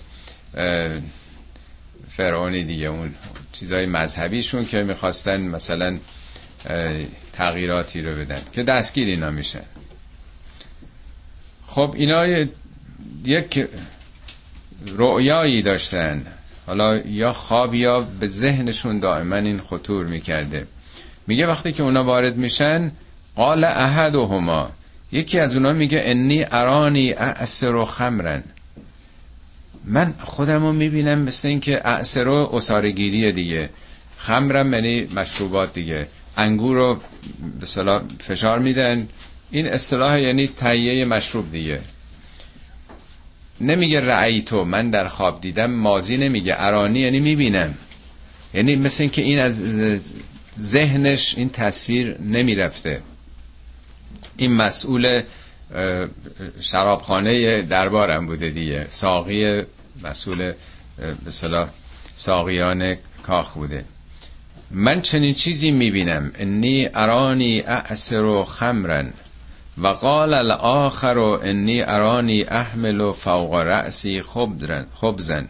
فرعونی 2.09 2.63
دیگه 2.63 2.87
اون 2.87 3.13
چیزای 3.51 3.85
مذهبیشون 3.85 4.65
که 4.65 4.83
می‌خواستن 4.83 5.41
مثلا 5.41 5.97
تغییراتی 7.33 8.01
رو 8.01 8.15
بدن 8.15 8.41
که 8.51 8.63
دستگیر 8.63 9.07
اینا 9.07 9.31
میشن 9.31 9.61
خب 11.67 11.93
اینا 11.97 12.45
یک 13.25 13.67
رؤیایی 14.97 15.61
داشتن. 15.61 16.25
حالا 16.65 16.97
یا 16.97 17.31
خواب 17.31 17.73
یا 17.73 18.01
به 18.01 18.27
ذهنشون 18.27 18.99
دائما 18.99 19.35
این 19.35 19.59
خطور 19.59 20.05
می‌کرده. 20.05 20.67
میگه 21.27 21.47
وقتی 21.47 21.71
که 21.71 21.83
اونا 21.83 22.03
وارد 22.03 22.37
میشن 22.37 22.91
قال 23.35 23.63
احدهما. 23.63 24.69
یکی 25.11 25.39
از 25.39 25.53
اونا 25.53 25.73
میگه 25.73 25.99
انی 26.01 26.45
ارانی 26.51 27.11
اعسر 27.11 27.85
خمرن. 27.85 28.43
من 29.85 30.13
خودم 30.19 30.63
رو 30.63 30.73
می‌بینم 30.73 31.19
مثل 31.19 31.47
اینکه 31.47 31.87
اعسر 31.87 32.27
و 32.27 32.49
اصارگیری 32.53 33.31
دیگه. 33.31 33.69
خمرم 34.17 34.73
یعنی 34.73 35.01
مشروبات 35.15 35.73
دیگه. 35.73 36.07
انگور 36.37 36.75
رو 36.77 36.99
به 37.59 38.01
فشار 38.19 38.59
میدن. 38.59 39.07
این 39.51 39.67
اصطلاح 39.67 40.19
یعنی 40.19 40.47
تهیه 40.47 41.05
مشروب 41.05 41.51
دیگه. 41.51 41.81
نمیگه 43.61 44.01
رأی 44.01 44.41
تو 44.41 44.63
من 44.63 44.89
در 44.89 45.07
خواب 45.07 45.41
دیدم 45.41 45.71
مازی 45.71 46.17
نمیگه 46.17 46.55
ارانی 46.57 46.99
یعنی 46.99 47.19
می‌بینم. 47.19 47.75
یعنی 48.53 48.75
مثل 48.75 49.03
اینکه 49.03 49.21
این 49.21 49.39
از 49.39 49.61
ذهنش 50.59 51.37
این 51.37 51.49
تصویر 51.49 52.17
نمی‌رفته. 52.21 53.01
این 54.37 54.53
مسئول 54.53 55.21
شرابخانه 56.59 57.61
دربارم 57.61 58.27
بوده 58.27 58.49
دیگه. 58.49 58.87
ساقی 58.89 59.63
مسئول 60.03 60.53
صلاح 61.27 61.69
ساقیان 62.15 62.97
کاخ 63.23 63.53
بوده. 63.53 63.85
من 64.71 65.01
چنین 65.01 65.33
چیزی 65.33 65.71
می‌بینم. 65.71 66.31
انی 66.35 66.89
ارانی 66.93 67.59
اعسر 67.59 68.43
خمرن. 68.43 69.13
و 69.77 69.87
قال 69.87 70.33
الاخر 70.33 71.17
انی 71.19 71.81
ارانی 71.81 72.43
احمل 72.43 73.11
فوق 73.11 73.53
رأسی 73.53 74.21
خبزن 74.95 75.47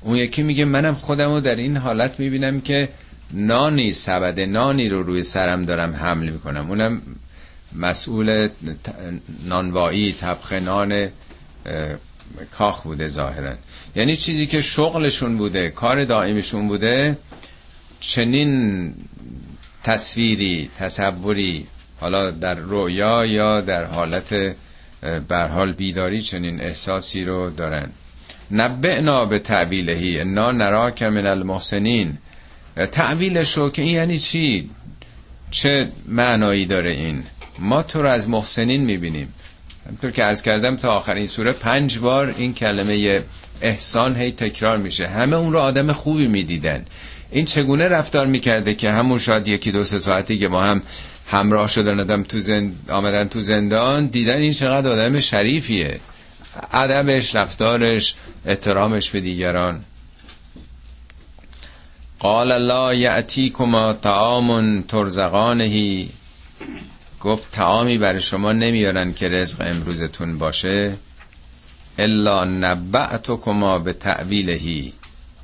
اون 0.00 0.16
یکی 0.16 0.42
میگه 0.42 0.64
منم 0.64 0.94
خودمو 0.94 1.40
در 1.40 1.54
این 1.56 1.76
حالت 1.76 2.20
می‌بینم 2.20 2.60
که 2.60 2.88
نانی 3.32 3.90
سبد 3.92 4.40
نانی 4.40 4.88
رو 4.88 5.02
روی 5.02 5.22
سرم 5.22 5.64
دارم 5.64 5.92
حمل 5.94 6.30
می‌کنم. 6.30 6.70
اونم 6.70 7.02
مسئول 7.72 8.48
نانوایی 9.44 10.12
طبخ 10.12 10.52
نان 10.52 11.08
کاخ 12.58 12.82
بوده 12.82 13.08
ظاهرا. 13.08 13.54
یعنی 13.96 14.16
چیزی 14.16 14.46
که 14.46 14.60
شغلشون 14.60 15.38
بوده 15.38 15.70
کار 15.70 16.04
دائمیشون 16.04 16.68
بوده 16.68 17.18
چنین 18.00 18.94
تصویری 19.84 20.70
تصوری 20.78 21.66
حالا 22.00 22.30
در 22.30 22.54
رویا 22.54 23.26
یا 23.26 23.60
در 23.60 23.84
حالت 23.84 24.56
برحال 25.28 25.72
بیداری 25.72 26.22
چنین 26.22 26.60
احساسی 26.60 27.24
رو 27.24 27.50
دارن. 27.50 27.90
نبعنا 28.50 29.24
به 29.24 29.38
تعبیلهی 29.38 30.20
انا 30.20 30.52
نراک 30.52 31.02
من 31.02 31.26
المحسنین. 31.26 32.18
تعبیلش 32.92 33.56
رو 33.56 33.70
که 33.70 33.82
این 33.82 33.94
یعنی 33.94 34.18
چی؟ 34.18 34.70
چه 35.50 35.88
معنایی 36.08 36.66
داره 36.66 36.94
این؟ 36.94 37.22
ما 37.58 37.82
تو 37.82 38.02
رو 38.02 38.08
از 38.08 38.28
محسنین 38.28 38.80
می‌بینیم. 38.80 39.34
همطور 39.88 40.10
که 40.10 40.24
از 40.24 40.42
کردم 40.42 40.76
تا 40.76 40.94
آخرین 40.94 41.26
سوره 41.26 41.52
پنج 41.52 41.98
بار 41.98 42.34
این 42.38 42.54
کلمه 42.54 43.22
احسان 43.60 44.16
هی 44.16 44.30
تکرار 44.30 44.78
میشه. 44.78 45.06
همه 45.06 45.36
اون 45.36 45.52
رو 45.52 45.58
آدم 45.58 45.92
خوبی 45.92 46.26
می‌دیدن. 46.26 46.84
این 47.30 47.44
چگونه 47.44 47.88
رفتار 47.88 48.26
می‌کرده 48.26 48.74
که 48.74 48.90
همون 48.90 49.18
شاید 49.18 49.48
یکی 49.48 49.72
دو 49.72 49.84
سه 49.84 49.98
ساعتی 49.98 50.38
که 50.38 50.48
ما 50.48 50.62
هم 50.62 50.82
همراه 51.30 51.68
شدن 51.68 52.00
آدم 52.00 52.22
تو 52.22 52.38
زند... 52.40 52.90
آمدن 52.90 53.28
تو 53.28 53.40
زندان 53.42 54.06
دیدن 54.06 54.40
این 54.40 54.52
چقدر 54.52 54.88
آدم 54.90 55.18
شریفیه. 55.18 56.00
ادبش 56.72 57.34
رفتارش 57.36 58.14
احترامش 58.46 59.10
به 59.10 59.20
دیگران. 59.20 59.84
قال 62.18 62.58
لا 62.58 62.94
یعتیکما 62.94 63.92
طعام 63.92 64.82
ترزقانهی 64.82 66.10
گفت 67.20 67.50
تعامی 67.50 67.98
برای 67.98 68.20
شما 68.20 68.52
نمیارن 68.52 69.14
که 69.14 69.28
رزق 69.28 69.60
امروزتون 69.66 70.38
باشه. 70.38 70.96
الا 71.98 72.44
نبعتکما 72.44 73.78
به 73.78 73.92
تعویلهی 73.92 74.92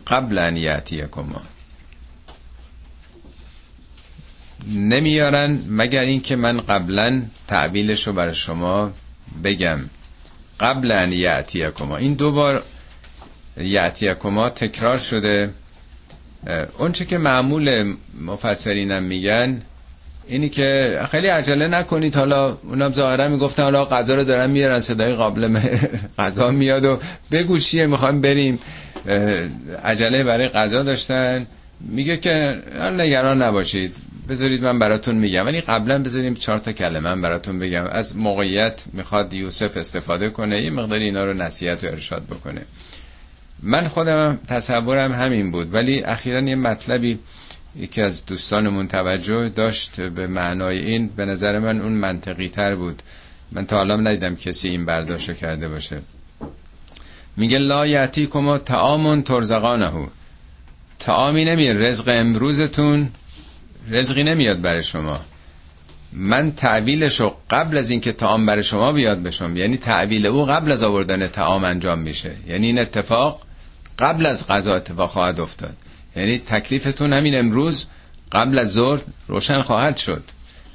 قبل 0.07 0.39
ان 0.39 0.57
یعتیکما 0.57 1.43
نمیارن 4.75 5.59
مگر 5.69 6.05
اینکه 6.05 6.37
من 6.37 6.61
قبلا 6.61 7.23
تعویلش 7.49 8.07
رو 8.07 8.13
برای 8.13 8.35
شما 8.35 8.93
بگم. 9.45 9.79
قبل 10.61 10.93
ان 10.93 11.13
یعتیکما. 11.13 11.97
این 11.97 12.15
دو 12.15 12.33
بار 12.33 12.63
یعتیکما 13.61 14.49
تکرار 14.49 14.99
شده. 14.99 15.51
اونچه 16.79 17.05
که 17.05 17.19
معمول 17.19 17.95
مفسرینم 18.21 19.03
میگن 19.03 19.63
اینی 20.27 20.49
که 20.49 21.01
خیلی 21.11 21.27
عجله 21.27 21.69
نکنید. 21.69 22.17
حالا 22.17 22.59
اونم 22.63 22.93
ظاهرا 22.93 23.29
می‌گفتن 23.29 23.63
حالا 23.63 23.85
غذا 23.85 24.15
رو 24.15 24.25
دارن 24.25 24.51
میارن 24.51 24.81
صدای 24.81 25.15
قابل 25.15 25.61
غذا 26.19 26.51
میاد 26.51 26.85
و 26.85 26.99
بگو 27.33 27.59
چیه 27.59 27.87
می‌خوایم 27.87 28.21
بریم. 28.21 28.59
عجله 29.85 30.25
برای 30.25 30.49
غذا 30.49 30.83
داشتن. 30.83 31.47
میگه 31.81 32.17
که 32.17 32.63
نگران 32.99 33.43
نباشید. 33.43 33.97
بذارید 34.29 34.63
من 34.65 34.79
براتون 34.79 35.15
میگم. 35.15 35.47
ولی 35.47 35.61
قبلا 35.61 36.03
بذاریم 36.03 36.35
چهار 36.35 36.59
تا 36.59 36.73
کلمه. 36.73 37.01
من 37.01 37.23
براتون 37.23 37.59
بگم. 37.59 37.87
از 37.87 38.17
موقعیت 38.17 38.85
می‌خواد 38.93 39.33
یوسف 39.33 39.77
استفاده 39.77 40.31
کنه 40.31 40.63
یه 40.63 40.71
مقدار 40.71 40.99
اینا 40.99 41.25
رو 41.25 41.35
نصیحت 41.35 41.85
و 41.85 41.87
ارشاد 41.87 42.25
بکنه. 42.25 42.63
من 43.63 43.89
خودم 43.89 44.39
تصورم 44.49 45.13
همین 45.13 45.53
بود. 45.53 45.75
ولی 45.75 46.03
اخیرا 46.03 46.41
یه 46.41 46.55
مطلبی 46.55 47.19
یکی 47.77 48.03
از 48.03 48.27
دوستانمون 48.27 48.89
توجه 48.89 49.49
داشت 49.49 50.01
به 50.01 50.27
معنای 50.27 50.79
این. 50.79 51.09
به 51.09 51.25
نظر 51.25 51.59
من 51.59 51.81
اون 51.81 51.93
منطقی 51.93 52.49
تر 52.49 52.75
بود. 52.75 53.03
من 53.53 53.67
تا 53.67 53.77
حالا 53.77 53.97
ندیدم 53.97 54.37
کسی 54.37 54.69
این 54.69 54.87
برداشت 54.87 55.37
کرده 55.37 55.69
باشه. 55.69 56.01
میگه 57.37 57.59
لا 57.59 57.87
یعتی 57.87 58.27
کما 58.27 58.59
تعامون 58.59 59.23
ترزقانه. 59.23 59.91
تعامی 60.99 61.45
نمیاد 61.45 61.83
رزق 61.83 62.09
امروزتون 62.09 63.09
رزقی 63.91 64.25
نمیاد 64.25 64.61
برای 64.61 64.83
شما. 64.83 65.21
من 66.13 66.53
تعویلشو 66.53 67.35
قبل 67.51 67.79
از 67.79 67.91
اینکه 67.91 68.13
تعام 68.13 68.47
برای 68.47 68.63
شما 68.63 68.93
بیاد 68.93 69.23
بشم 69.23 69.57
یعنی 69.57 69.77
تعویل 69.77 70.27
او 70.27 70.45
قبل 70.45 70.73
از 70.73 70.83
آوردن 70.83 71.27
تعام 71.27 71.65
انجام 71.65 71.99
میشه. 71.99 72.33
یعنی 72.49 72.67
این 72.67 72.79
اتفاق 72.79 73.43
قبل 73.99 74.27
از 74.27 74.49
غذا 74.49 74.75
اتفاق 74.75 75.11
خواهد 75.11 75.41
افتاد. 75.41 75.77
یعنی 76.17 76.39
تکلیفتون 76.39 77.13
همین 77.13 77.39
امروز 77.39 77.87
قبل 78.33 78.59
از 78.59 78.73
ظهر 78.73 79.01
روشن 79.29 79.63
خواهد 79.63 79.97
شد. 79.97 80.23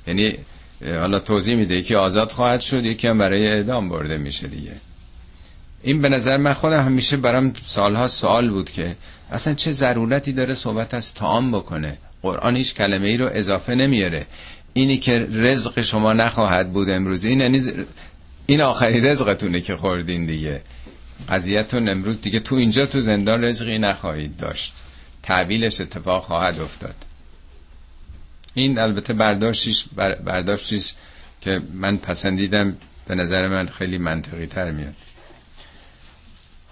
یعنی 0.08 0.38
حالا 0.82 1.20
توضیح 1.20 1.56
میده. 1.56 1.76
یکی 1.76 1.96
آزاد 1.96 2.32
خواهد 2.32 2.62
شد 2.62 2.86
یکی 2.86 3.08
هم 3.08 3.18
برای 3.18 3.48
اعدام 3.48 3.90
برده 3.90 4.18
میشه 4.18 4.48
دیگه. 4.48 4.72
این 5.84 6.02
به 6.02 6.10
نظر 6.10 6.38
من 6.38 6.54
خودم 6.54 6.86
همیشه 6.86 7.18
برام 7.18 7.54
سالها 7.66 8.08
سوال 8.08 8.50
بود 8.50 8.72
که 8.72 8.96
اصلا 9.32 9.54
چه 9.54 9.72
ضرورتی 9.72 10.34
داره 10.34 10.54
صحبت 10.54 10.94
از 10.94 11.14
تعام 11.14 11.52
بکنه؟ 11.52 11.98
قرآن 12.22 12.56
هیچ 12.56 12.74
کلمه 12.76 13.08
ای 13.08 13.18
رو 13.18 13.30
اضافه 13.34 13.76
نمیاره 13.76 14.26
اینی 14.74 14.98
که 14.98 15.20
رزق 15.32 15.82
شما 15.82 16.14
نخواهد 16.14 16.74
بود 16.74 16.90
امروز 16.90 17.26
این 17.26 17.42
یعنی 17.42 17.62
این 18.46 18.62
آخری 18.62 19.02
رزقتونه 19.02 19.62
که 19.62 19.78
خوردین 19.78 20.26
دیگه. 20.26 20.62
قضیتون 21.30 21.90
امروز 21.90 22.22
دیگه 22.22 22.40
تو 22.40 22.56
اینجا 22.56 22.86
تو 22.86 23.02
زندان 23.02 23.44
رزقی 23.44 23.78
نخواهید 23.78 24.38
داشت. 24.38 24.74
تعویلش 25.24 25.82
اتفاق 25.82 26.24
خواهد 26.24 26.60
افتاد. 26.60 26.96
این 28.54 28.80
البته 28.80 29.14
برداشتیش 29.14 29.86
برداشتیش 30.26 30.94
که 31.42 31.62
من 31.74 31.98
پسندیدم 31.98 32.78
به 33.08 33.16
نظر 33.16 33.48
من 33.48 33.68
خیلی 33.68 33.98
منطقی 33.98 34.46
تر 34.46 34.72
میاد. 34.72 34.96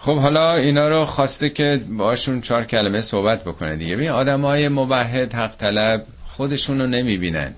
خب 0.02 0.18
حالا 0.18 0.54
اینا 0.54 0.88
رو 0.88 1.04
خواسته 1.04 1.50
که 1.50 1.80
باشون 1.98 2.40
چهار 2.40 2.64
کلمه 2.64 3.00
صحبت 3.00 3.44
بکنه 3.44 3.76
دیگه. 3.76 3.96
ببین 3.96 4.08
آدم 4.08 4.44
های 4.44 4.68
مبهد 4.68 5.34
حق 5.34 5.56
طلب 5.56 6.06
خودشون 6.24 6.80
رو 6.80 6.86
نمی‌بینن. 6.86 7.54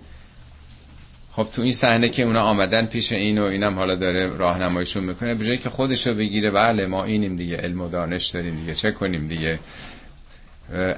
خب 1.32 1.48
تو 1.52 1.62
این 1.62 1.72
صحنه 1.72 2.08
که 2.08 2.22
اونا 2.22 2.40
آمدن 2.40 2.86
پیش 2.86 3.12
این 3.12 3.38
و 3.38 3.44
اینم 3.44 3.74
حالا 3.74 3.94
داره 3.94 4.36
راهنماییشون 4.36 5.04
می‌کنه 5.04 5.34
به 5.34 5.56
که 5.56 5.70
خودشو 5.70 6.14
بگیره 6.14 6.50
بله 6.50 6.86
ما 6.86 7.04
اینیم 7.04 7.36
دیگه 7.36 7.56
علم 7.56 7.80
و 7.80 7.88
دانش 7.88 8.26
داریم 8.26 8.56
دیگه 8.56 8.74
چه 8.74 8.90
کنیم 8.90 9.28
دیگه؟ 9.28 9.58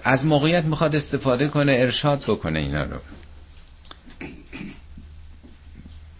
از 0.05 0.27
موقعیت 0.27 0.65
می‌خواد 0.65 0.97
استفاده 0.97 1.49
کنه 1.49 1.73
ارشاد 1.73 2.23
بکنه 2.29 2.59
اینا 2.59 2.85
رو. 2.85 2.97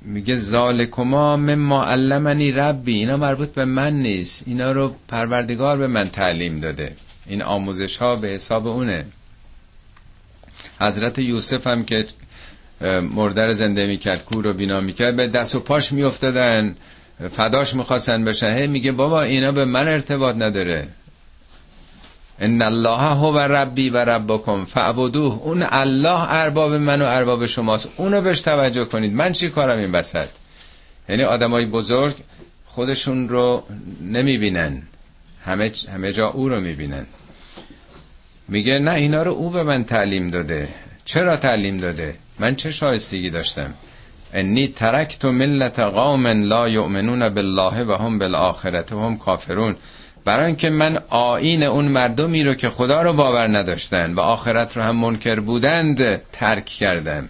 میگه 0.05 0.37
ذالکما 0.37 1.37
مما 1.37 1.85
علمنی 1.85 2.53
ربی 2.53 2.95
اینا 2.95 3.17
مربوط 3.17 3.49
به 3.49 3.65
من 3.65 3.93
نیست. 3.93 4.45
اینا 4.47 4.73
رو 4.73 4.95
پروردگار 5.09 5.79
به 5.79 5.87
من 5.87 6.11
تعلیم 6.11 6.61
داده. 6.61 6.97
این 7.27 7.43
آموزش 7.43 7.97
ها 7.97 8.17
به 8.17 8.29
حساب 8.29 8.67
اونه. 8.67 9.07
حضرت 10.81 11.19
یوسف 11.19 11.67
هم 11.67 11.85
که 11.85 12.07
مردر 13.15 13.51
زنده 13.51 13.87
می‌کرد 13.87 14.25
کور 14.25 14.45
رو 14.45 14.53
بینا 14.53 14.81
می‌کرد 14.81 15.17
به 15.17 15.27
دست 15.27 15.55
و 15.55 15.61
پاش 15.61 15.93
میافتادن. 15.93 16.77
فداش 17.31 17.75
می‌خواستن 17.75 18.25
بشن 18.25 18.51
هی 18.51 18.67
میگه 18.67 18.93
بابا 18.93 19.23
اینا 19.23 19.53
به 19.53 19.65
من 19.65 19.89
ارتباط 19.89 20.37
نداره. 20.37 20.89
ان 22.39 22.63
الله 22.63 23.01
هو 23.01 23.39
ربی 23.39 23.91
و 23.91 23.97
ربکم 23.97 24.65
فعبدوه. 24.65 25.41
اون 25.43 25.67
الله 25.71 26.33
ارباب 26.33 26.73
من 26.73 27.03
و 27.03 27.05
ارباب 27.05 27.47
شماست. 27.47 27.89
اونو 27.97 28.21
بهش 28.21 28.41
توجه 28.41 28.85
کنید. 28.85 29.13
من 29.13 29.33
چی 29.33 29.51
کارم 29.51 29.79
این 29.79 29.93
بسد 29.93 30.29
یعنی 31.09 31.25
آدمای 31.25 31.67
بزرگ 31.67 32.15
خودشون 32.67 33.29
رو 33.29 33.63
نمی‌بینن. 34.01 34.83
همه, 35.45 35.73
همه 35.93 36.13
جا 36.13 36.27
او 36.27 36.49
رو 36.49 36.61
می‌بینن. 36.61 37.07
میگه 38.49 38.79
نه 38.79 38.91
اینا 38.91 39.23
رو 39.23 39.33
او 39.33 39.51
به 39.51 39.63
من 39.63 39.85
تعلیم 39.85 40.31
داده. 40.31 40.69
چرا 41.05 41.37
تعلیم 41.37 41.79
داده؟ 41.79 42.15
من 42.39 42.57
چه 42.57 42.71
شایستگی 42.71 43.31
داشتم؟ 43.31 43.75
انی 44.33 44.69
ترکت 44.69 45.25
ملت 45.25 45.79
قوم 45.79 46.27
لا 46.27 46.69
یؤمنون 46.69 47.29
بالله 47.29 47.85
و 47.85 47.93
هم 47.93 48.19
بالآخرت 48.19 48.93
هم 48.93 49.19
کافرون. 49.19 49.77
برای 50.25 50.47
اینکه 50.47 50.71
من 50.71 50.99
آین 51.11 51.63
اون 51.63 51.85
مردمی 51.85 52.45
رو 52.45 52.55
که 52.55 52.71
خدا 52.71 53.03
رو 53.03 53.13
باور 53.13 53.59
نداشتن 53.59 54.15
و 54.15 54.21
آخرت 54.21 54.77
رو 54.77 54.83
هم 54.83 54.97
منکر 54.97 55.41
بودند 55.41 56.23
ترک 56.33 56.65
کردم. 56.65 57.29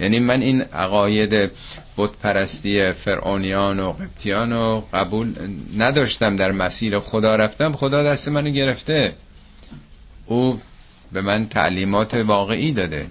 یعنی 0.00 0.20
من 0.20 0.42
این 0.42 0.62
عقاید 0.62 1.50
بت 1.96 2.10
پرستی 2.22 2.92
فرعونیان 2.92 3.80
و 3.80 3.92
قبطیان 3.92 4.52
رو 4.52 4.84
قبول 4.92 5.34
نداشتم 5.76 6.36
در 6.36 6.52
مسیر 6.52 6.98
خدا 6.98 7.36
رفتم. 7.36 7.72
خدا 7.72 8.02
دست 8.02 8.28
منو 8.28 8.50
گرفته. 8.50 9.14
او 10.26 10.60
به 11.12 11.20
من 11.20 11.48
تعلیمات 11.48 12.14
واقعی 12.14 12.72
داده. 12.72 13.06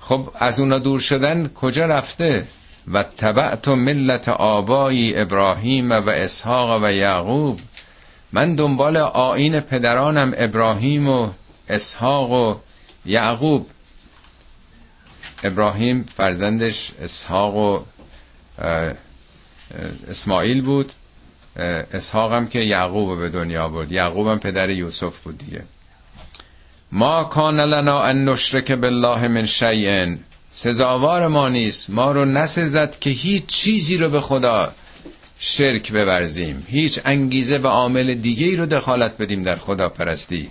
خب 0.00 0.28
از 0.38 0.60
اونا 0.60 0.78
دور 0.78 1.00
شدن 1.00 1.48
کجا 1.48 1.86
رفته؟ 1.86 2.46
و 2.92 3.02
تبعت 3.02 3.68
ملت 3.68 4.28
آبایی 4.28 5.16
ابراهیم 5.16 5.90
و 5.90 6.08
اسحاق 6.08 6.82
و 6.82 6.92
یعقوب. 6.92 7.60
من 8.32 8.54
دنبال 8.54 8.96
آین 8.96 9.60
پدرانم 9.60 10.34
ابراهیم 10.36 11.08
و 11.08 11.30
اسحاق 11.68 12.30
و 12.30 12.56
یعقوب. 13.06 13.66
ابراهیم 15.44 16.06
فرزندش 16.16 16.90
اسحاق 17.02 17.56
و 17.56 17.80
اسماعیل 20.08 20.62
بود. 20.62 20.92
اسحاق 21.92 22.32
هم 22.32 22.48
که 22.48 22.58
یعقوب 22.58 23.18
به 23.18 23.28
دنیا 23.28 23.68
برد. 23.68 23.92
یعقوب 23.92 24.28
هم 24.28 24.38
پدر 24.38 24.70
یوسف 24.70 25.18
بود 25.18 25.38
دیگه. 25.38 25.64
ما 26.92 27.24
کان 27.24 27.60
لنا 27.60 28.02
ان 28.02 28.24
نشرک 28.24 28.72
بالله 28.72 29.28
من 29.28 29.46
شیئن 29.46 30.18
سزاوار 30.50 31.28
ما 31.28 31.48
نیست. 31.48 31.90
ما 31.90 32.12
رو 32.12 32.24
نسزد 32.24 32.98
که 32.98 33.10
هیچ 33.10 33.46
چیزی 33.46 33.96
رو 33.96 34.10
به 34.10 34.20
خدا 34.20 34.72
شرک 35.44 35.92
بورزیم. 35.92 36.66
هیچ 36.68 37.00
انگیزه 37.04 37.58
و 37.58 37.66
عامل 37.66 38.14
دیگه 38.14 38.46
ای 38.46 38.56
رو 38.56 38.66
دخالت 38.66 39.18
بدیم 39.18 39.42
در 39.42 39.56
خدا 39.56 39.88
پرستی 39.88 40.48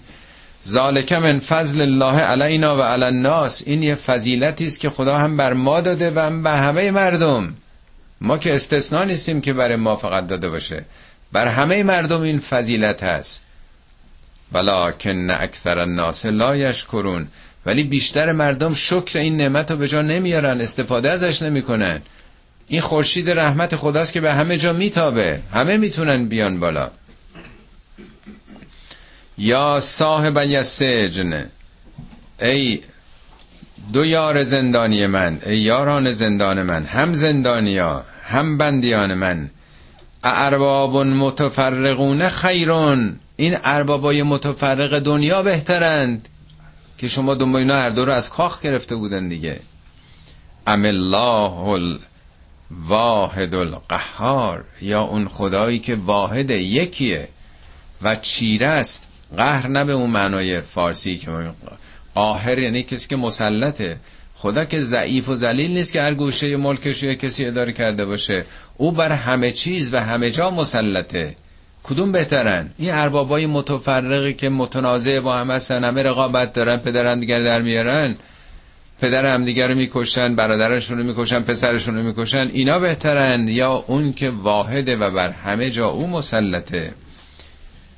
ذالک 0.67 1.13
من 1.13 1.39
فضل 1.39 1.81
الله 1.81 2.19
علینا 2.19 2.77
و 2.77 2.81
علی 2.81 3.03
الناس. 3.03 3.63
این 3.65 3.83
یه 3.83 3.95
فضیلتی 3.95 4.65
است 4.65 4.79
که 4.79 4.89
خدا 4.89 5.17
هم 5.17 5.37
بر 5.37 5.53
ما 5.53 5.81
داده 5.81 6.11
و 6.15 6.19
هم 6.19 6.43
به 6.43 6.49
همه 6.49 6.91
مردم. 6.91 7.53
ما 8.21 8.37
که 8.37 8.55
استثنا 8.55 9.03
نیستیم 9.03 9.41
که 9.41 9.53
برای 9.53 9.75
ما 9.75 9.95
فقط 9.95 10.27
داده 10.27 10.49
باشه. 10.49 10.85
بر 11.31 11.47
همه 11.47 11.83
مردم 11.83 12.21
این 12.21 12.39
فضیلت 12.39 13.03
هست. 13.03 13.45
ولکن 14.51 15.29
اکثر 15.29 15.79
الناس 15.79 16.25
لا 16.25 16.55
یشکرون. 16.55 17.27
ولی 17.65 17.83
بیشتر 17.83 18.31
مردم 18.31 18.73
شکر 18.73 19.19
این 19.19 19.37
نعمت 19.37 19.71
رو 19.71 19.77
به 19.77 19.87
جا 19.87 20.01
نمیارن 20.01 20.61
استفاده 20.61 21.11
ازش 21.11 21.41
نمی‌کنن. 21.41 22.01
این 22.71 22.81
خورشید 22.81 23.29
رحمت 23.29 23.75
خداست 23.75 24.13
که 24.13 24.21
به 24.21 24.33
همه 24.33 24.57
جا 24.57 24.73
میتابه. 24.73 25.39
همه 25.53 25.77
می‌تونن 25.77 26.25
بیان 26.25 26.59
بالا. 26.59 26.89
یا 29.37 29.79
صاحب 29.79 30.37
یسجن 30.47 31.49
ای 32.41 32.81
دو 33.93 34.05
یار 34.05 34.43
زندانی 34.43 35.07
من 35.07 35.39
ای 35.45 35.57
یاران 35.57 36.11
زندان 36.11 36.61
من 36.63 36.85
هم 36.85 37.13
زندانیا 37.13 38.03
هم 38.23 38.57
بندیان 38.57 39.13
من. 39.13 39.49
ارباب 40.23 40.97
متفرقون 40.97 42.29
خیرون. 42.29 43.19
این 43.35 43.57
اربابای 43.63 44.23
متفرق 44.23 44.99
دنیا 44.99 45.43
بهترند 45.43 46.27
که 46.97 47.07
شما 47.07 47.35
دنبال 47.35 47.61
اینا 47.61 47.75
هر 47.75 47.89
دو 47.89 48.05
رو 48.05 48.13
از 48.13 48.29
کاخ 48.29 48.61
گرفته 48.61 48.95
بودن 48.95 49.27
دیگه. 49.27 49.59
ام 50.67 50.85
الله 50.85 52.10
الواحد 52.71 53.55
القهار 53.55 54.65
یا 54.81 55.01
اون 55.01 55.27
خدایی 55.27 55.79
که 55.79 55.95
واحد 55.95 56.49
یکیه 56.49 57.27
و 58.01 58.15
چیره 58.15 58.67
است. 58.67 59.07
قهر 59.37 59.67
نه 59.67 59.85
به 59.85 59.91
اون 59.91 60.09
معنای 60.09 60.61
فارسی 60.61 61.17
که 61.17 61.31
قاهر 62.15 62.59
یعنی 62.59 62.83
کسی 62.83 63.07
که 63.07 63.15
مسلطه. 63.15 63.99
خدا 64.35 64.65
که 64.65 64.79
ضعیف 64.79 65.29
و 65.29 65.35
ذلیل 65.35 65.71
نیست 65.71 65.93
که 65.93 66.01
هر 66.01 66.13
گوشه 66.13 66.57
ملکش 66.57 67.03
یه 67.03 67.15
کسی 67.15 67.45
اداره 67.45 67.71
کرده 67.71 68.05
باشه. 68.05 68.45
او 68.77 68.91
بر 68.91 69.11
همه 69.11 69.51
چیز 69.51 69.93
و 69.93 69.97
همه 69.97 70.31
جا 70.31 70.49
مسلطه. 70.49 71.35
کدوم 71.83 72.11
بهترن؟ 72.11 72.69
این 72.77 72.91
اربابای 72.91 73.45
متفرقی 73.45 74.33
که 74.33 74.49
متنازع 74.49 75.19
با 75.19 75.37
هم 75.37 75.51
هستن 75.51 75.83
همه 75.83 76.03
رقابت 76.03 76.53
دارن 76.53 76.77
پدر 76.77 77.11
هم 77.11 77.19
دیگر 77.19 77.43
در 77.43 77.61
میارن. 77.61 78.15
پدر 79.01 79.25
هم 79.25 79.45
دیگر 79.45 79.67
رو 79.67 79.75
می‌کشن 79.75 80.35
برادرشون 80.35 80.97
رو 80.97 81.03
می‌کشن 81.03 81.39
پسرشون 81.39 81.95
رو 81.95 82.03
می‌کشن 82.03 82.49
اینا 82.53 82.79
بهترن. 82.79 83.47
یا 83.47 83.83
اون 83.87 84.13
که 84.13 84.29
واحده 84.29 84.95
و 84.95 85.11
بر 85.11 85.29
همه 85.29 85.69
جا 85.69 85.87
او 85.87 86.07
مسلطه. 86.07 86.93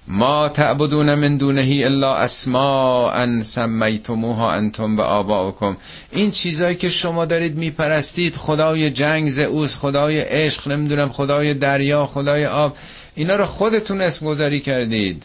ما 0.08 0.50
تعبدون 0.50 1.14
من 1.14 1.38
دونه 1.38 1.82
الا 1.86 2.16
اسماء 2.16 3.42
سمیتموها 3.42 4.52
انتم 4.52 4.98
و 4.98 5.02
آباؤکم. 5.02 5.78
این 6.12 6.32
چیزایی 6.32 6.76
که 6.76 6.90
شما 6.90 7.26
دارید 7.26 7.58
میپرستید 7.58 8.36
خدای 8.36 8.92
جنگ 8.92 9.30
زئوس 9.30 9.76
خدای 9.76 10.20
عشق 10.20 10.68
نمی‌دونم 10.68 11.10
خدای 11.10 11.54
دریا 11.54 12.06
خدای 12.06 12.46
آب 12.46 12.78
اینا 13.16 13.36
رو 13.36 13.46
خودتون 13.46 14.02
اسم 14.02 14.26
گذاری 14.26 14.60
کردید. 14.60 15.24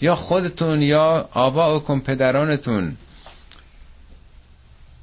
یا 0.00 0.14
خودتون 0.14 0.82
یا 0.82 1.28
آباؤکم 1.32 2.00
پدرانتون. 2.00 2.96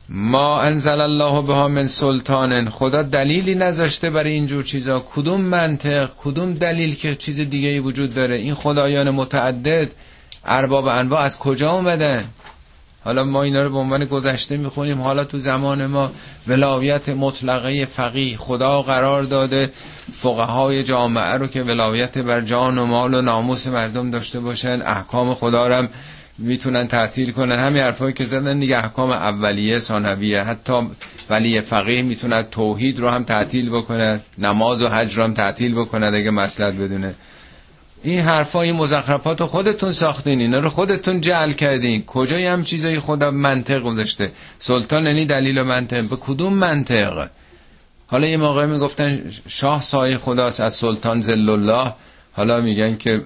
ما 0.09 0.61
انزل 0.61 1.01
الله 1.01 1.41
بها 1.41 1.67
من 1.67 1.87
سلطان 1.87 2.69
خدا 2.69 3.03
دلیلی 3.03 3.55
نذاشته 3.55 4.09
برای 4.09 4.31
اینجور 4.31 4.63
چیزا. 4.63 4.99
کدوم 5.15 5.41
منطق 5.41 6.09
کدوم 6.17 6.53
دلیل 6.53 6.95
که 6.95 7.15
چیز 7.15 7.39
دیگه 7.39 7.69
ای 7.69 7.79
وجود 7.79 8.13
داره؟ 8.13 8.35
این 8.35 8.53
خدایان 8.53 9.09
متعدد 9.09 9.91
ارباب 10.45 10.87
انواع 10.87 11.21
از 11.21 11.39
کجا 11.39 11.71
اومدن؟ 11.71 12.25
حالا 13.03 13.23
ما 13.23 13.43
اینا 13.43 13.63
رو 13.63 13.69
به 13.69 13.77
عنوان 13.77 14.05
گذشته 14.05 14.57
می‌خونیم. 14.57 15.01
حالا 15.01 15.23
تو 15.23 15.39
زمان 15.39 15.85
ما 15.85 16.11
ولایت 16.47 17.09
مطلقه 17.09 17.85
فقیه 17.85 18.37
خدا 18.37 18.81
قرار 18.81 19.23
داده. 19.23 19.71
فقهای 20.13 20.83
جامعه 20.83 21.33
رو 21.33 21.47
که 21.47 21.63
ولایت 21.63 22.17
بر 22.17 22.41
جان 22.41 22.77
و 22.77 22.85
مال 22.85 23.13
و 23.13 23.21
ناموس 23.21 23.67
مردم 23.67 24.11
داشته 24.11 24.39
باشن. 24.39 24.81
احکام 24.85 25.33
خدا 25.33 25.67
رو 25.67 25.87
می‌تونن 26.37 26.87
تعطیل 26.87 27.31
کنن. 27.31 27.59
همین 27.59 27.83
حرفایی 27.83 28.13
که 28.13 28.25
زدن 28.25 28.59
دیگه 28.59 28.77
احکام 28.77 29.09
اولیه 29.09 29.79
ثانویه 29.79 30.41
حتی 30.41 30.73
ولی 31.29 31.61
فقیه 31.61 32.01
می‌تونه 32.01 32.43
توحید 32.43 32.99
رو 32.99 33.09
هم 33.09 33.23
تعطیل 33.23 33.69
بکنه 33.69 34.19
نماز 34.37 34.81
و 34.81 34.87
حج 34.87 35.17
رو 35.17 35.23
هم 35.23 35.33
تعطیل 35.33 35.75
بکنه 35.75 36.05
اگه 36.05 36.31
مسئلت 36.31 36.73
بدونه. 36.73 37.15
این 38.03 38.19
حرفا 38.19 38.61
این 38.61 38.75
مزخرفات 38.75 39.41
رو 39.41 39.47
خودتون 39.47 39.91
ساختین 39.91 40.39
اینا 40.39 40.59
رو 40.59 40.69
خودتون 40.69 41.21
جعل 41.21 41.51
کردین. 41.51 42.03
کجای 42.05 42.45
هم 42.45 42.63
چیزایی 42.63 42.99
خدا 42.99 43.31
منطق 43.31 43.81
گذاشته؟ 43.81 44.31
سلطان 44.59 45.05
یعنی 45.05 45.25
دلیل 45.25 45.57
و 45.57 45.63
منطق. 45.63 46.03
به 46.03 46.15
کدوم 46.15 46.53
منطق؟ 46.53 47.29
حالا 48.07 48.27
یه 48.27 48.37
موقع 48.37 48.65
می‌گفتن 48.65 49.31
شاه 49.47 49.81
سایه 49.81 50.17
خداست 50.17 50.61
از 50.61 50.73
سلطان 50.73 51.21
زل 51.21 51.49
الله 51.49 51.93
حالا 52.35 52.61
میگن 52.61 52.97
که 52.97 53.21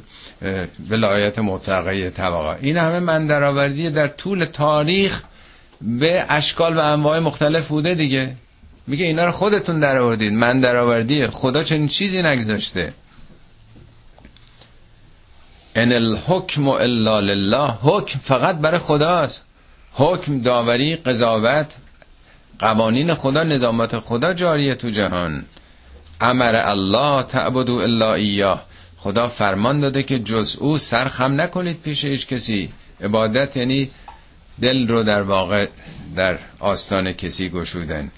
ولایت 0.89 1.39
مطلقه 1.39 2.09
طبقه. 2.09 2.57
این 2.61 2.77
همه 2.77 2.99
من 2.99 3.27
درآوردی 3.27 3.89
در 3.89 4.07
طول 4.07 4.45
تاریخ 4.45 5.23
به 5.81 6.25
اشکال 6.29 6.77
و 6.77 6.79
انواع 6.79 7.19
مختلف 7.19 7.67
بوده 7.67 7.95
دیگه. 7.95 8.35
میگه 8.87 9.05
اینا 9.05 9.25
رو 9.25 9.31
خودتون 9.31 9.79
درآوردید. 9.79 10.33
من 10.33 10.59
درآوردی 10.59 11.27
خدا 11.27 11.63
چنین 11.63 11.87
چیزی 11.87 12.21
نگذاشته. 12.21 12.93
ان 15.75 15.91
الحکم 15.91 16.67
الا 16.67 17.19
لله. 17.19 17.71
حکم 17.81 18.19
فقط 18.23 18.57
برای 18.57 18.79
خداست. 18.79 19.45
حکم 19.93 20.41
داوری 20.41 20.95
قضاوت 20.95 21.75
قوانین 22.59 23.13
خدا 23.13 23.43
نظامات 23.43 23.99
خدا 23.99 24.33
جاریه 24.33 24.75
تو 24.75 24.89
جهان. 24.89 25.45
امر 26.21 26.61
الله 26.63 27.23
تعبدو 27.23 27.75
الا 27.75 28.13
ایاه. 28.13 28.65
خدا 28.99 29.27
فرمان 29.27 29.79
داده 29.79 30.03
که 30.03 30.19
جز 30.19 30.55
او 30.59 30.77
سرخم 30.77 31.41
نکنید 31.41 31.81
پیش 31.81 32.05
هیچ 32.05 32.27
کسی. 32.27 32.69
عبادت 33.01 33.57
یعنی 33.57 33.89
دل 34.61 34.87
رو 34.87 35.03
در 35.03 35.21
واقع 35.21 35.67
در 36.15 36.39
آستان 36.59 37.13
کسی 37.13 37.49
گشودن. 37.49 38.11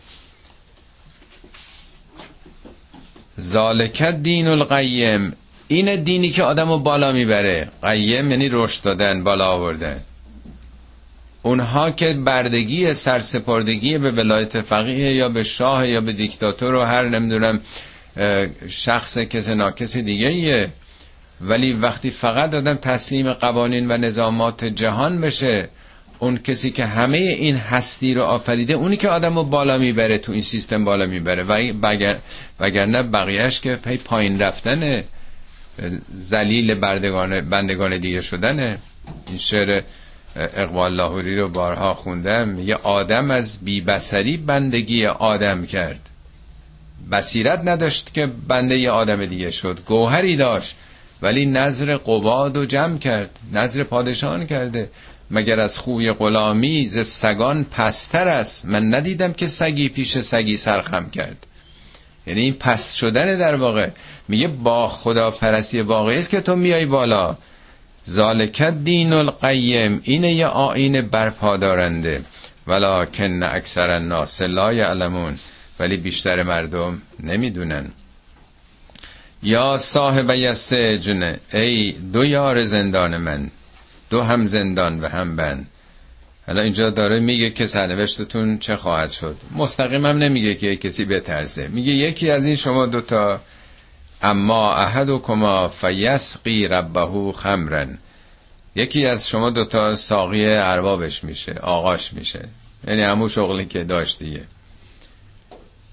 ذالکت 3.39 4.23
دین 4.23 4.47
القیم. 4.47 5.34
این 5.67 6.03
دینی 6.03 6.29
که 6.29 6.43
آدم 6.43 6.69
رو 6.69 6.79
بالا 6.79 7.11
می‌بره. 7.11 7.71
قیم 7.84 8.32
یعنی 8.32 8.49
رشد 8.51 8.84
دادن 8.84 9.23
بالا 9.23 9.45
آوردن. 9.51 9.99
اونها 11.43 11.91
که 11.91 12.13
بردگی 12.13 12.93
سرسپردگی 12.93 13.97
به 13.97 14.11
ولایت 14.11 14.61
فقیه 14.61 15.15
یا 15.15 15.29
به 15.29 15.43
شاه 15.43 15.88
یا 15.89 16.01
به 16.01 16.13
دیکتاتور 16.13 16.75
و 16.75 16.82
هر 16.84 17.09
نمی‌دونم 17.09 17.59
شخص 18.68 19.18
کس 19.18 19.49
ناکس 19.49 19.97
دیگه 19.97 20.28
ایه 20.28 20.70
ولی 21.41 21.74
وقتی 21.74 22.12
فقط 22.12 22.55
آدم 22.55 22.74
تسلیم 22.74 23.34
قوانین 23.34 23.91
و 23.91 23.97
نظامات 23.97 24.66
جهان 24.66 25.22
بشه 25.22 25.70
اون 26.20 26.38
کسی 26.38 26.72
که 26.72 26.86
همه 26.86 27.18
این 27.18 27.55
هستی 27.55 28.14
رو 28.14 28.24
آفریده 28.24 28.74
اونی 28.74 28.97
که 28.97 29.09
آدم 29.09 29.36
رو 29.36 29.43
بالا 29.43 29.78
می‌بره 29.78 30.18
تو 30.18 30.32
این 30.32 30.41
سیستم 30.41 30.86
بالا 30.86 31.05
می‌بره. 31.05 31.43
و 31.43 31.72
وگرنه 32.59 33.03
بقیهش 33.03 33.59
که 33.59 33.76
پی 33.76 33.97
پایین 33.97 34.41
رفتن 34.41 35.03
زلیل 36.16 36.76
بردگان 36.76 37.41
بندگان 37.41 37.99
دیگه 37.99 38.22
شدنه. 38.22 38.78
این 39.28 39.38
شعر 39.38 39.82
اقبال 40.36 40.95
لاهوری 40.95 41.36
رو 41.36 41.49
بارها 41.49 41.93
خوندم. 41.93 42.59
یه 42.59 42.76
آدم 42.76 43.32
از 43.32 43.66
بیبسری 43.66 44.38
بندگی 44.38 45.05
آدم 45.05 45.66
کرد. 45.66 46.11
بصیرت 47.12 47.62
نداشت 47.66 48.14
که 48.14 48.28
بنده 48.47 48.78
یه 48.78 48.91
آدم 48.91 49.26
دیگه 49.26 49.52
شد. 49.52 49.80
گوهری 49.86 50.36
داشت 50.36 50.76
ولی 51.22 51.45
نظر 51.45 51.97
قباد 51.97 52.58
و 52.58 52.66
جمع 52.66 52.97
کرد 52.97 53.30
نظر 53.54 53.84
پادشان 53.84 54.45
کرده. 54.45 54.89
مگر 55.32 55.60
از 55.60 55.80
خوی 55.80 56.12
غلامی 56.12 56.86
ز 56.86 57.08
سگان 57.08 57.64
پستر 57.64 58.28
است؟ 58.28 58.66
من 58.66 58.93
ندیدم 58.93 59.34
که 59.34 59.47
سگی 59.47 59.89
پیش 59.89 60.20
سگی 60.20 60.58
سرخم 60.58 61.10
کرد. 61.10 61.47
یعنی 62.28 62.41
این 62.41 62.54
پست 62.54 62.95
شدن 62.95 63.38
در 63.38 63.56
واقع. 63.56 63.89
میگه 64.28 64.47
با 64.47 64.88
خدا 64.88 65.32
پرستی 65.32 65.82
واقعی 65.82 66.18
است 66.18 66.30
که 66.30 66.41
تو 66.41 66.56
میای 66.56 66.86
بالا. 66.86 67.38
ذالکت 68.10 68.84
دین 68.84 69.14
القیم 69.14 70.02
اینه 70.04 70.34
یه 70.34 70.47
آین 70.47 71.02
برپادارنده. 71.02 72.22
ولکن 72.68 73.43
اکثر 73.43 73.89
الناس 73.89 74.41
لا 74.41 74.74
یعلمون. 74.74 75.39
ولی 75.82 75.97
بیشتر 75.97 76.43
مردم 76.43 77.01
نمی‌دونن. 77.19 77.91
یا 79.43 79.77
صاحب 79.77 80.53
سجن 80.53 81.38
ای 81.53 81.91
دو 81.91 82.25
یار 82.25 82.63
زندان 82.63 83.17
من 83.17 83.51
دو 84.09 84.21
هم 84.21 84.45
زندان 84.45 84.99
و 84.99 85.07
هم 85.07 85.36
بند 85.36 85.67
حالا 86.47 86.61
اینجا 86.61 86.89
داره 86.89 87.19
میگه 87.19 87.49
که 87.49 87.65
سرنوشتتون 87.65 88.57
چه 88.57 88.75
خواهد 88.75 89.09
شد. 89.09 89.36
مستقیم 89.55 90.05
هم 90.05 90.17
نمیگه 90.17 90.55
که 90.55 90.75
کسی 90.75 91.05
بترسه. 91.05 91.67
میگه 91.67 91.91
یکی 91.93 92.29
از 92.29 92.45
این 92.45 92.55
شما 92.55 92.86
دوتا 92.86 93.41
اما 94.21 94.73
احد 94.73 95.09
و 95.09 95.19
کما 95.19 95.67
فیسقی 95.67 96.67
ربهو 96.67 97.32
خمرن. 97.32 97.97
یکی 98.75 99.05
از 99.05 99.29
شما 99.29 99.49
دوتا 99.49 99.95
ساقی 99.95 100.45
اربابش 100.45 101.23
میشه 101.23 101.53
آقاش 101.53 102.13
میشه. 102.13 102.47
یعنی 102.88 103.01
همون 103.01 103.27
شغلی 103.27 103.65
که 103.65 103.84
داشت 103.84 104.19
دیگه. 104.19 104.41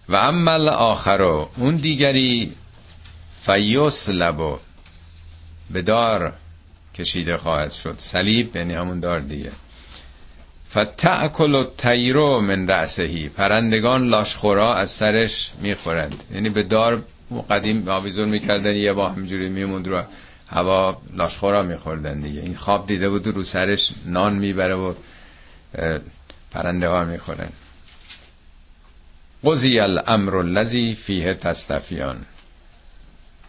و 0.09 0.17
عمل 0.17 0.69
آخرو 0.69 1.49
اون 1.57 1.77
دیگری 1.77 2.53
فیوس 3.43 4.09
لبو 4.09 4.59
به 5.71 5.83
دار 5.83 6.33
کشیده 6.95 7.37
خواهد 7.37 7.73
شد. 7.73 7.95
صلیب 7.99 8.57
یعنی 8.57 8.75
همون 8.75 9.01
دار 9.01 9.21
دیگه. 9.21 9.53
فتعکل 10.71 11.55
و 11.55 11.65
تیرو 11.79 12.41
من 12.41 12.69
رأسهی. 12.69 13.29
پرندگان 13.29 14.09
لاشخورا 14.09 14.75
از 14.75 14.91
سرش 14.91 15.53
می‌خورند. 15.61 16.25
یعنی 16.33 16.51
به 16.51 16.63
دار 16.63 17.05
قدیم 17.51 17.89
آویزون 17.89 18.29
می‌کردن 18.29 18.77
یه 18.77 18.93
با 18.93 19.09
همجوری 19.09 19.49
میموند 19.49 19.89
رو 19.89 20.03
هوا 20.49 21.03
لاشخورا 21.13 21.63
میخوردن 21.63 22.21
دیگه. 22.21 22.41
این 22.41 22.57
خواب 22.57 22.87
دیده 22.87 23.09
بود 23.09 23.27
رو 23.27 23.45
سرش 23.45 23.93
نان 24.07 24.35
می‌بره 24.35 24.75
و 24.75 24.95
پرنده 26.51 26.89
ها 26.89 27.05
می‌خورن. 27.05 27.49
قضی 29.45 29.81
الامر 29.81 30.37
الذی 30.37 30.95
فیه 30.95 31.35
تستفیان. 31.35 32.27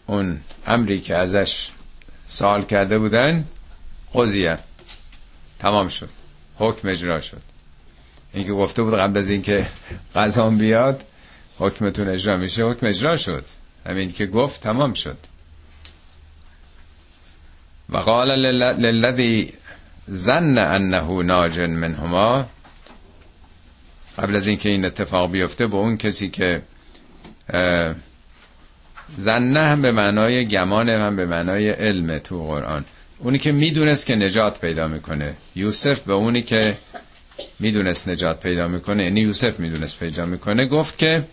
اون 0.07 0.39
امری 0.67 0.99
که 0.99 1.15
ازش 1.15 1.69
سوال 2.27 2.65
کرده 2.65 2.99
بودن 2.99 3.45
قضیه. 4.13 4.59
تمام 5.59 5.87
شد. 5.87 6.09
حکم 6.55 6.87
اجرا 6.87 7.21
شد. 7.21 7.41
اینکه 8.33 8.51
گفته 8.51 8.83
بود 8.83 8.95
قبل 8.95 9.17
از 9.17 9.29
اینکه 9.29 9.67
قضا 10.15 10.49
بیاد 10.49 11.03
حکمتون 11.57 12.09
اجرا 12.09 12.37
میشه 12.37 12.63
حکم 12.63 12.87
اجرا 12.87 13.17
شد. 13.17 13.45
همین 13.85 14.11
که 14.11 14.25
گفت 14.25 14.61
تمام 14.61 14.93
شد. 14.93 15.17
و 17.89 17.97
قال 17.97 18.27
للذی 18.79 19.53
زن 20.07 20.57
انه 20.57 21.23
ناج 21.23 21.59
منهما 21.59 22.45
قبل 24.19 24.35
از 24.35 24.47
اینکه 24.47 24.69
این 24.69 24.85
اتفاق 24.85 25.31
بیفته 25.31 25.67
به 25.67 25.75
اون 25.75 25.97
کسی 25.97 26.29
که 26.29 26.61
زنه 29.17 29.65
هم 29.65 29.81
به 29.81 29.91
معنای 29.91 30.47
گمان 30.47 30.89
هم 30.89 31.15
به 31.15 31.25
معنای 31.25 31.69
علم 31.69 32.17
تو 32.17 32.47
قرآن. 32.47 32.85
اونی 33.19 33.37
که 33.37 33.51
می‌دونست 33.51 34.05
که 34.05 34.15
نجات 34.15 34.61
پیدا 34.61 34.87
می‌کنه. 34.87 35.33
یوسف 35.55 36.01
به 36.01 36.13
اونی 36.13 36.41
که 36.41 36.77
می‌دونست 37.59 38.09
نجات 38.09 38.39
پیدا 38.39 38.67
می‌کنه 38.67 39.03
یعنی 39.03 39.21
یوسف 39.21 39.59
می‌دونست 39.59 39.99
پیدا 39.99 40.25
می‌کنه 40.25 40.65
گفت 40.65 40.97
که 40.97 41.23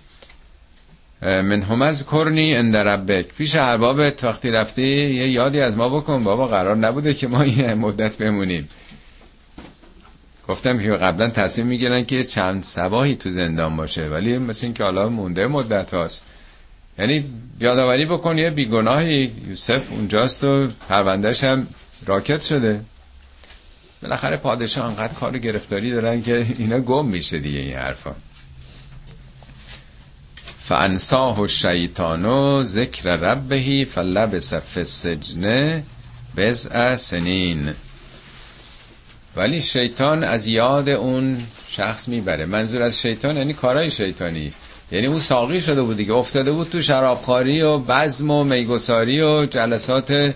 من 1.23 1.63
همز 1.63 2.07
کرنی 2.07 2.55
اند 2.55 2.77
ربک. 2.77 3.27
پیش 3.39 3.55
اربابت 3.57 4.25
وقتی 4.25 4.51
رفتی 4.51 4.83
یه 5.11 5.29
یادی 5.29 5.61
از 5.61 5.77
ما 5.77 5.89
بکن. 5.89 6.25
بابا 6.25 6.47
قرار 6.47 6.77
نبوده 6.77 7.15
که 7.15 7.29
ما 7.29 7.43
این 7.43 7.75
مدت 7.75 8.17
بمونیم. 8.17 8.69
گفتم 10.49 10.79
که 10.79 10.91
قبلا 10.91 11.31
تصمیم 11.31 11.67
می‌گیرن 11.67 12.05
که 12.05 12.25
چند 12.25 12.63
سباهی 12.63 13.15
تو 13.15 13.31
زندان 13.31 13.77
باشه 13.77 14.09
ولی 14.09 14.39
مثل 14.39 14.67
این 14.67 14.75
که 14.75 14.85
حالا 14.85 15.09
مونده 15.09 15.47
مدت 15.47 15.95
هاست. 15.95 16.25
یعنی 16.99 17.25
یادآوری 17.61 18.07
بکن 18.07 18.39
یه 18.39 18.51
بیگناهی. 18.51 19.33
یوسف 19.49 19.93
اونجاست 19.93 20.45
و 20.45 20.69
پروندهش 20.89 21.45
هم 21.45 21.67
راکت 22.07 22.43
شده. 22.43 22.81
بالاخره 24.03 24.37
پادشاه 24.37 24.87
انقدر 24.87 25.15
کار 25.15 25.39
گرفتاری 25.39 25.91
دارن 25.91 26.23
که 26.23 26.47
اینا 26.59 26.81
گم 26.81 27.07
میشه 27.07 27.39
دیگه 27.39 27.59
این 27.59 27.77
حرفا. 27.77 28.15
فانساه 30.59 31.41
الشیطان 31.41 32.65
ذکر 32.65 33.17
ربهی 33.17 33.85
فلبس 33.85 34.55
فی 34.55 34.81
السجن 34.81 35.83
بزع 36.37 36.97
سنین. 36.97 37.75
ولی 39.37 39.63
شیطان 39.63 40.25
از 40.25 40.47
یاد 40.47 40.89
اون 40.89 41.39
شخص 41.69 42.09
می‌بره. 42.09 42.47
منظور 42.47 42.83
از 42.83 43.01
شیطان 43.01 43.37
یعنی 43.37 43.53
کارای 43.53 43.91
شیطانی. 43.91 44.53
یعنی 44.93 45.07
اون 45.07 45.19
ساقی 45.19 45.61
شده 45.61 45.83
بود 45.83 45.97
دیگه. 45.97 46.13
افتاده 46.15 46.53
بود 46.53 46.69
تو 46.69 46.83
شرابخاری 46.83 47.63
و 47.63 47.79
بزم 47.79 48.31
و 48.31 48.45
میگساری 48.45 49.21
و 49.21 49.47
جلسات 49.47 50.35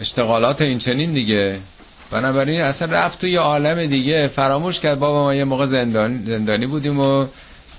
اشتغالات 0.00 0.62
این 0.62 0.78
چنین 0.78 1.12
دیگه. 1.12 1.58
بنابراین 2.10 2.60
اصلا 2.60 2.92
رفت 2.92 3.20
تو 3.20 3.26
یه 3.26 3.40
عالم 3.40 3.86
دیگه. 3.86 4.28
فراموش 4.28 4.80
کرد 4.80 4.98
بابا 4.98 5.22
ما 5.22 5.34
یه 5.34 5.44
موقع 5.44 5.66
زندان 5.66 6.24
زندانی 6.26 6.66
بودیم 6.66 7.00
و 7.00 7.26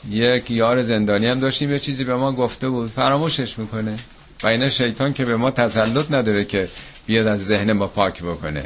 یک 0.10 0.52
یار 0.52 0.82
زندانی 0.82 1.28
هم 1.28 1.39
داشتیم. 1.39 1.72
یه 1.72 1.80
چیزی 1.80 2.04
به 2.04 2.16
ما 2.16 2.32
گفته 2.32 2.70
بود. 2.70 2.89
فراموشش 2.89 3.60
می‌کنه. 3.60 3.96
و 4.44 4.48
اینه 4.48 4.70
شیطان 4.70 5.14
که 5.14 5.26
به 5.26 5.36
ما 5.36 5.52
تسلط 5.52 6.12
نداره 6.12 6.46
که 6.46 6.70
بیاد 7.06 7.28
از 7.28 7.46
ذهن 7.46 7.72
ما 7.72 7.88
پاک 7.88 8.24
بکنه. 8.24 8.64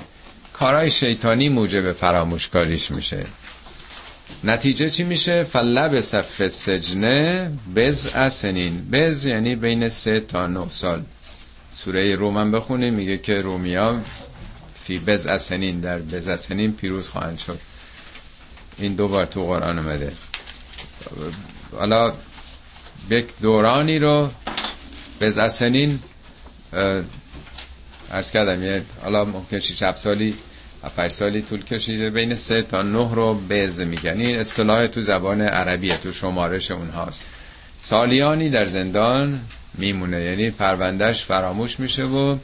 کارهای 0.60 0.92
شیطانی 0.92 1.50
موجب 1.50 1.92
فراموشکاریش 1.92 2.92
میشه. 2.92 3.26
نتیجه 4.44 4.90
چی 4.90 5.04
میشه؟ 5.04 5.44
فلب 5.44 6.02
صف 6.02 6.48
سجنه 6.48 7.52
بز 7.76 8.08
سنین. 8.34 8.90
بز 8.92 9.26
یعنی 9.26 9.56
بین 9.56 9.90
سه 9.90 10.20
تا 10.20 10.48
نه 10.48 10.70
سال. 10.70 11.04
سوره 11.74 12.16
رومن 12.16 12.52
بخونیم 12.52 12.94
میگه 12.94 13.18
که 13.18 13.34
رومیا 13.34 14.02
فی 14.84 15.00
بز 15.00 15.42
سنین. 15.42 15.80
در 15.80 15.98
بز 16.00 16.40
سنین 16.40 16.74
پیروز 16.74 17.10
خواهند 17.10 17.40
شد. 17.40 17.60
این 18.78 18.96
دو 18.96 19.08
بار 19.08 19.26
تو 19.26 19.46
قرآن 19.46 19.80
اومده. 19.80 20.14
حالا 21.72 22.14
یک 23.10 23.26
دورانی 23.42 24.00
رو 24.00 24.30
بز 25.22 25.54
سنین 25.54 26.00
ارز 28.12 28.32
کردم 28.32 28.64
یه 28.64 28.82
حالا 29.04 29.26
ممکن 29.26 29.60
شیش 29.60 29.84
سالی 29.96 30.36
7 30.86 31.08
سالی 31.08 31.42
طول 31.42 31.64
کشیده. 31.64 32.10
بین 32.10 32.36
سه 32.36 32.62
تا 32.62 32.82
نه 32.82 33.16
رو 33.16 33.34
بز 33.50 33.80
میگن 33.82 34.20
این 34.22 34.40
اصطلاح 34.40 34.88
تو 34.88 35.02
زبان 35.02 35.42
عربیه 35.42 35.98
تو 35.98 36.12
شمارش 36.12 36.72
اونهاست. 36.72 37.22
سالیانی 37.80 38.50
در 38.50 38.66
زندان 38.66 39.40
میمونه. 39.74 40.22
یعنی 40.22 40.52
پروندهش 40.52 41.24
فراموش 41.24 41.80
میشه 41.80 42.04
و 42.04 42.38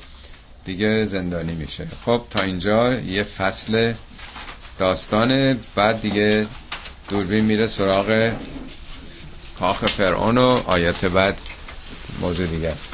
دیگه 0.65 1.05
زندانی 1.05 1.53
میشه. 1.53 1.87
خب 2.05 2.21
تا 2.29 2.41
اینجا 2.41 2.93
یه 2.93 3.23
فصل 3.23 3.93
داستانه. 4.79 5.57
بعد 5.75 6.01
دیگه 6.01 6.47
دوربین 7.09 7.45
میره 7.45 7.67
سراغ 7.67 8.31
کاخ 9.59 9.85
فرعون 9.85 10.37
و 10.37 10.61
آیات 10.65 11.05
بعد 11.05 11.37
موضوع 12.21 12.47
دیگه 12.47 12.69
است. 12.69 12.93